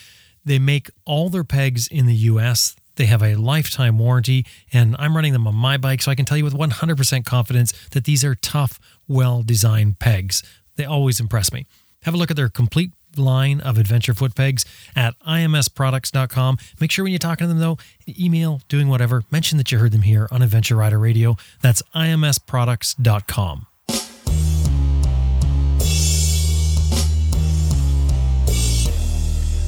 They 0.46 0.58
make 0.58 0.90
all 1.04 1.28
their 1.28 1.44
pegs 1.44 1.86
in 1.88 2.06
the 2.06 2.14
US. 2.14 2.74
They 2.94 3.06
have 3.06 3.22
a 3.22 3.34
lifetime 3.34 3.98
warranty, 3.98 4.46
and 4.72 4.96
I'm 4.98 5.14
running 5.14 5.34
them 5.34 5.46
on 5.46 5.54
my 5.54 5.76
bike, 5.76 6.00
so 6.00 6.10
I 6.10 6.14
can 6.14 6.24
tell 6.24 6.38
you 6.38 6.44
with 6.44 6.54
100% 6.54 7.24
confidence 7.26 7.72
that 7.90 8.04
these 8.04 8.24
are 8.24 8.34
tough, 8.34 8.80
well 9.06 9.42
designed 9.42 9.98
pegs. 9.98 10.42
They 10.76 10.84
always 10.86 11.20
impress 11.20 11.52
me. 11.52 11.66
Have 12.04 12.14
a 12.14 12.16
look 12.16 12.30
at 12.30 12.36
their 12.36 12.48
complete 12.48 12.92
line 13.18 13.60
of 13.60 13.78
adventure 13.78 14.14
foot 14.14 14.34
pegs 14.34 14.64
at 14.94 15.18
imsproducts.com. 15.20 16.58
Make 16.80 16.90
sure 16.90 17.02
when 17.02 17.12
you're 17.12 17.18
talking 17.18 17.44
to 17.44 17.48
them, 17.48 17.58
though, 17.58 17.78
email, 18.08 18.60
doing 18.68 18.88
whatever, 18.88 19.24
mention 19.30 19.58
that 19.58 19.72
you 19.72 19.78
heard 19.78 19.92
them 19.92 20.02
here 20.02 20.28
on 20.30 20.42
Adventure 20.42 20.76
Rider 20.76 20.98
Radio. 20.98 21.36
That's 21.60 21.82
imsproducts.com. 21.94 23.66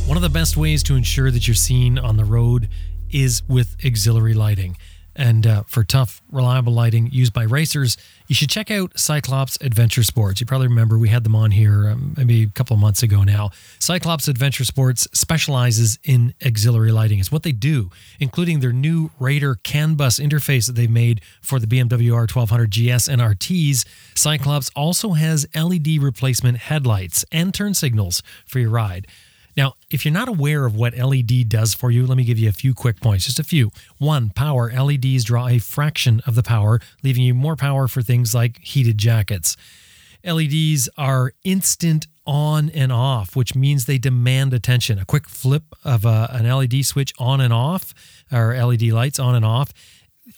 One 0.08 0.16
of 0.16 0.22
the 0.22 0.30
best 0.30 0.56
ways 0.56 0.82
to 0.84 0.94
ensure 0.96 1.30
that 1.30 1.46
you're 1.46 1.54
seen 1.54 1.98
on 1.98 2.16
the 2.16 2.24
road 2.24 2.70
is 3.10 3.42
with 3.46 3.76
auxiliary 3.84 4.32
lighting. 4.32 4.78
And 5.14 5.46
uh, 5.46 5.64
for 5.66 5.84
tough, 5.84 6.22
reliable 6.32 6.72
lighting 6.72 7.10
used 7.12 7.34
by 7.34 7.42
racers, 7.42 7.98
you 8.26 8.34
should 8.34 8.48
check 8.48 8.70
out 8.70 8.98
Cyclops 8.98 9.58
Adventure 9.60 10.02
Sports. 10.02 10.40
You 10.40 10.46
probably 10.46 10.68
remember 10.68 10.96
we 10.96 11.10
had 11.10 11.24
them 11.24 11.36
on 11.36 11.50
here 11.50 11.90
um, 11.90 12.14
maybe 12.16 12.44
a 12.44 12.46
couple 12.48 12.72
of 12.72 12.80
months 12.80 13.02
ago 13.02 13.22
now. 13.22 13.50
Cyclops 13.80 14.28
Adventure 14.28 14.64
Sports 14.64 15.06
specializes 15.12 15.98
in 16.04 16.32
auxiliary 16.46 16.90
lighting. 16.90 17.18
It's 17.18 17.30
what 17.30 17.42
they 17.42 17.52
do, 17.52 17.90
including 18.18 18.60
their 18.60 18.72
new 18.72 19.10
Raider 19.20 19.56
CAN 19.56 19.94
bus 19.94 20.18
interface 20.18 20.68
that 20.68 20.72
they've 20.72 20.90
made 20.90 21.20
for 21.42 21.58
the 21.58 21.66
BMW 21.66 22.12
R1200 22.26 22.70
GS 22.70 23.08
and 23.08 23.20
RTs. 23.20 23.84
Cyclops 24.14 24.70
also 24.74 25.10
has 25.10 25.46
LED 25.54 25.98
replacement 26.00 26.56
headlights 26.56 27.26
and 27.30 27.52
turn 27.52 27.74
signals 27.74 28.22
for 28.46 28.58
your 28.58 28.70
ride. 28.70 29.06
Now, 29.58 29.74
if 29.90 30.04
you're 30.04 30.14
not 30.14 30.28
aware 30.28 30.66
of 30.66 30.76
what 30.76 30.96
LED 30.96 31.48
does 31.48 31.74
for 31.74 31.90
you, 31.90 32.06
let 32.06 32.16
me 32.16 32.22
give 32.22 32.38
you 32.38 32.48
a 32.48 32.52
few 32.52 32.72
quick 32.72 33.00
points, 33.00 33.24
just 33.24 33.40
a 33.40 33.44
few. 33.44 33.72
One, 33.98 34.30
power. 34.30 34.72
LEDs 34.72 35.24
draw 35.24 35.48
a 35.48 35.58
fraction 35.58 36.22
of 36.28 36.36
the 36.36 36.44
power, 36.44 36.78
leaving 37.02 37.24
you 37.24 37.34
more 37.34 37.56
power 37.56 37.88
for 37.88 38.00
things 38.00 38.32
like 38.32 38.60
heated 38.60 38.98
jackets. 38.98 39.56
LEDs 40.24 40.88
are 40.96 41.32
instant 41.42 42.06
on 42.24 42.70
and 42.70 42.92
off, 42.92 43.34
which 43.34 43.56
means 43.56 43.86
they 43.86 43.98
demand 43.98 44.54
attention. 44.54 45.00
A 45.00 45.04
quick 45.04 45.28
flip 45.28 45.64
of 45.82 46.04
a, 46.04 46.30
an 46.30 46.48
LED 46.48 46.84
switch 46.84 47.12
on 47.18 47.40
and 47.40 47.52
off, 47.52 47.92
or 48.30 48.56
LED 48.56 48.82
lights 48.82 49.18
on 49.18 49.34
and 49.34 49.44
off, 49.44 49.72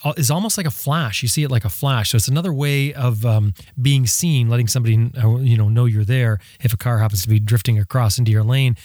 uh, 0.02 0.14
is 0.16 0.30
almost 0.30 0.56
like 0.56 0.66
a 0.66 0.70
flash. 0.70 1.22
You 1.22 1.28
see 1.28 1.42
it 1.42 1.50
like 1.50 1.66
a 1.66 1.70
flash. 1.70 2.12
So 2.12 2.16
it's 2.16 2.28
another 2.28 2.54
way 2.54 2.94
of 2.94 3.26
um, 3.26 3.52
being 3.82 4.06
seen, 4.06 4.48
letting 4.48 4.68
somebody 4.68 5.10
uh, 5.22 5.36
you 5.36 5.58
know 5.58 5.68
know 5.68 5.84
you're 5.84 6.06
there 6.06 6.38
if 6.62 6.72
a 6.72 6.78
car 6.78 7.00
happens 7.00 7.20
to 7.22 7.28
be 7.28 7.38
drifting 7.38 7.78
across 7.78 8.18
into 8.18 8.32
your 8.32 8.44
lane. 8.44 8.78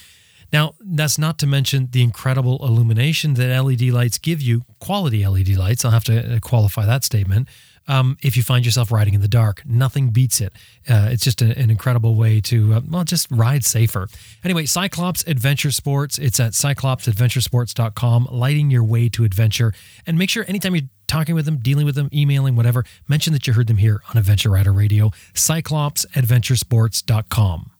Now, 0.52 0.74
that's 0.80 1.18
not 1.18 1.38
to 1.40 1.46
mention 1.46 1.88
the 1.90 2.02
incredible 2.02 2.64
illumination 2.64 3.34
that 3.34 3.62
LED 3.62 3.82
lights 3.82 4.18
give 4.18 4.40
you, 4.40 4.62
quality 4.80 5.26
LED 5.26 5.50
lights. 5.50 5.84
I'll 5.84 5.90
have 5.90 6.04
to 6.04 6.36
uh, 6.36 6.38
qualify 6.40 6.86
that 6.86 7.04
statement. 7.04 7.48
Um, 7.88 8.16
if 8.22 8.36
you 8.36 8.42
find 8.42 8.64
yourself 8.64 8.90
riding 8.90 9.14
in 9.14 9.20
the 9.20 9.28
dark, 9.28 9.62
nothing 9.64 10.10
beats 10.10 10.40
it. 10.40 10.52
Uh, 10.88 11.06
it's 11.10 11.22
just 11.22 11.40
a, 11.40 11.56
an 11.56 11.70
incredible 11.70 12.16
way 12.16 12.40
to, 12.42 12.74
uh, 12.74 12.80
well, 12.88 13.04
just 13.04 13.28
ride 13.30 13.64
safer. 13.64 14.08
Anyway, 14.42 14.66
Cyclops 14.66 15.22
Adventure 15.26 15.70
Sports, 15.70 16.18
it's 16.18 16.40
at 16.40 16.50
cyclopsadventuresports.com, 16.52 18.28
lighting 18.30 18.70
your 18.70 18.82
way 18.82 19.08
to 19.10 19.22
adventure. 19.24 19.72
And 20.06 20.18
make 20.18 20.30
sure 20.30 20.44
anytime 20.48 20.74
you're 20.74 20.88
talking 21.06 21.36
with 21.36 21.44
them, 21.44 21.58
dealing 21.58 21.86
with 21.86 21.94
them, 21.94 22.08
emailing, 22.12 22.56
whatever, 22.56 22.84
mention 23.08 23.32
that 23.34 23.46
you 23.46 23.52
heard 23.52 23.68
them 23.68 23.76
here 23.76 24.02
on 24.10 24.16
Adventure 24.18 24.50
Rider 24.50 24.72
Radio, 24.72 25.12
cyclopsadventuresports.com. 25.34 27.70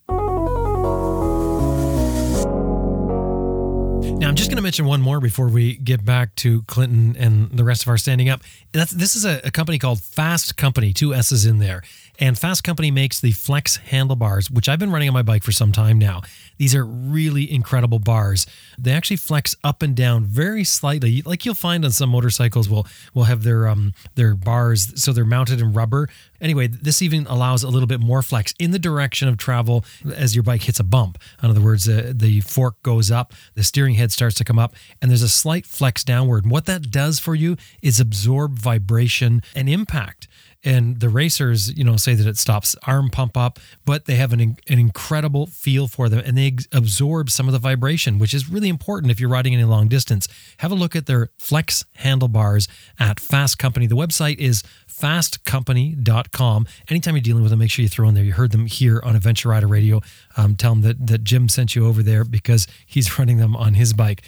Now, 4.15 4.29
I'm 4.29 4.35
just 4.35 4.49
going 4.49 4.55
to 4.55 4.63
mention 4.63 4.85
one 4.85 5.01
more 5.01 5.19
before 5.19 5.47
we 5.47 5.75
get 5.75 6.03
back 6.03 6.33
to 6.35 6.63
Clinton 6.63 7.15
and 7.19 7.51
the 7.51 7.63
rest 7.63 7.83
of 7.83 7.89
our 7.89 7.97
standing 7.97 8.29
up. 8.29 8.41
That's, 8.71 8.91
this 8.91 9.15
is 9.15 9.25
a, 9.25 9.41
a 9.43 9.51
company 9.51 9.77
called 9.77 9.99
Fasst 9.99 10.55
Company, 10.55 10.93
two 10.93 11.13
S's 11.13 11.45
in 11.45 11.59
there. 11.59 11.83
And 12.19 12.35
Fasst 12.35 12.63
Company 12.63 12.89
makes 12.89 13.21
the 13.21 13.31
Flexx 13.31 13.77
handlebars, 13.77 14.49
which 14.49 14.67
I've 14.67 14.79
been 14.79 14.91
running 14.91 15.07
on 15.07 15.13
my 15.13 15.21
bike 15.21 15.43
for 15.43 15.51
some 15.51 15.71
time 15.71 15.99
now. 15.99 16.21
These 16.57 16.73
are 16.73 16.83
really 16.83 17.51
incredible 17.51 17.99
bars. 17.99 18.47
They 18.77 18.91
actually 18.91 19.17
flex 19.17 19.55
up 19.63 19.83
and 19.83 19.95
down 19.95 20.25
very 20.25 20.63
slightly, 20.63 21.21
like 21.21 21.45
you'll 21.45 21.53
find 21.53 21.85
on 21.85 21.91
some 21.91 22.09
motorcycles. 22.09 22.67
Will 22.69 22.87
will 23.13 23.25
have 23.25 23.43
their 23.43 23.67
um 23.67 23.93
their 24.15 24.35
bars, 24.35 25.01
so 25.01 25.13
they're 25.13 25.25
mounted 25.25 25.61
in 25.61 25.73
rubber. 25.73 26.09
Anyway, 26.41 26.67
this 26.67 27.01
even 27.01 27.27
allows 27.27 27.63
a 27.63 27.69
little 27.69 27.87
bit 27.87 27.99
more 27.99 28.21
flex 28.21 28.53
in 28.59 28.71
the 28.71 28.79
direction 28.79 29.27
of 29.27 29.37
travel 29.37 29.85
as 30.15 30.35
your 30.35 30.43
bike 30.43 30.63
hits 30.63 30.79
a 30.79 30.83
bump. 30.83 31.17
In 31.41 31.49
other 31.49 31.61
words, 31.61 31.87
uh, 31.87 32.13
the 32.15 32.41
fork 32.41 32.81
goes 32.83 33.11
up, 33.11 33.33
the 33.55 33.63
steering 33.63 33.95
head 33.95 34.11
starts 34.11 34.35
to 34.35 34.43
come 34.43 34.59
up, 34.59 34.75
and 35.01 35.11
there's 35.11 35.21
a 35.21 35.29
slight 35.29 35.65
flex 35.65 36.03
downward. 36.03 36.43
And 36.43 36.51
what 36.51 36.65
that 36.65 36.89
does 36.91 37.19
for 37.19 37.35
you 37.35 37.57
is 37.81 37.99
absorb 37.99 38.57
vibration 38.57 39.41
and 39.55 39.69
impact 39.69 40.27
and 40.63 40.99
the 40.99 41.09
racers 41.09 41.75
you 41.77 41.83
know 41.83 41.97
say 41.97 42.13
that 42.15 42.27
it 42.27 42.37
stops 42.37 42.75
arm 42.85 43.09
pump 43.09 43.37
up 43.37 43.59
but 43.85 44.05
they 44.05 44.15
have 44.15 44.33
an, 44.33 44.39
an 44.41 44.79
incredible 44.79 45.45
feel 45.47 45.87
for 45.87 46.09
them 46.09 46.21
and 46.25 46.37
they 46.37 46.55
absorb 46.71 47.29
some 47.29 47.47
of 47.47 47.53
the 47.53 47.59
vibration 47.59 48.19
which 48.19 48.33
is 48.33 48.49
really 48.49 48.69
important 48.69 49.11
if 49.11 49.19
you're 49.19 49.29
riding 49.29 49.53
any 49.53 49.63
long 49.63 49.87
distance. 49.87 50.27
Have 50.57 50.71
a 50.71 50.75
look 50.75 50.95
at 50.95 51.05
their 51.05 51.29
Flexx 51.37 51.85
handlebars 51.95 52.67
at 52.99 53.17
Fasst 53.17 53.57
Company. 53.57 53.87
The 53.87 53.95
website 53.95 54.37
is 54.39 54.63
fastcompany.com 54.87 56.67
anytime 56.89 57.15
you're 57.15 57.21
dealing 57.21 57.43
with 57.43 57.51
them 57.51 57.59
make 57.59 57.71
sure 57.71 57.83
you 57.83 57.89
throw 57.89 58.07
in 58.07 58.15
there. 58.15 58.23
You 58.23 58.33
heard 58.33 58.51
them 58.51 58.65
here 58.65 59.01
on 59.03 59.15
adventure 59.15 59.49
rider 59.49 59.67
radio. 59.67 60.01
Um, 60.35 60.55
tell 60.55 60.73
them 60.75 60.81
that, 60.83 61.07
that 61.07 61.23
jim 61.23 61.49
sent 61.49 61.75
you 61.75 61.85
over 61.87 62.01
there 62.03 62.23
because 62.23 62.67
he's 62.85 63.19
running 63.19 63.37
them 63.37 63.55
on 63.55 63.73
his 63.75 63.93
bike. 63.93 64.23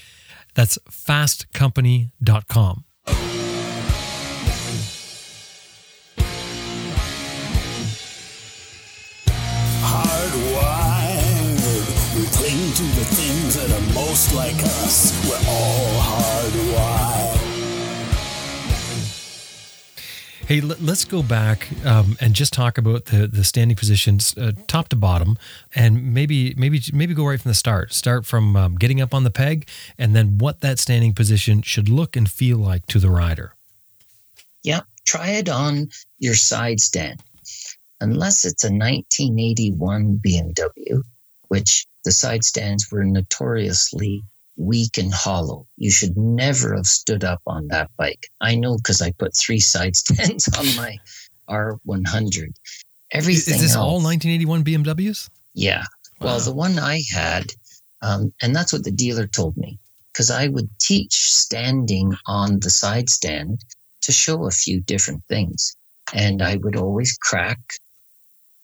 That's 0.55 0.77
fastcompany.com 0.89 2.85
that 14.27 14.33
are 14.33 14.35
most 14.35 14.35
like 14.35 14.63
us. 14.63 15.27
We're 15.27 15.49
all 15.49 16.01
hardwired. 16.01 17.39
Hey, 20.45 20.61
let's 20.61 21.05
go 21.05 21.21
back 21.21 21.67
um, 21.85 22.17
and 22.19 22.33
just 22.33 22.53
talk 22.53 22.79
about 22.79 23.05
the 23.05 23.27
the 23.27 23.43
standing 23.43 23.77
positions, 23.77 24.35
uh, 24.35 24.53
top 24.67 24.89
to 24.89 24.95
bottom, 24.95 25.37
and 25.75 26.11
maybe 26.13 26.55
maybe 26.57 26.81
maybe 26.91 27.13
go 27.13 27.27
right 27.27 27.39
from 27.39 27.49
the 27.49 27.55
start. 27.55 27.93
Start 27.93 28.25
from 28.25 28.55
um, 28.55 28.75
getting 28.75 28.99
up 28.99 29.13
on 29.13 29.23
the 29.23 29.29
peg, 29.29 29.67
and 29.97 30.15
then 30.15 30.39
what 30.39 30.61
that 30.61 30.79
standing 30.79 31.13
position 31.13 31.61
should 31.61 31.87
look 31.87 32.15
and 32.15 32.27
feel 32.29 32.57
like 32.57 32.87
to 32.87 32.99
the 32.99 33.11
rider. 33.11 33.53
Yep, 34.63 34.85
try 35.05 35.29
it 35.29 35.49
on 35.49 35.89
your 36.17 36.35
side 36.35 36.79
stand. 36.79 37.21
Unless 38.01 38.45
it's 38.45 38.63
a 38.63 38.71
1981 38.71 40.19
BMW, 40.25 41.03
which 41.49 41.85
the 42.05 42.11
side 42.11 42.43
stands 42.43 42.91
were 42.91 43.03
notoriously 43.03 44.23
weak 44.57 44.97
and 44.97 45.13
hollow. 45.13 45.65
You 45.77 45.91
should 45.91 46.17
never 46.17 46.75
have 46.75 46.85
stood 46.85 47.23
up 47.23 47.41
on 47.47 47.67
that 47.69 47.89
bike. 47.97 48.27
I 48.41 48.55
know 48.55 48.77
because 48.77 49.01
I 49.01 49.11
put 49.11 49.35
three 49.35 49.59
side 49.59 49.95
stands 49.95 50.47
on 50.57 50.65
my 50.75 50.97
R100. 51.49 52.53
Everything 53.11 53.55
is 53.55 53.61
this 53.61 53.75
else, 53.75 53.83
all 53.83 54.01
1981 54.01 54.63
BMWs? 54.63 55.29
Yeah. 55.53 55.83
Wow. 56.19 56.27
Well, 56.27 56.39
the 56.39 56.53
one 56.53 56.77
I 56.77 57.01
had, 57.11 57.51
um, 58.01 58.33
and 58.41 58.55
that's 58.55 58.71
what 58.71 58.83
the 58.83 58.91
dealer 58.91 59.25
told 59.25 59.57
me, 59.57 59.79
because 60.13 60.29
I 60.29 60.47
would 60.47 60.69
teach 60.79 61.33
standing 61.33 62.13
on 62.27 62.59
the 62.59 62.69
side 62.69 63.09
stand 63.09 63.63
to 64.01 64.11
show 64.11 64.45
a 64.45 64.51
few 64.51 64.81
different 64.81 65.23
things. 65.25 65.75
And 66.13 66.41
I 66.41 66.57
would 66.57 66.75
always 66.75 67.17
crack 67.17 67.59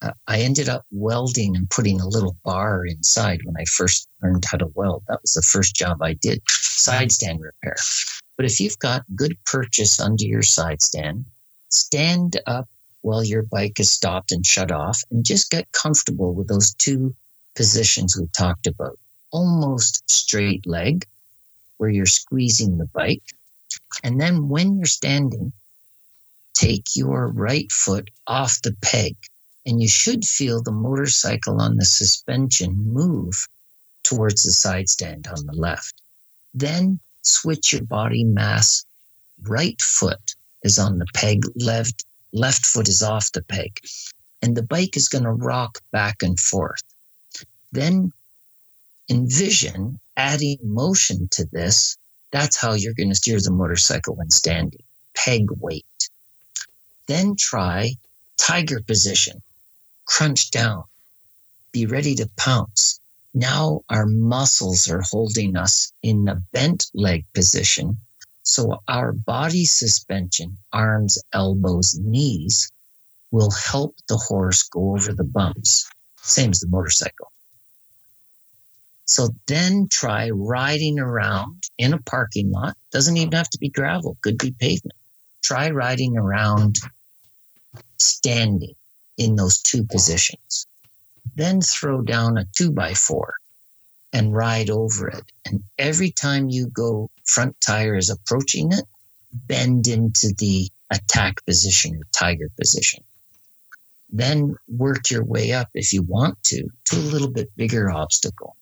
Uh, 0.05 0.11
I 0.27 0.41
ended 0.41 0.69
up 0.69 0.85
welding 0.91 1.55
and 1.55 1.69
putting 1.69 1.99
a 1.99 2.07
little 2.07 2.35
bar 2.43 2.85
inside 2.85 3.41
when 3.43 3.55
I 3.57 3.65
first 3.65 4.07
learned 4.21 4.45
how 4.45 4.57
to 4.57 4.67
weld. 4.75 5.03
That 5.07 5.21
was 5.21 5.33
the 5.33 5.41
first 5.41 5.75
job 5.75 6.01
I 6.01 6.13
did, 6.13 6.41
side 6.47 7.11
stand 7.11 7.41
repair. 7.41 7.75
But 8.37 8.45
if 8.45 8.59
you've 8.59 8.77
got 8.79 9.03
good 9.15 9.35
purchase 9.45 9.99
under 9.99 10.25
your 10.25 10.43
side 10.43 10.81
stand, 10.81 11.25
stand 11.69 12.39
up 12.45 12.69
while 13.01 13.23
your 13.23 13.43
bike 13.43 13.79
is 13.79 13.89
stopped 13.89 14.31
and 14.31 14.45
shut 14.45 14.71
off 14.71 15.01
and 15.09 15.25
just 15.25 15.49
get 15.49 15.71
comfortable 15.71 16.33
with 16.33 16.47
those 16.47 16.73
two 16.75 17.15
positions 17.55 18.17
we 18.17 18.27
talked 18.27 18.67
about. 18.67 18.99
Almost 19.31 20.09
straight 20.09 20.67
leg, 20.67 21.05
where 21.77 21.89
you're 21.89 22.05
squeezing 22.05 22.77
the 22.77 22.85
bike. 22.93 23.23
And 24.03 24.21
then 24.21 24.49
when 24.49 24.77
you're 24.77 24.85
standing, 24.85 25.51
take 26.53 26.95
your 26.95 27.27
right 27.27 27.71
foot 27.71 28.09
off 28.27 28.61
the 28.61 28.75
peg 28.81 29.15
and 29.65 29.81
you 29.81 29.87
should 29.87 30.23
feel 30.25 30.61
the 30.61 30.71
motorcycle 30.71 31.59
on 31.59 31.75
the 31.75 31.85
suspension 31.85 32.73
move 32.93 33.47
towards 34.03 34.43
the 34.43 34.51
side 34.51 34.89
stand 34.89 35.27
on 35.27 35.45
the 35.45 35.53
left. 35.53 36.01
Then 36.53 36.99
switch 37.23 37.73
your 37.73 37.83
body 37.83 38.23
mass. 38.23 38.85
Right 39.41 39.79
foot 39.81 40.35
is 40.63 40.79
on 40.79 40.99
the 40.99 41.07
peg, 41.13 41.43
left, 41.55 42.05
left 42.31 42.65
foot 42.65 42.87
is 42.87 43.03
off 43.03 43.31
the 43.31 43.41
peg. 43.41 43.79
And 44.41 44.55
the 44.55 44.63
bike 44.63 44.95
is 44.95 45.09
going 45.09 45.23
to 45.23 45.31
rock 45.31 45.79
back 45.91 46.21
and 46.21 46.39
forth. 46.39 46.83
Then 47.71 48.11
envision 49.09 49.99
adding 50.15 50.59
motion 50.61 51.27
to 51.31 51.45
this. 51.51 51.97
That's 52.31 52.57
how 52.57 52.73
you're 52.73 52.93
going 52.93 53.09
to 53.09 53.15
steer 53.15 53.39
the 53.39 53.51
motorcycle 53.51 54.15
when 54.15 54.29
standing. 54.29 54.83
Peg 55.15 55.45
weight. 55.59 56.09
Then 57.07 57.35
try 57.37 57.95
tiger 58.37 58.81
position. 58.81 59.41
Crunch 60.05 60.51
down. 60.51 60.83
Be 61.71 61.85
ready 61.85 62.15
to 62.15 62.29
pounce. 62.37 62.99
Now 63.33 63.81
our 63.89 64.05
muscles 64.05 64.89
are 64.89 65.01
holding 65.01 65.57
us 65.57 65.91
in 66.01 66.25
the 66.25 66.41
bent 66.53 66.87
leg 66.93 67.25
position. 67.33 67.97
So 68.43 68.81
our 68.87 69.11
body 69.11 69.65
suspension, 69.65 70.57
arms, 70.71 71.21
elbows, 71.33 71.97
knees 71.99 72.71
will 73.31 73.51
help 73.51 73.95
the 74.07 74.17
horse 74.17 74.63
go 74.63 74.95
over 74.95 75.11
the 75.11 75.23
bumps. 75.23 75.89
Same 76.21 76.51
as 76.51 76.59
the 76.59 76.67
motorcycle. 76.67 77.31
So 79.05 79.29
then 79.47 79.87
try 79.89 80.29
riding 80.29 80.99
around 80.99 81.63
in 81.77 81.93
a 81.93 82.01
parking 82.01 82.51
lot. 82.51 82.77
Doesn't 82.91 83.17
even 83.17 83.33
have 83.33 83.49
to 83.49 83.59
be 83.59 83.69
gravel, 83.69 84.17
could 84.21 84.37
be 84.37 84.51
pavement. 84.51 84.97
Try 85.43 85.69
riding 85.71 86.17
around 86.17 86.77
standing 87.99 88.75
in 89.17 89.35
those 89.35 89.61
two 89.61 89.83
positions. 89.85 90.67
Then 91.35 91.61
throw 91.61 92.01
down 92.01 92.37
a 92.37 92.45
two 92.55 92.71
by 92.71 92.93
four 92.93 93.35
and 94.13 94.33
ride 94.33 94.69
over 94.69 95.09
it. 95.09 95.23
And 95.45 95.63
every 95.77 96.11
time 96.11 96.49
you 96.49 96.67
go, 96.67 97.09
front 97.25 97.59
tire 97.59 97.95
is 97.95 98.09
approaching 98.09 98.71
it, 98.71 98.85
bend 99.33 99.87
into 99.87 100.33
the 100.37 100.69
attack 100.91 101.43
position 101.45 101.95
or 101.95 102.03
tiger 102.11 102.49
position. 102.57 103.03
Then 104.09 104.55
work 104.67 105.09
your 105.09 105.23
way 105.23 105.51
up 105.51 105.69
if 105.73 105.91
you 105.91 106.03
want 106.03 106.41
to, 106.45 106.69
to 106.85 106.95
a 106.95 107.11
little 107.11 107.27
bit 107.27 107.49
bigger 107.57 107.91
obstacle. 107.91 108.55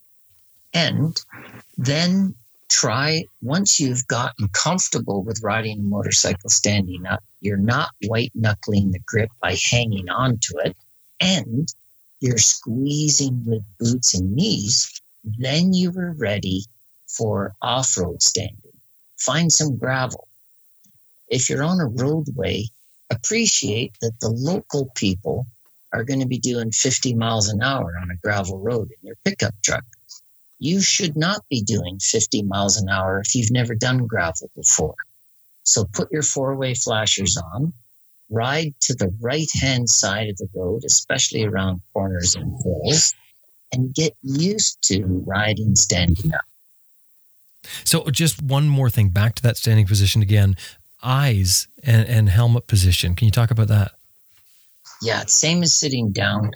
And 0.73 1.15
then 1.77 2.35
try, 2.73 3.23
once 3.41 3.79
you've 3.79 4.07
gotten 4.07 4.49
comfortable 4.49 5.23
with 5.23 5.43
riding 5.43 5.79
a 5.79 5.83
motorcycle 5.83 6.49
standing 6.49 7.05
up, 7.05 7.23
you're 7.39 7.55
not 7.55 7.91
white 8.07 8.31
knuckling 8.33 8.91
the 8.91 8.99
grip 9.05 9.29
by 9.39 9.55
hanging 9.71 10.09
onto 10.09 10.57
it, 10.59 10.75
and 11.21 11.67
you're 12.19 12.39
squeezing 12.39 13.43
with 13.45 13.63
boots 13.79 14.15
and 14.15 14.33
knees, 14.33 15.01
then 15.23 15.73
you 15.73 15.91
are 15.97 16.15
ready 16.17 16.63
for 17.07 17.53
off 17.61 17.95
road 17.97 18.21
standing. 18.23 18.57
Find 19.17 19.51
some 19.51 19.77
gravel. 19.77 20.27
If 21.29 21.49
you're 21.49 21.63
on 21.63 21.79
a 21.79 21.85
roadway, 21.85 22.65
appreciate 23.11 23.93
that 24.01 24.19
the 24.19 24.29
local 24.29 24.89
people 24.95 25.45
are 25.93 26.03
going 26.03 26.21
to 26.21 26.27
be 26.27 26.39
doing 26.39 26.71
50 26.71 27.13
miles 27.13 27.49
an 27.49 27.61
hour 27.61 27.93
on 28.01 28.09
a 28.09 28.17
gravel 28.17 28.57
road 28.59 28.89
in 28.89 28.97
their 29.05 29.17
pickup 29.23 29.53
truck 29.63 29.85
you 30.63 30.79
should 30.79 31.17
not 31.17 31.41
be 31.49 31.61
doing 31.61 31.99
50 31.99 32.43
miles 32.43 32.77
an 32.77 32.87
hour 32.87 33.19
if 33.19 33.35
you've 33.35 33.51
never 33.51 33.75
done 33.75 34.07
gravel 34.07 34.49
before. 34.55 34.95
So 35.63 35.83
put 35.83 36.09
your 36.09 36.21
four 36.21 36.55
way 36.55 36.73
flashers 36.73 37.37
on, 37.53 37.73
ride 38.29 38.73
to 38.83 38.93
the 38.93 39.13
right 39.19 39.49
hand 39.61 39.89
side 39.89 40.29
of 40.29 40.37
the 40.37 40.47
road, 40.55 40.83
especially 40.85 41.43
around 41.43 41.81
corners 41.91 42.35
and 42.35 42.57
hills, 42.63 43.13
and 43.73 43.93
get 43.93 44.15
used 44.21 44.81
to 44.83 45.03
riding 45.25 45.75
standing 45.75 46.33
up. 46.33 46.45
So, 47.83 48.09
just 48.09 48.41
one 48.41 48.67
more 48.69 48.89
thing 48.89 49.09
back 49.09 49.35
to 49.35 49.43
that 49.43 49.57
standing 49.57 49.85
position 49.85 50.21
again 50.21 50.55
eyes 51.01 51.67
and, 51.83 52.07
and 52.07 52.29
helmet 52.29 52.67
position. 52.67 53.15
Can 53.15 53.25
you 53.25 53.31
talk 53.31 53.51
about 53.51 53.67
that? 53.67 53.91
Yeah, 55.01 55.23
same 55.27 55.61
as 55.61 55.73
sitting 55.73 56.13
down, 56.13 56.51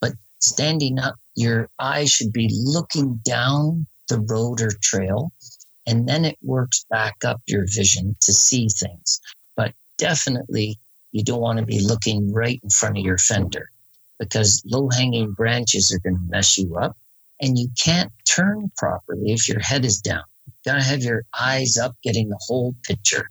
but 0.00 0.12
standing 0.38 1.00
up 1.00 1.16
your 1.38 1.70
eye 1.78 2.04
should 2.04 2.32
be 2.32 2.50
looking 2.52 3.20
down 3.24 3.86
the 4.08 4.18
road 4.18 4.60
or 4.60 4.72
trail, 4.82 5.30
and 5.86 6.08
then 6.08 6.24
it 6.24 6.36
works 6.42 6.84
back 6.90 7.24
up 7.24 7.40
your 7.46 7.64
vision 7.72 8.16
to 8.22 8.32
see 8.32 8.68
things. 8.68 9.20
But 9.56 9.72
definitely, 9.98 10.78
you 11.12 11.22
don't 11.22 11.40
want 11.40 11.60
to 11.60 11.64
be 11.64 11.80
looking 11.80 12.32
right 12.32 12.58
in 12.62 12.70
front 12.70 12.98
of 12.98 13.04
your 13.04 13.18
fender 13.18 13.70
because 14.18 14.64
low 14.66 14.88
hanging 14.88 15.32
branches 15.32 15.92
are 15.92 16.00
going 16.00 16.16
to 16.16 16.30
mess 16.30 16.58
you 16.58 16.76
up, 16.76 16.96
and 17.40 17.56
you 17.56 17.68
can't 17.78 18.10
turn 18.24 18.72
properly 18.76 19.32
if 19.32 19.48
your 19.48 19.60
head 19.60 19.84
is 19.84 20.00
down. 20.00 20.24
You 20.46 20.72
gotta 20.72 20.82
have 20.82 21.02
your 21.02 21.22
eyes 21.38 21.78
up, 21.78 21.94
getting 22.02 22.28
the 22.28 22.40
whole 22.48 22.74
picture, 22.82 23.30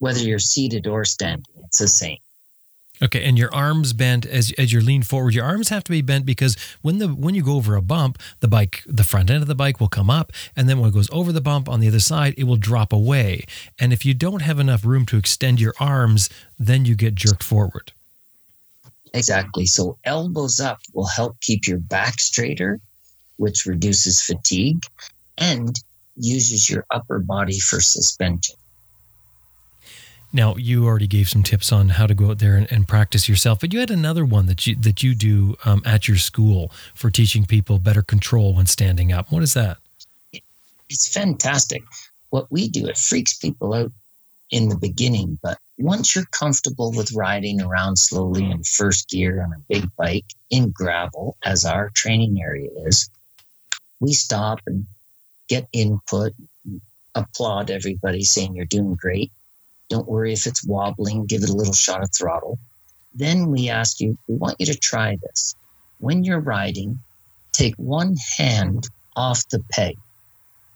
whether 0.00 0.20
you're 0.20 0.38
seated 0.38 0.86
or 0.86 1.06
standing. 1.06 1.44
It's 1.64 1.78
the 1.78 1.88
same. 1.88 2.18
Okay, 3.02 3.22
and 3.24 3.38
your 3.38 3.54
arms 3.54 3.92
bent 3.92 4.26
as 4.26 4.52
as 4.58 4.72
you 4.72 4.80
lean 4.80 5.02
forward. 5.02 5.34
Your 5.34 5.44
arms 5.44 5.68
have 5.68 5.84
to 5.84 5.90
be 5.90 6.02
bent 6.02 6.26
because 6.26 6.56
when 6.82 6.98
the 6.98 7.08
when 7.08 7.34
you 7.34 7.42
go 7.42 7.54
over 7.56 7.76
a 7.76 7.82
bump, 7.82 8.18
the 8.40 8.48
bike, 8.48 8.82
the 8.86 9.04
front 9.04 9.30
end 9.30 9.42
of 9.42 9.48
the 9.48 9.54
bike 9.54 9.80
will 9.80 9.88
come 9.88 10.10
up, 10.10 10.32
and 10.56 10.68
then 10.68 10.78
when 10.80 10.90
it 10.90 10.94
goes 10.94 11.08
over 11.10 11.30
the 11.32 11.40
bump 11.40 11.68
on 11.68 11.80
the 11.80 11.88
other 11.88 12.00
side, 12.00 12.34
it 12.36 12.44
will 12.44 12.56
drop 12.56 12.92
away. 12.92 13.44
And 13.78 13.92
if 13.92 14.04
you 14.04 14.14
don't 14.14 14.42
have 14.42 14.58
enough 14.58 14.84
room 14.84 15.06
to 15.06 15.16
extend 15.16 15.60
your 15.60 15.74
arms, 15.78 16.28
then 16.58 16.84
you 16.84 16.94
get 16.94 17.14
jerked 17.14 17.42
forward. 17.42 17.92
Exactly. 19.14 19.66
So 19.66 19.98
elbows 20.04 20.60
up 20.60 20.80
will 20.92 21.06
help 21.06 21.40
keep 21.40 21.66
your 21.66 21.78
back 21.78 22.20
straighter, 22.20 22.80
which 23.36 23.64
reduces 23.64 24.20
fatigue 24.20 24.82
and 25.38 25.74
uses 26.16 26.68
your 26.68 26.84
upper 26.90 27.20
body 27.20 27.58
for 27.58 27.80
suspension. 27.80 28.56
Now, 30.32 30.56
you 30.56 30.86
already 30.86 31.06
gave 31.06 31.28
some 31.28 31.42
tips 31.42 31.72
on 31.72 31.90
how 31.90 32.06
to 32.06 32.14
go 32.14 32.30
out 32.30 32.38
there 32.38 32.56
and, 32.56 32.70
and 32.70 32.86
practice 32.86 33.28
yourself, 33.28 33.60
but 33.60 33.72
you 33.72 33.80
had 33.80 33.90
another 33.90 34.26
one 34.26 34.46
that 34.46 34.66
you 34.66 34.76
that 34.76 35.02
you 35.02 35.14
do 35.14 35.56
um, 35.64 35.82
at 35.86 36.06
your 36.06 36.18
school 36.18 36.70
for 36.94 37.10
teaching 37.10 37.46
people 37.46 37.78
better 37.78 38.02
control 38.02 38.54
when 38.54 38.66
standing 38.66 39.10
up. 39.10 39.32
What 39.32 39.42
is 39.42 39.54
that? 39.54 39.78
It's 40.90 41.08
fantastic. 41.12 41.82
What 42.30 42.50
we 42.52 42.68
do, 42.68 42.86
it 42.88 42.98
freaks 42.98 43.34
people 43.34 43.72
out 43.72 43.90
in 44.50 44.68
the 44.68 44.76
beginning, 44.76 45.38
but 45.42 45.58
once 45.78 46.14
you're 46.14 46.26
comfortable 46.26 46.92
with 46.92 47.12
riding 47.12 47.60
around 47.62 47.96
slowly 47.96 48.50
in 48.50 48.62
first 48.64 49.08
gear 49.08 49.42
on 49.42 49.52
a 49.52 49.60
big 49.68 49.88
bike 49.96 50.26
in 50.50 50.70
gravel, 50.70 51.36
as 51.44 51.64
our 51.64 51.90
training 51.90 52.40
area 52.40 52.68
is, 52.86 53.10
we 54.00 54.12
stop 54.12 54.60
and 54.66 54.86
get 55.48 55.68
input, 55.72 56.32
applaud 57.14 57.70
everybody 57.70 58.22
saying 58.24 58.54
you're 58.54 58.64
doing 58.64 58.94
great 58.94 59.32
don't 59.88 60.08
worry 60.08 60.32
if 60.32 60.46
it's 60.46 60.64
wobbling, 60.64 61.26
give 61.26 61.42
it 61.42 61.48
a 61.48 61.54
little 61.54 61.72
shot 61.74 62.02
of 62.02 62.10
throttle. 62.14 62.58
Then 63.14 63.50
we 63.50 63.68
ask 63.68 64.00
you, 64.00 64.16
we 64.28 64.36
want 64.36 64.56
you 64.58 64.66
to 64.66 64.76
try 64.76 65.16
this. 65.22 65.54
When 65.98 66.24
you're 66.24 66.40
riding, 66.40 66.98
take 67.52 67.74
one 67.76 68.16
hand 68.36 68.88
off 69.16 69.48
the 69.48 69.62
peg. 69.72 69.96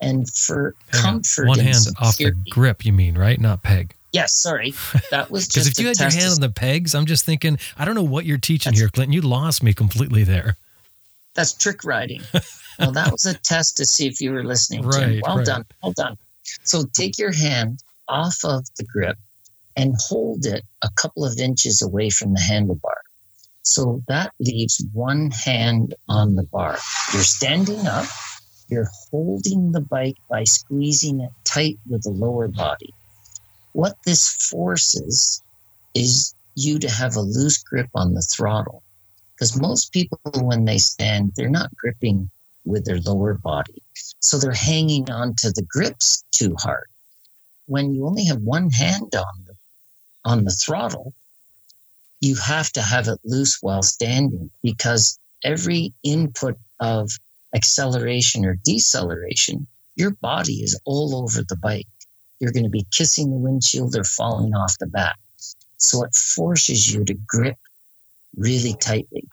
And 0.01 0.29
for 0.29 0.75
Hang 0.91 1.03
comfort, 1.03 1.47
one 1.47 1.61
and 1.61 1.69
hand 1.69 1.87
off 2.01 2.17
the 2.17 2.33
grip, 2.51 2.85
you 2.85 2.93
mean, 2.93 3.17
right? 3.17 3.41
Not 3.41 3.63
peg. 3.63 3.95
Yes, 4.13 4.33
sorry, 4.35 4.75
that 5.11 5.31
was 5.31 5.47
Because 5.49 5.69
if 5.69 5.79
you 5.79 5.87
had 5.87 5.99
your 5.99 6.11
hand 6.11 6.35
on 6.35 6.41
the 6.41 6.51
pegs, 6.51 6.95
I'm 6.95 7.07
just 7.07 7.25
thinking, 7.25 7.59
I 7.79 7.85
don't 7.85 7.95
know 7.95 8.03
what 8.03 8.25
you're 8.27 8.37
teaching 8.39 8.73
That's- 8.73 8.81
here, 8.81 8.89
Clinton. 8.89 9.13
You 9.13 9.23
lost 9.23 9.63
me 9.63 9.73
completely 9.73 10.25
there. 10.25 10.57
That's 11.35 11.53
trick 11.53 11.85
riding. 11.85 12.21
well, 12.79 12.93
that 12.93 13.11
was 13.13 13.25
a 13.27 13.35
test 13.35 13.77
to 13.79 13.87
see 13.87 14.07
if 14.07 14.21
you 14.21 14.33
were 14.33 14.45
listening. 14.45 14.83
Tim. 14.83 14.91
Right, 14.91 15.23
Well 15.25 15.39
right. 15.39 15.47
done. 15.47 15.65
Well 15.83 15.93
done. 15.93 16.19
So 16.65 16.83
take 16.93 17.19
your 17.19 17.33
hand 17.33 17.83
off 18.09 18.37
of 18.45 18.67
the 18.77 18.85
grip 18.85 19.17
and 19.77 19.95
hold 20.09 20.45
it 20.47 20.65
a 20.83 20.91
couple 20.97 21.25
of 21.25 21.39
inches 21.39 21.83
away 21.83 22.11
from 22.11 22.35
the 22.35 22.41
handlebar. 22.41 23.01
So 23.63 24.03
that 24.09 24.33
leaves 24.41 24.85
one 24.93 25.31
hand 25.31 25.95
on 26.09 26.35
the 26.35 26.43
bar. 26.43 26.79
You're 27.13 27.23
standing 27.23 27.87
up. 27.87 28.07
You're 28.69 28.91
holding 29.11 29.73
the 29.73 29.81
bike 29.81 30.17
by 30.29 30.45
squeezing 30.45 31.21
it 31.21 31.31
tight 31.45 31.79
with 31.89 32.03
the 32.03 32.11
lower 32.11 32.49
body. 32.49 32.93
What 33.73 33.97
this 34.05 34.31
forces 34.51 35.43
is 35.95 36.35
you 36.55 36.79
to 36.79 36.91
have 36.91 37.17
a 37.17 37.21
loose 37.21 37.63
grip 37.63 37.89
on 37.95 38.15
the 38.15 38.23
throttle 38.23 38.83
because 39.35 39.61
most 39.61 39.93
people 39.93 40.21
when 40.43 40.65
they 40.65 40.79
stand 40.79 41.33
they're 41.35 41.49
not 41.49 41.75
gripping 41.77 42.31
with 42.65 42.85
their 42.85 43.01
lower 43.01 43.35
body 43.35 43.83
so 44.21 44.39
they're 44.39 44.53
hanging 44.53 45.11
on 45.11 45.35
to 45.35 45.51
the 45.53 45.63
grips 45.63 46.25
too 46.31 46.55
hard 46.59 46.87
when 47.67 47.95
you 47.95 48.07
only 48.07 48.25
have 48.25 48.43
one 48.43 48.71
hand 48.71 49.15
on 49.15 49.45
the 49.47 49.55
on 50.25 50.45
the 50.45 50.51
throttle 50.51 51.13
you 52.21 52.37
have 52.37 52.71
to 52.71 52.81
have 52.83 53.09
it 53.09 53.19
loose 53.25 53.59
while 53.61 53.83
standing 53.83 54.51
because 54.63 55.19
every 55.43 55.93
input 56.05 56.57
of 56.79 57.11
acceleration 57.55 58.45
or 58.45 58.55
deceleration 58.65 59.67
your 59.97 60.13
body 60.13 60.63
is 60.63 60.81
all 60.85 61.15
over 61.17 61.43
the 61.43 61.57
bike. 61.57 61.87
You're 62.41 62.53
going 62.53 62.65
to 62.65 62.71
be 62.71 62.87
kissing 62.91 63.31
the 63.31 63.37
windshield 63.37 63.97
or 63.97 64.05
falling 64.05 64.55
off 64.55 64.79
the 64.79 64.87
back. 64.87 65.19
So 65.77 66.05
it 66.05 66.15
forces 66.15 66.93
you 66.93 67.05
to 67.05 67.15
grip 67.15 67.59
really 68.37 68.75
tightly. 68.81 69.29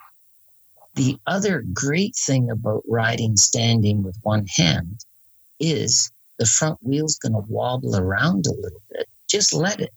The 0.95 1.17
other 1.25 1.63
great 1.73 2.15
thing 2.15 2.49
about 2.49 2.83
riding 2.87 3.37
standing 3.37 4.03
with 4.03 4.17
one 4.23 4.47
hand 4.47 5.05
is 5.59 6.11
the 6.39 6.45
front 6.45 6.79
wheel's 6.81 7.17
going 7.17 7.33
to 7.33 7.45
wobble 7.47 7.95
around 7.95 8.47
a 8.47 8.53
little 8.53 8.81
bit. 8.89 9.07
Just 9.27 9.53
let 9.53 9.79
it. 9.79 9.93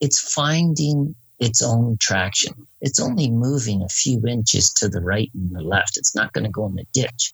It's 0.00 0.34
finding 0.34 1.14
its 1.38 1.62
own 1.62 1.96
traction. 1.98 2.66
It's 2.80 3.00
only 3.00 3.30
moving 3.30 3.82
a 3.82 3.88
few 3.88 4.20
inches 4.26 4.72
to 4.74 4.88
the 4.88 5.00
right 5.00 5.30
and 5.34 5.54
the 5.54 5.62
left. 5.62 5.96
It's 5.96 6.14
not 6.14 6.32
going 6.32 6.44
to 6.44 6.50
go 6.50 6.66
in 6.66 6.74
the 6.74 6.84
ditch. 6.92 7.32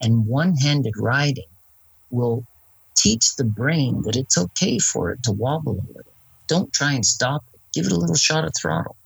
And 0.00 0.26
one 0.26 0.56
handed 0.56 0.94
riding 0.96 1.44
will 2.10 2.44
teach 2.96 3.36
the 3.36 3.44
brain 3.44 4.02
that 4.02 4.16
it's 4.16 4.38
okay 4.38 4.78
for 4.78 5.10
it 5.10 5.22
to 5.24 5.32
wobble 5.32 5.74
a 5.74 5.86
little. 5.88 6.12
Don't 6.46 6.72
try 6.72 6.92
and 6.92 7.04
stop 7.04 7.44
it. 7.52 7.60
Give 7.74 7.86
it 7.86 7.92
a 7.92 7.96
little 7.96 8.16
shot 8.16 8.44
of 8.44 8.52
throttle. 8.58 8.96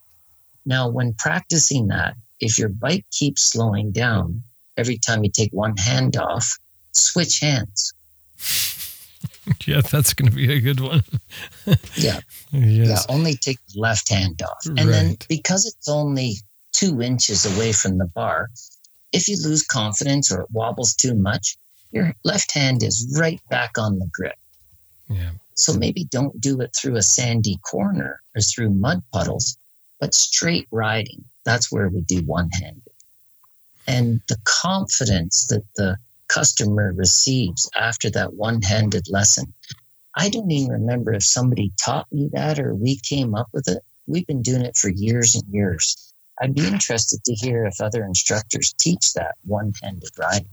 Now, 0.66 0.88
when 0.88 1.14
practicing 1.14 1.88
that, 1.88 2.14
if 2.40 2.58
your 2.58 2.68
bike 2.68 3.06
keeps 3.10 3.42
slowing 3.42 3.90
down 3.90 4.42
every 4.76 4.98
time 4.98 5.24
you 5.24 5.30
take 5.30 5.52
one 5.52 5.76
hand 5.76 6.16
off, 6.16 6.58
switch 6.92 7.40
hands. 7.40 7.92
yeah, 9.66 9.80
that's 9.80 10.14
going 10.14 10.30
to 10.30 10.36
be 10.36 10.52
a 10.52 10.60
good 10.60 10.80
one. 10.80 11.02
yeah. 11.96 12.20
Yes. 12.52 13.06
Yeah. 13.08 13.14
Only 13.14 13.34
take 13.34 13.58
the 13.72 13.80
left 13.80 14.08
hand 14.08 14.40
off. 14.42 14.66
And 14.66 14.88
then 14.88 15.16
because 15.28 15.66
it's 15.66 15.88
only 15.88 16.36
two 16.72 17.00
inches 17.02 17.44
away 17.44 17.72
from 17.72 17.98
the 17.98 18.06
bar, 18.06 18.50
if 19.12 19.28
you 19.28 19.36
lose 19.42 19.64
confidence 19.64 20.30
or 20.30 20.42
it 20.42 20.50
wobbles 20.50 20.94
too 20.94 21.14
much, 21.14 21.56
your 21.92 22.14
left 22.24 22.52
hand 22.52 22.82
is 22.82 23.16
right 23.18 23.40
back 23.50 23.78
on 23.78 23.98
the 23.98 24.08
grip. 24.12 24.36
Yeah. 25.08 25.30
So 25.54 25.72
maybe 25.74 26.04
don't 26.04 26.40
do 26.40 26.60
it 26.60 26.74
through 26.76 26.96
a 26.96 27.02
sandy 27.02 27.58
corner 27.68 28.20
or 28.36 28.40
through 28.40 28.70
mud 28.70 29.02
puddles, 29.12 29.56
but 29.98 30.14
straight 30.14 30.68
riding. 30.70 31.24
That's 31.44 31.72
where 31.72 31.88
we 31.88 32.02
do 32.02 32.20
one 32.20 32.50
handed. 32.50 32.82
And 33.86 34.20
the 34.28 34.36
confidence 34.44 35.46
that 35.46 35.64
the 35.76 35.96
customer 36.28 36.92
receives 36.94 37.68
after 37.76 38.10
that 38.10 38.34
one 38.34 38.62
handed 38.62 39.06
lesson. 39.10 39.52
I 40.14 40.28
don't 40.28 40.50
even 40.50 40.72
remember 40.72 41.12
if 41.12 41.22
somebody 41.22 41.72
taught 41.82 42.10
me 42.12 42.28
that 42.32 42.58
or 42.58 42.74
we 42.74 42.96
came 42.96 43.34
up 43.34 43.48
with 43.52 43.68
it. 43.68 43.82
We've 44.06 44.26
been 44.26 44.42
doing 44.42 44.62
it 44.62 44.76
for 44.76 44.88
years 44.88 45.34
and 45.34 45.44
years. 45.52 46.12
I'd 46.40 46.54
be 46.54 46.66
interested 46.66 47.22
to 47.24 47.34
hear 47.34 47.66
if 47.66 47.80
other 47.80 48.04
instructors 48.04 48.74
teach 48.78 49.12
that 49.14 49.34
one 49.44 49.72
handed 49.82 50.10
riding. 50.18 50.48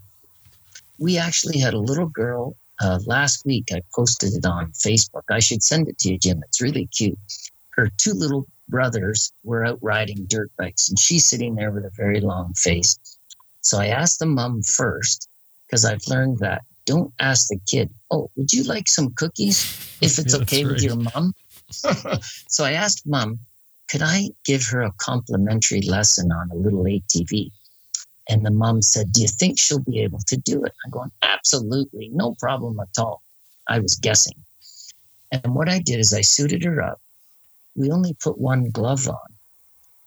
We 0.98 1.18
actually 1.18 1.60
had 1.60 1.74
a 1.74 1.80
little 1.80 2.08
girl 2.08 2.56
uh, 2.82 3.00
last 3.06 3.46
week. 3.46 3.70
I 3.72 3.82
posted 3.94 4.34
it 4.34 4.46
on 4.46 4.72
Facebook. 4.72 5.24
I 5.30 5.40
should 5.40 5.64
send 5.64 5.88
it 5.88 5.98
to 6.00 6.12
you, 6.12 6.18
Jim. 6.18 6.42
It's 6.44 6.62
really 6.62 6.88
cute. 6.88 7.18
Her 7.72 7.90
two 7.98 8.14
little 8.14 8.46
brothers 8.70 9.32
were 9.44 9.66
out 9.66 9.80
riding 9.82 10.26
dirt 10.28 10.52
bikes, 10.58 10.90
and 10.90 10.98
she's 10.98 11.26
sitting 11.26 11.56
there 11.56 11.72
with 11.72 11.86
a 11.86 11.92
very 11.96 12.20
long 12.22 12.54
face. 12.54 12.98
So 13.62 13.80
I 13.80 13.88
asked 13.88 14.20
the 14.20 14.26
mom 14.26 14.62
first, 14.62 15.28
because 15.76 15.84
I've 15.84 16.08
learned 16.08 16.40
that 16.40 16.62
don't 16.86 17.14
ask 17.20 17.50
the 17.50 17.60
kid, 17.68 17.94
Oh, 18.10 18.32
would 18.38 18.54
you 18.54 18.64
like 18.64 18.88
some 18.88 19.14
cookies 19.14 19.98
if 20.02 20.18
it's 20.20 20.34
Yeah, 20.34 20.42
okay 20.42 20.64
with 20.64 20.82
your 20.82 20.96
mom? 20.96 21.34
so 22.48 22.64
I 22.64 22.72
asked 22.72 23.06
mom, 23.06 23.40
could 23.90 24.02
I 24.02 24.30
give 24.46 24.66
her 24.68 24.84
a 24.84 24.94
complimentary 25.00 25.82
lesson 25.82 26.32
on 26.32 26.50
a 26.50 26.56
little 26.56 26.86
ATV? 26.86 27.52
And 28.30 28.46
the 28.46 28.52
mom 28.52 28.82
said, 28.82 29.12
Do 29.12 29.22
you 29.22 29.28
think 29.28 29.60
she'll 29.60 29.84
be 29.84 30.00
able 30.00 30.20
to 30.28 30.38
do 30.38 30.64
it? 30.64 30.72
I'm 30.86 30.92
going, 30.92 31.12
Absolutely, 31.22 32.10
no 32.14 32.36
problem 32.40 32.80
at 32.80 32.98
all. 32.98 33.22
I 33.68 33.80
was 33.80 33.96
guessing. 33.96 34.38
And 35.34 35.56
what 35.56 35.68
I 35.68 35.80
did 35.80 36.00
is 36.00 36.14
I 36.14 36.22
suited 36.22 36.64
her 36.64 36.82
up. 36.82 37.02
We 37.76 37.92
only 37.92 38.16
put 38.24 38.38
one 38.38 38.70
glove 38.70 39.10
on. 39.10 39.30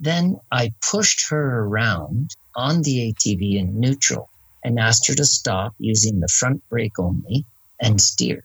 Then 0.01 0.39
I 0.51 0.73
pushed 0.91 1.29
her 1.29 1.61
around 1.65 2.31
on 2.57 2.81
the 2.81 3.13
ATV 3.13 3.59
in 3.59 3.79
neutral 3.79 4.31
and 4.65 4.79
asked 4.79 5.07
her 5.09 5.15
to 5.15 5.25
stop 5.25 5.75
using 5.79 6.21
the 6.21 6.29
front 6.29 6.63
brake 6.69 6.99
only 6.99 7.45
and 7.81 8.01
steer. 8.01 8.45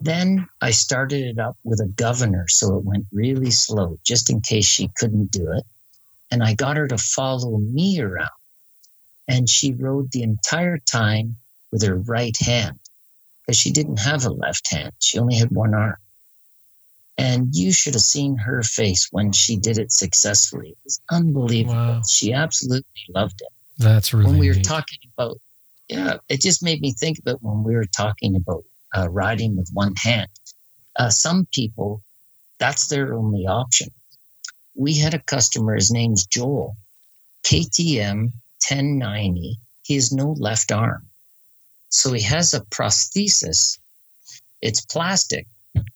Then 0.00 0.48
I 0.60 0.70
started 0.70 1.24
it 1.24 1.38
up 1.38 1.56
with 1.64 1.80
a 1.80 1.88
governor 1.88 2.46
so 2.48 2.76
it 2.76 2.84
went 2.84 3.06
really 3.12 3.50
slow 3.50 3.98
just 4.04 4.30
in 4.30 4.40
case 4.40 4.64
she 4.64 4.90
couldn't 4.96 5.32
do 5.32 5.50
it. 5.52 5.64
And 6.30 6.42
I 6.42 6.54
got 6.54 6.76
her 6.76 6.86
to 6.88 6.98
follow 6.98 7.58
me 7.58 8.00
around. 8.00 8.28
And 9.26 9.48
she 9.48 9.72
rode 9.74 10.10
the 10.12 10.22
entire 10.22 10.78
time 10.78 11.36
with 11.72 11.82
her 11.82 11.96
right 11.96 12.36
hand 12.40 12.78
because 13.40 13.58
she 13.58 13.72
didn't 13.72 13.98
have 13.98 14.24
a 14.24 14.30
left 14.30 14.70
hand. 14.70 14.92
She 15.00 15.18
only 15.18 15.34
had 15.36 15.50
one 15.50 15.74
arm. 15.74 15.96
And 17.18 17.48
you 17.52 17.72
should 17.72 17.94
have 17.94 18.02
seen 18.02 18.36
her 18.36 18.62
face 18.62 19.08
when 19.10 19.32
she 19.32 19.56
did 19.56 19.78
it 19.78 19.90
successfully. 19.90 20.70
It 20.70 20.78
was 20.84 21.00
unbelievable. 21.10 21.74
Wow. 21.74 22.02
She 22.08 22.32
absolutely 22.32 22.84
loved 23.12 23.40
it 23.40 23.48
That's 23.78 24.12
really 24.12 24.30
when 24.30 24.38
we 24.38 24.48
were 24.48 24.54
neat. 24.54 24.64
talking 24.64 24.98
about 25.16 25.38
yeah 25.88 26.16
it 26.28 26.40
just 26.40 26.62
made 26.62 26.80
me 26.80 26.92
think 26.92 27.18
about 27.18 27.42
when 27.42 27.62
we 27.62 27.74
were 27.74 27.86
talking 27.86 28.36
about 28.36 28.64
uh, 28.96 29.08
riding 29.08 29.56
with 29.56 29.70
one 29.72 29.94
hand 29.96 30.28
uh, 30.96 31.10
some 31.10 31.46
people 31.52 32.02
that's 32.58 32.88
their 32.88 33.14
only 33.14 33.46
option. 33.46 33.88
We 34.74 34.94
had 34.94 35.14
a 35.14 35.20
customer 35.20 35.74
his 35.74 35.90
name's 35.90 36.26
joel 36.26 36.76
ktm 37.44 38.32
1090 38.68 39.58
he 39.82 39.94
has 39.94 40.12
no 40.12 40.32
left 40.38 40.70
arm. 40.70 41.06
So 41.88 42.12
he 42.12 42.22
has 42.22 42.52
a 42.52 42.60
prosthesis 42.60 43.78
it's 44.60 44.84
plastic 44.84 45.46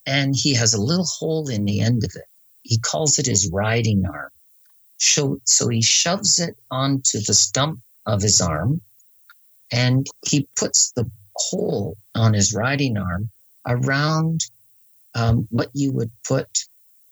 and 0.06 0.34
he 0.34 0.54
has 0.54 0.72
a 0.72 0.80
little 0.80 1.04
hole 1.04 1.48
in 1.48 1.64
the 1.64 1.80
end 1.80 2.04
of 2.04 2.12
it. 2.14 2.24
He 2.62 2.78
calls 2.78 3.18
it 3.18 3.26
his 3.26 3.50
riding 3.52 4.04
arm 4.06 4.31
so, 5.02 5.40
so 5.44 5.68
he 5.68 5.82
shoves 5.82 6.38
it 6.38 6.56
onto 6.70 7.18
the 7.18 7.34
stump 7.34 7.80
of 8.06 8.22
his 8.22 8.40
arm 8.40 8.80
and 9.72 10.06
he 10.24 10.46
puts 10.54 10.92
the 10.92 11.10
hole 11.34 11.96
on 12.14 12.34
his 12.34 12.54
riding 12.54 12.96
arm 12.96 13.28
around 13.66 14.44
um, 15.16 15.48
what 15.50 15.70
you 15.74 15.90
would 15.90 16.12
put 16.24 16.46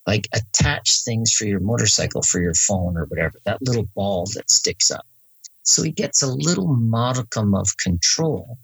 like 0.07 0.28
attach 0.32 1.03
things 1.03 1.32
for 1.32 1.47
your 1.47 1.59
motorcycle 1.59 2.22
for 2.22 2.41
your 2.41 2.55
phone 2.55 2.97
or 2.97 3.07
whatever 3.07 3.38
that 3.45 3.61
little 3.61 3.88
ball 3.97 4.24
that 4.34 4.51
sticks 4.53 4.93
up. 4.93 5.07
So 5.64 5.82
he 5.82 5.91
gets 5.91 6.22
a 6.22 6.32
little 6.32 6.74
modicum 6.74 7.57
of 7.57 7.76
control 7.82 8.57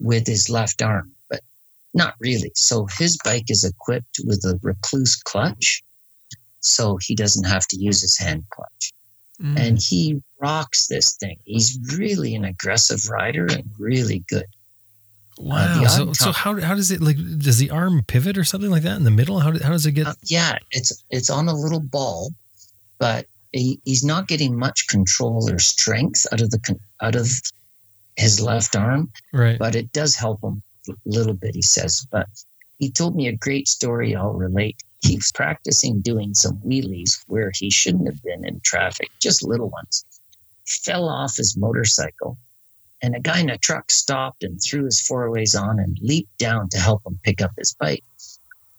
with 0.00 0.26
his 0.26 0.50
left 0.50 0.82
arm 0.82 1.12
but 1.28 1.40
not 1.94 2.14
really. 2.18 2.50
So 2.56 2.86
his 2.98 3.16
bike 3.24 3.48
is 3.48 3.62
equipped 3.62 4.18
with 4.24 4.44
a 4.44 4.58
Rekluse 4.60 5.22
clutch 5.22 5.84
so 6.60 6.98
he 7.00 7.14
doesn't 7.14 7.44
have 7.44 7.66
to 7.68 7.76
use 7.76 8.00
his 8.00 8.18
hand 8.18 8.44
clutch 8.50 8.92
Mm. 9.42 9.58
and 9.58 9.78
he 9.78 10.22
rocks 10.38 10.86
this 10.86 11.16
thing. 11.16 11.38
He's 11.44 11.78
really 11.96 12.34
an 12.34 12.44
aggressive 12.44 13.08
rider 13.08 13.46
and 13.46 13.64
really 13.78 14.22
good. 14.28 14.44
wow. 15.38 15.80
the 15.80 15.88
so, 15.88 16.08
odd 16.08 16.16
so 16.16 16.32
how 16.32 16.60
how 16.60 16.74
does 16.74 16.90
it 16.90 17.00
like? 17.00 17.16
Does 17.38 17.56
the 17.56 17.70
arm 17.70 18.02
pivot 18.06 18.36
or 18.36 18.44
something 18.44 18.70
like 18.70 18.82
that 18.82 18.96
in 18.96 19.04
the 19.04 19.10
middle? 19.10 19.40
How, 19.40 19.52
how 19.52 19.70
does 19.70 19.86
it 19.86 19.92
get? 19.92 20.08
Uh, 20.08 20.14
yeah, 20.24 20.58
it's 20.72 21.02
it's 21.08 21.30
on 21.30 21.48
a 21.48 21.54
little 21.54 21.80
ball, 21.80 22.32
but 22.98 23.26
he, 23.52 23.80
he's 23.86 24.04
not 24.04 24.28
getting 24.28 24.58
much 24.58 24.86
control 24.88 25.50
or 25.50 25.58
strength 25.58 26.26
out 26.32 26.42
of 26.42 26.50
the 26.50 26.78
out 27.00 27.16
of 27.16 27.30
his 28.16 28.42
left 28.42 28.76
arm, 28.76 29.10
right. 29.32 29.58
but 29.58 29.74
it 29.74 29.90
does 29.92 30.14
help 30.14 30.44
him 30.44 30.62
a 30.86 30.92
little 31.06 31.32
bit. 31.32 31.54
He 31.54 31.62
says, 31.62 32.06
but 32.12 32.26
he 32.78 32.90
told 32.90 33.16
me 33.16 33.26
a 33.28 33.32
great 33.32 33.68
story. 33.68 34.14
I'll 34.14 34.34
relate. 34.34 34.82
Was 35.08 35.32
practicing 35.32 36.00
doing 36.00 36.34
some 36.34 36.56
wheelies 36.58 37.24
where 37.26 37.50
he 37.54 37.70
shouldn't 37.70 38.06
have 38.06 38.22
been 38.22 38.46
in 38.46 38.60
traffic, 38.60 39.10
just 39.20 39.42
little 39.42 39.68
ones. 39.68 40.04
Fell 40.66 41.08
off 41.08 41.36
his 41.36 41.56
motorcycle, 41.56 42.38
and 43.02 43.16
a 43.16 43.20
guy 43.20 43.40
in 43.40 43.50
a 43.50 43.58
truck 43.58 43.90
stopped 43.90 44.42
and 44.42 44.60
threw 44.62 44.84
his 44.84 45.00
four 45.00 45.30
ways 45.30 45.54
on 45.54 45.78
and 45.80 45.98
leaped 46.00 46.36
down 46.38 46.68
to 46.70 46.78
help 46.78 47.04
him 47.04 47.18
pick 47.22 47.42
up 47.42 47.52
his 47.58 47.74
bike. 47.74 48.04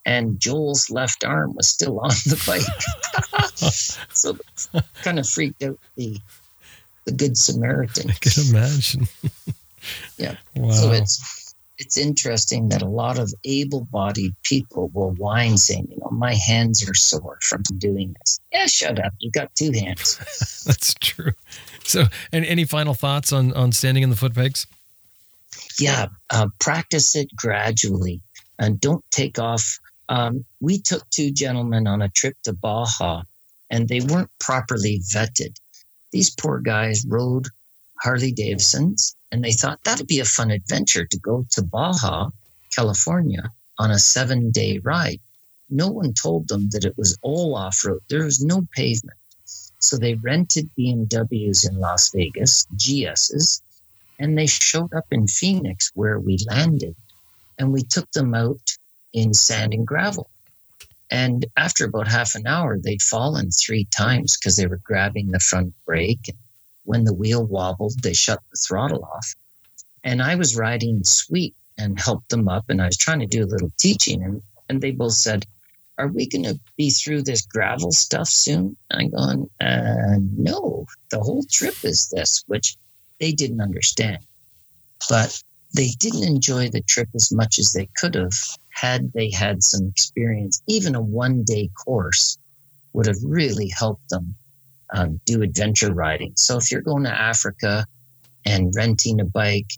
And 0.06 0.40
Joel's 0.40 0.90
left 0.90 1.24
arm 1.24 1.54
was 1.56 1.68
still 1.68 2.00
on 2.04 2.10
the 2.10 2.42
bike, 2.48 3.54
so 4.14 4.38
kind 5.04 5.20
of 5.20 5.28
freaked 5.28 5.62
out 5.64 5.80
the 5.96 6.18
the 7.06 7.12
good 7.12 7.38
Samaritan. 7.38 8.12
I 8.12 8.14
can 8.14 8.50
imagine. 8.50 9.08
Yeah. 10.18 10.36
Wow. 10.56 10.72
So 10.72 10.92
it's 10.92 11.41
it's 11.82 11.98
interesting 11.98 12.70
that 12.70 12.82
a 12.82 12.88
lot 12.88 13.20
of 13.20 13.34
able-bodied 13.44 14.36
people 14.44 14.90
will 14.94 15.12
whine 15.12 15.58
saying, 15.58 15.88
you 15.90 15.98
know, 15.98 16.10
my 16.12 16.36
hands 16.36 16.88
are 16.88 16.94
sore 16.94 17.38
from 17.42 17.64
doing 17.78 18.16
this. 18.20 18.40
Yeah, 18.54 18.68
shut 18.68 19.04
up. 19.04 19.14
You've 19.20 19.34
got 19.34 19.54
two 19.56 19.72
hands. 19.72 20.64
That's 20.66 20.94
true. 20.96 21.34
So, 21.84 22.06
and 22.32 22.46
any 22.46 22.66
final 22.66 22.94
thoughts 22.94 23.34
on 23.34 23.52
on 23.54 23.72
standing 23.72 24.04
in 24.04 24.10
the 24.10 24.16
foot 24.16 24.34
pegs? 24.34 24.68
yeah, 25.80 26.08
uh, 26.30 26.48
practice 26.60 27.16
it 27.16 27.36
gradually 27.36 28.22
and 28.60 28.80
don't 28.80 29.04
take 29.12 29.40
off. 29.40 29.80
Um, 30.10 30.46
we 30.60 30.80
took 30.80 31.10
two 31.10 31.32
gentlemen 31.32 31.88
on 31.88 32.02
a 32.02 32.10
trip 32.10 32.36
to 32.44 32.54
Baja 32.54 33.24
and 33.70 33.88
they 33.88 34.02
weren't 34.02 34.30
properly 34.40 35.02
vetted. 35.14 35.56
These 36.12 36.36
poor 36.36 36.60
guys 36.60 37.06
rode 37.08 37.48
Harley 38.02 38.32
Davidsons 38.32 39.16
and 39.32 39.44
they 39.44 39.52
thought 39.54 39.84
that'd 39.84 40.08
be 40.08 40.20
a 40.20 40.26
fun 40.26 40.52
adventure 40.52 41.06
to 41.06 41.20
go 41.20 41.46
to 41.52 41.64
Baja, 41.64 42.30
California 42.76 43.52
on 43.80 43.92
a 43.92 44.00
seven 44.00 44.52
day 44.52 44.80
ride. 44.80 45.20
No 45.70 45.90
one 45.90 46.14
told 46.14 46.48
them 46.50 46.70
that 46.72 46.86
it 46.86 46.98
was 46.98 47.18
all 47.24 47.56
off 47.56 47.84
road, 47.86 48.02
there 48.10 48.26
was 48.26 48.44
no 48.44 48.68
pavement. 48.76 49.18
So 49.80 49.98
they 49.98 50.16
rented 50.16 50.70
BMWs 50.78 51.70
in 51.70 51.80
Las 51.80 52.12
Vegas, 52.12 52.66
GSs, 52.76 53.62
and 54.20 54.38
they 54.38 54.48
showed 54.48 54.94
up 54.94 55.06
in 55.12 55.28
Phoenix 55.28 55.92
where 55.96 56.20
we 56.20 56.38
landed. 56.48 56.96
and 57.58 57.72
we 57.74 57.84
took 57.84 58.10
them 58.12 58.34
out 58.36 58.78
in 59.14 59.34
sand 59.34 59.74
and 59.74 59.88
gravel. 59.88 60.30
And 61.12 61.46
after 61.58 61.86
about 61.86 62.08
half 62.08 62.36
an 62.36 62.48
hour, 62.48 62.80
they'd 62.80 63.02
fallen 63.02 63.52
three 63.52 63.86
times 63.86 64.38
because 64.38 64.56
they 64.58 64.68
were 64.68 64.80
grabbing 64.84 65.32
the 65.32 65.40
front 65.40 65.74
brake. 65.86 66.30
And 66.30 66.38
when 66.84 67.04
the 67.04 67.14
wheel 67.14 67.46
wobbled, 67.46 68.02
they 68.02 68.14
shut 68.14 68.40
the 68.50 68.58
throttle 68.68 69.04
off. 69.04 69.36
And 70.04 70.22
I 70.22 70.36
was 70.36 70.56
riding 70.56 71.04
sweet 71.04 71.56
and 71.78 72.00
helped 72.00 72.30
them 72.30 72.48
up. 72.48 72.66
And 72.70 72.82
I 72.82 72.88
was 72.88 72.98
trying 72.98 73.20
to 73.20 73.26
do 73.26 73.44
a 73.44 73.52
little 73.52 73.72
teaching. 73.78 74.24
And, 74.24 74.42
and 74.70 74.82
they 74.82 74.92
both 74.92 75.14
said, 75.14 75.46
Are 75.98 76.08
we 76.08 76.28
going 76.28 76.46
to 76.46 76.60
be 76.78 76.90
through 76.90 77.24
this 77.24 77.46
gravel 77.46 77.92
stuff 77.92 78.28
soon? 78.28 78.76
I'm 78.92 79.10
going, 79.10 79.50
uh, 79.60 80.18
No, 80.36 80.86
the 81.12 81.20
whole 81.20 81.44
trip 81.52 81.76
is 81.84 82.10
this, 82.10 82.44
which 82.48 82.76
they 83.20 83.32
didn't 83.32 83.62
understand. 83.62 84.26
But 85.10 85.42
they 85.74 85.90
didn't 86.00 86.24
enjoy 86.24 86.70
the 86.70 86.82
trip 86.82 87.10
as 87.16 87.32
much 87.32 87.58
as 87.60 87.72
they 87.72 87.88
could 87.98 88.16
have 88.16 88.34
had 88.70 89.14
they 89.14 89.30
had 89.30 89.64
some 89.64 89.88
experience. 89.88 90.62
Even 90.68 90.96
a 90.96 91.02
one 91.02 91.44
day 91.44 91.70
course 91.86 92.38
would 92.94 93.06
have 93.06 93.24
really 93.24 93.70
helped 93.70 94.10
them 94.10 94.36
um, 94.92 95.20
do 95.26 95.42
adventure 95.42 95.94
riding. 95.94 96.34
So 96.36 96.58
if 96.58 96.72
you're 96.72 96.82
going 96.82 97.04
to 97.04 97.12
Africa 97.12 97.86
and 98.46 98.74
renting 98.76 99.20
a 99.20 99.26
bike, 99.26 99.72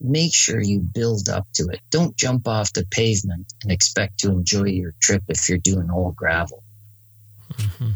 make 0.00 0.34
sure 0.34 0.60
you 0.60 0.80
build 0.80 1.28
up 1.28 1.46
to 1.54 1.68
it. 1.68 1.80
Don't 1.90 2.16
jump 2.16 2.46
off 2.46 2.72
the 2.72 2.86
pavement 2.90 3.52
and 3.62 3.72
expect 3.72 4.18
to 4.20 4.30
enjoy 4.30 4.64
your 4.64 4.94
trip 5.00 5.22
if 5.28 5.48
you're 5.48 5.58
doing 5.58 5.90
all 5.90 6.12
gravel. 6.12 6.62
Mm-hmm. 7.54 7.90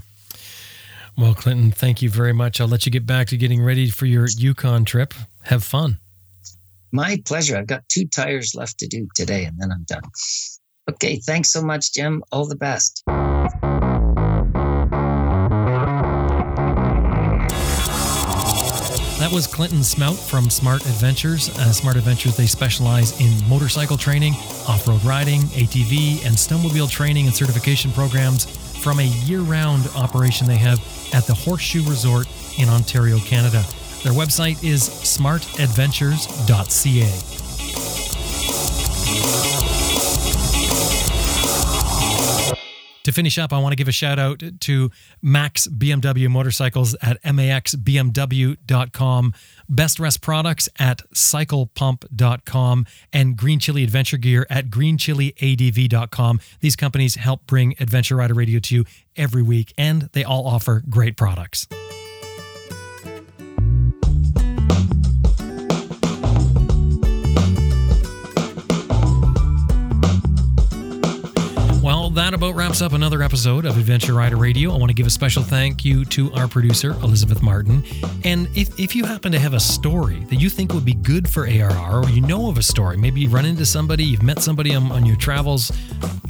Well, 1.16 1.34
Clinton, 1.34 1.70
thank 1.70 2.02
you 2.02 2.08
very 2.08 2.32
much. 2.32 2.60
I'll 2.60 2.68
let 2.68 2.86
you 2.86 2.92
get 2.92 3.06
back 3.06 3.28
to 3.28 3.36
getting 3.36 3.62
ready 3.62 3.90
for 3.90 4.06
your 4.06 4.26
Yukon 4.26 4.84
trip. 4.84 5.14
Have 5.44 5.62
fun. 5.62 5.98
My 6.90 7.22
pleasure. 7.24 7.56
I've 7.56 7.66
got 7.66 7.88
two 7.88 8.06
tires 8.06 8.54
left 8.54 8.78
to 8.78 8.86
do 8.86 9.08
today 9.14 9.44
and 9.44 9.58
then 9.58 9.70
I'm 9.70 9.84
done. 9.84 10.02
Okay. 10.90 11.16
Thanks 11.16 11.50
so 11.50 11.62
much, 11.62 11.92
Jim. 11.92 12.22
All 12.32 12.46
the 12.46 12.56
best. 12.56 13.02
Was 19.32 19.46
Clinton 19.46 19.78
Smout 19.78 20.18
from 20.18 20.50
Smart 20.50 20.84
Adventures. 20.84 21.48
Uh, 21.48 21.72
Smart 21.72 21.96
Adventures, 21.96 22.36
they 22.36 22.44
specialize 22.44 23.18
in 23.18 23.48
motorcycle 23.48 23.96
training, 23.96 24.34
off 24.68 24.86
road 24.86 25.02
riding, 25.04 25.40
ATV, 25.40 26.26
and 26.26 26.36
snowmobile 26.36 26.90
training 26.90 27.24
and 27.26 27.34
certification 27.34 27.90
programs 27.92 28.44
from 28.82 29.00
a 29.00 29.06
year 29.24 29.40
round 29.40 29.88
operation 29.96 30.46
they 30.46 30.56
have 30.56 30.78
at 31.14 31.26
the 31.26 31.32
Horseshoe 31.32 31.82
Resort 31.88 32.26
in 32.58 32.68
Ontario, 32.68 33.18
Canada. 33.20 33.64
Their 34.02 34.12
website 34.12 34.62
is 34.62 34.82
smartadventures.ca. 34.82 37.41
To 43.04 43.12
finish 43.12 43.38
up, 43.38 43.52
I 43.52 43.58
want 43.58 43.72
to 43.72 43.76
give 43.76 43.88
a 43.88 43.92
shout 43.92 44.18
out 44.18 44.42
to 44.60 44.90
Max 45.20 45.66
BMW 45.66 46.28
Motorcycles 46.28 46.94
at 47.02 47.20
maxbmw.com, 47.22 47.74
Best 49.68 49.98
Rest 49.98 50.20
Products 50.20 50.68
at 50.78 51.02
cyclepump.com, 51.12 52.86
and 53.12 53.36
Green 53.36 53.58
Chili 53.58 53.82
Adventure 53.82 54.18
Gear 54.18 54.46
at 54.48 54.70
greenchiliadv.com. 54.70 56.40
These 56.60 56.76
companies 56.76 57.16
help 57.16 57.46
bring 57.46 57.74
Adventure 57.80 58.16
Rider 58.16 58.34
Radio 58.34 58.60
to 58.60 58.74
you 58.74 58.84
every 59.16 59.42
week, 59.42 59.72
and 59.76 60.02
they 60.12 60.22
all 60.22 60.46
offer 60.46 60.82
great 60.88 61.16
products. 61.16 61.66
That 72.14 72.34
about 72.34 72.54
wraps 72.54 72.82
up 72.82 72.92
another 72.92 73.22
episode 73.22 73.64
of 73.64 73.78
Adventure 73.78 74.12
Rider 74.12 74.36
Radio. 74.36 74.70
I 74.72 74.76
want 74.76 74.90
to 74.90 74.94
give 74.94 75.06
a 75.06 75.10
special 75.10 75.42
thank 75.42 75.82
you 75.82 76.04
to 76.06 76.30
our 76.32 76.46
producer, 76.46 76.90
Elizabeth 77.02 77.42
Martin. 77.42 77.82
And 78.24 78.48
if, 78.54 78.78
if 78.78 78.94
you 78.94 79.06
happen 79.06 79.32
to 79.32 79.38
have 79.38 79.54
a 79.54 79.60
story 79.60 80.24
that 80.24 80.36
you 80.36 80.50
think 80.50 80.74
would 80.74 80.84
be 80.84 80.92
good 80.92 81.26
for 81.26 81.46
ARR, 81.46 82.02
or 82.02 82.08
you 82.10 82.20
know 82.20 82.50
of 82.50 82.58
a 82.58 82.62
story, 82.62 82.98
maybe 82.98 83.22
you 83.22 83.28
run 83.30 83.46
into 83.46 83.64
somebody, 83.64 84.04
you've 84.04 84.22
met 84.22 84.40
somebody 84.40 84.74
on, 84.74 84.92
on 84.92 85.06
your 85.06 85.16
travels, 85.16 85.72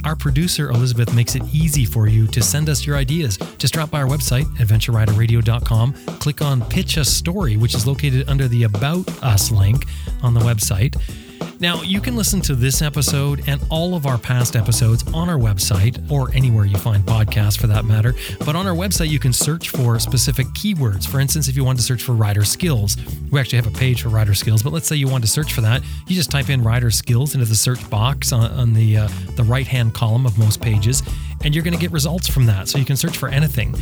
our 0.05 0.15
producer, 0.15 0.69
Elizabeth, 0.69 1.13
makes 1.13 1.35
it 1.35 1.43
easy 1.51 1.85
for 1.85 2.07
you 2.07 2.27
to 2.27 2.41
send 2.41 2.69
us 2.69 2.85
your 2.85 2.95
ideas. 2.95 3.37
Just 3.57 3.73
drop 3.73 3.91
by 3.91 4.01
our 4.01 4.07
website, 4.07 4.45
adventureriderradio.com, 4.57 5.93
click 6.19 6.41
on 6.41 6.61
Pitch 6.69 6.95
a 6.95 7.03
Story, 7.03 7.57
which 7.57 7.75
is 7.75 7.85
located 7.85 8.29
under 8.29 8.47
the 8.47 8.63
About 8.63 9.07
Us 9.21 9.51
link 9.51 9.85
on 10.21 10.33
the 10.33 10.41
website. 10.41 10.95
Now, 11.59 11.81
you 11.81 12.01
can 12.01 12.17
listen 12.17 12.41
to 12.41 12.55
this 12.55 12.81
episode 12.81 13.43
and 13.47 13.61
all 13.69 13.95
of 13.95 14.05
our 14.05 14.17
past 14.17 14.57
episodes 14.57 15.05
on 15.13 15.29
our 15.29 15.37
website 15.37 16.11
or 16.11 16.29
anywhere 16.33 16.65
you 16.65 16.77
find 16.77 17.01
podcasts 17.03 17.57
for 17.57 17.67
that 17.67 17.85
matter. 17.85 18.15
But 18.39 18.57
on 18.57 18.67
our 18.67 18.75
website, 18.75 19.09
you 19.09 19.17
can 19.17 19.31
search 19.31 19.69
for 19.69 19.97
specific 19.97 20.47
keywords. 20.47 21.07
For 21.07 21.21
instance, 21.21 21.47
if 21.47 21.55
you 21.55 21.63
want 21.63 21.77
to 21.79 21.83
search 21.85 22.03
for 22.03 22.11
rider 22.11 22.43
skills, 22.43 22.97
we 23.31 23.39
actually 23.39 23.59
have 23.59 23.67
a 23.67 23.77
page 23.77 24.01
for 24.01 24.09
rider 24.09 24.33
skills, 24.33 24.61
but 24.61 24.73
let's 24.73 24.87
say 24.87 24.97
you 24.97 25.07
want 25.07 25.23
to 25.23 25.29
search 25.29 25.53
for 25.53 25.61
that, 25.61 25.81
you 26.07 26.15
just 26.15 26.29
type 26.29 26.49
in 26.49 26.61
rider 26.61 26.91
skills 26.91 27.33
into 27.33 27.45
the 27.45 27.55
search 27.55 27.89
box 27.89 28.33
on, 28.33 28.51
on 28.51 28.73
the, 28.73 28.97
uh, 28.97 29.07
the 29.37 29.43
right 29.43 29.67
hand 29.67 29.93
column 29.93 30.25
of 30.25 30.37
most 30.37 30.59
pages, 30.59 31.01
and 31.45 31.55
you're 31.55 31.63
going 31.63 31.73
to 31.73 31.79
get 31.79 31.91
results 31.91 32.27
from 32.27 32.45
that. 32.47 32.67
So 32.67 32.77
you 32.77 32.85
can 32.85 32.97
search 32.97 33.17
for 33.17 33.29
anything. 33.29 33.73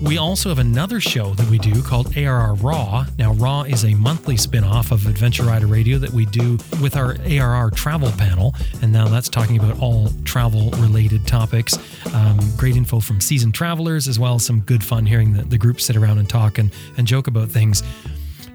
We 0.00 0.16
also 0.16 0.48
have 0.48 0.60
another 0.60 1.00
show 1.00 1.34
that 1.34 1.50
we 1.50 1.58
do 1.58 1.82
called 1.82 2.16
ARR 2.16 2.54
Raw. 2.54 3.04
Now, 3.18 3.32
Raw 3.34 3.62
is 3.62 3.84
a 3.84 3.94
monthly 3.94 4.36
spin 4.36 4.62
off 4.62 4.92
of 4.92 5.06
Adventure 5.06 5.42
Rider 5.42 5.66
Radio 5.66 5.98
that 5.98 6.10
we 6.10 6.24
do 6.26 6.56
with 6.80 6.96
our 6.96 7.16
ARR 7.26 7.70
travel 7.70 8.12
panel. 8.12 8.54
And 8.80 8.92
now 8.92 9.08
that's 9.08 9.28
talking 9.28 9.58
about 9.58 9.80
all 9.80 10.10
travel 10.24 10.70
related 10.76 11.26
topics. 11.26 11.76
Um, 12.14 12.38
great 12.56 12.76
info 12.76 13.00
from 13.00 13.20
seasoned 13.20 13.54
travelers, 13.54 14.06
as 14.06 14.20
well 14.20 14.36
as 14.36 14.46
some 14.46 14.60
good 14.60 14.84
fun 14.84 15.04
hearing 15.04 15.32
the, 15.32 15.42
the 15.42 15.58
group 15.58 15.80
sit 15.80 15.96
around 15.96 16.18
and 16.18 16.28
talk 16.28 16.58
and, 16.58 16.72
and 16.96 17.04
joke 17.04 17.26
about 17.26 17.48
things. 17.48 17.82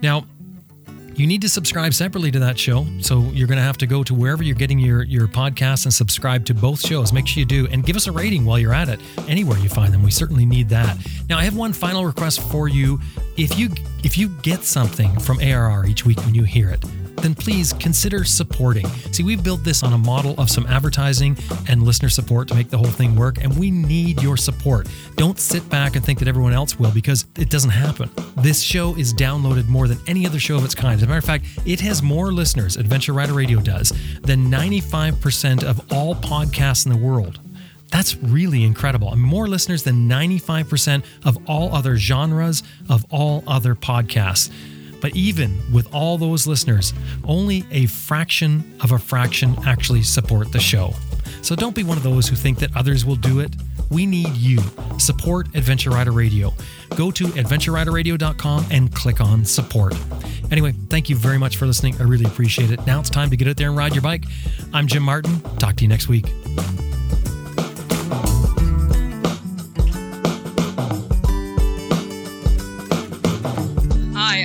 Now, 0.02 0.26
you 1.16 1.28
need 1.28 1.41
to 1.41 1.49
subscribe 1.49 1.93
separately 1.93 2.32
to 2.32 2.39
that 2.39 2.57
show. 2.57 2.86
So 2.99 3.22
you're 3.34 3.47
going 3.47 3.57
to 3.57 3.64
have 3.64 3.78
to 3.80 3.88
go 3.88 4.03
to 4.03 4.14
wherever 4.14 4.43
you're 4.43 4.55
getting 4.55 4.80
your, 4.80 5.03
your 5.03 5.28
podcasts 5.28 5.86
and 5.86 5.93
subscribe 5.93 6.45
to 6.45 6.53
both 6.53 6.86
shows. 6.86 7.14
Make 7.14 7.28
sure 7.28 7.39
you 7.39 7.45
do 7.45 7.68
and 7.72 7.86
give 7.86 7.95
us 7.95 8.07
a 8.07 8.11
rating 8.11 8.45
while 8.45 8.59
you're 8.59 8.74
at 8.74 8.89
it, 8.89 8.99
anywhere 9.28 9.57
you 9.59 9.70
find 9.70 9.93
them. 9.93 10.03
We 10.03 10.11
certainly 10.11 10.45
need 10.45 10.70
that. 10.70 10.97
Now, 11.30 11.38
I 11.38 11.43
have 11.43 11.55
one 11.55 11.74
final 11.74 12.05
request 12.05 12.41
for 12.41 12.68
you. 12.68 12.99
If 13.38 13.57
you 13.57 13.70
if 14.03 14.18
you 14.18 14.30
get 14.41 14.64
something 14.64 15.18
from 15.20 15.39
ARR 15.39 15.86
each 15.86 16.05
week 16.05 16.20
when 16.26 16.36
you 16.36 16.43
hear 16.43 16.70
it, 16.70 16.84
then 17.18 17.36
please 17.36 17.74
consider 17.74 18.24
supporting. 18.24 18.88
See, 19.11 19.24
we've 19.24 19.43
built 19.43 19.64
this 19.64 19.84
on 19.84 19.93
a 19.93 19.97
model 19.97 20.36
of 20.38 20.49
some 20.49 20.66
advertising 20.68 21.38
and 21.68 21.84
listener 21.84 22.09
support 22.09 22.47
to 22.49 22.55
make 22.55 22.70
the 22.70 22.78
whole 22.78 22.88
thing 22.88 23.16
work, 23.16 23.38
and 23.43 23.57
we 23.57 23.72
need 23.72 24.22
your 24.22 24.38
support. 24.38 24.88
Don't 25.16 25.39
sit 25.39 25.68
back 25.70 25.95
and 25.95 26.03
think 26.03 26.20
that 26.20 26.28
everyone 26.28 26.53
else 26.53 26.78
will 26.80 26.91
because 26.91 27.26
it 27.38 27.49
doesn't 27.49 27.72
happen. 27.72 28.09
This 28.38 28.61
show 28.61 28.95
is 28.95 29.14
downloaded 29.14 29.68
more 29.68 29.88
than 29.88 29.99
any 30.07 30.26
other 30.26 30.39
show 30.39 30.57
of 30.57 30.66
its 30.66 30.76
kind. 30.76 30.95
As 30.95 31.03
a 31.03 31.07
matter 31.07 31.20
of 31.20 31.26
fact, 31.26 31.45
it 31.66 31.80
has 31.82 32.01
more 32.01 32.32
listeners, 32.32 32.78
Adventure 32.78 33.14
Rider 33.14 33.34
Radio 33.34 33.59
does, 33.59 33.93
than 34.22 34.49
95% 34.51 35.64
of 35.64 35.80
all 35.91 36.16
podcasts 36.16 36.86
in 36.86 36.91
the 36.91 36.97
world. 36.97 37.39
That's 37.93 38.16
really 38.16 38.64
incredible. 38.64 39.16
more 39.16 39.47
listeners 39.47 39.84
than 39.84 40.09
95% 40.09 41.03
of 41.26 41.38
all 41.47 41.76
other 41.76 41.95
genres 41.95 42.64
of 42.89 43.05
all 43.11 43.43
other 43.45 43.76
podcasts. 43.76 44.49
But 45.04 45.18
even 45.18 45.62
with 45.70 45.93
all 45.93 46.18
those 46.18 46.47
listeners, 46.47 46.93
only 47.26 47.66
a 47.72 47.88
fraction 47.88 48.64
of 48.82 48.93
a 48.93 48.97
fraction 48.97 49.54
actually 49.66 50.01
support 50.01 50.54
the 50.54 50.62
show. 50.62 50.93
So 51.41 51.58
don't 51.58 51.76
be 51.76 51.84
one 51.84 51.97
of 51.97 52.04
those 52.04 52.30
who 52.30 52.38
think 52.38 52.60
that 52.60 52.74
others 52.74 53.06
will 53.06 53.18
do 53.18 53.41
it. 53.41 53.54
We 53.91 54.06
need 54.06 54.30
you. 54.30 54.60
Support 54.97 55.47
Adventure 55.56 55.89
Rider 55.89 56.14
Radio. 56.14 56.54
Go 56.95 57.12
to 57.12 57.26
adventureriderradio.com 57.26 58.68
and 58.72 58.95
click 58.95 59.20
on 59.20 59.43
support. 59.43 59.93
Anyway, 60.51 60.72
thank 60.89 61.10
you 61.10 61.18
very 61.18 61.38
much 61.38 61.58
for 61.58 61.66
listening. 61.66 61.99
I 61.99 62.04
really 62.04 62.26
appreciate 62.26 62.72
it. 62.72 62.88
Now 62.88 63.01
it's 63.01 63.10
time 63.10 63.30
to 63.30 63.36
get 63.36 63.49
out 63.49 63.58
there 63.58 63.68
and 63.68 63.78
ride 63.78 63.93
your 63.93 64.04
bike. 64.04 64.24
I'm 64.72 64.88
Jim 64.88 65.04
Martin. 65.04 65.41
Talk 65.60 65.76
to 65.76 65.84
you 65.84 65.89
next 65.89 66.08
week. 66.08 66.28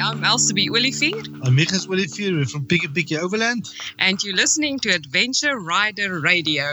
I'm 0.09 0.22
Elsabe 0.24 0.70
Olivier. 0.70 1.12
I'm 1.42 1.54
Michas 1.54 1.86
Olivier 1.86 2.42
from 2.46 2.64
Picky 2.64 2.88
Picky 2.88 3.18
Overland. 3.18 3.68
And 3.98 4.18
you're 4.24 4.34
listening 4.34 4.78
to 4.78 4.88
Adventure 4.88 5.59
Rider 5.59 6.18
Radio. 6.18 6.72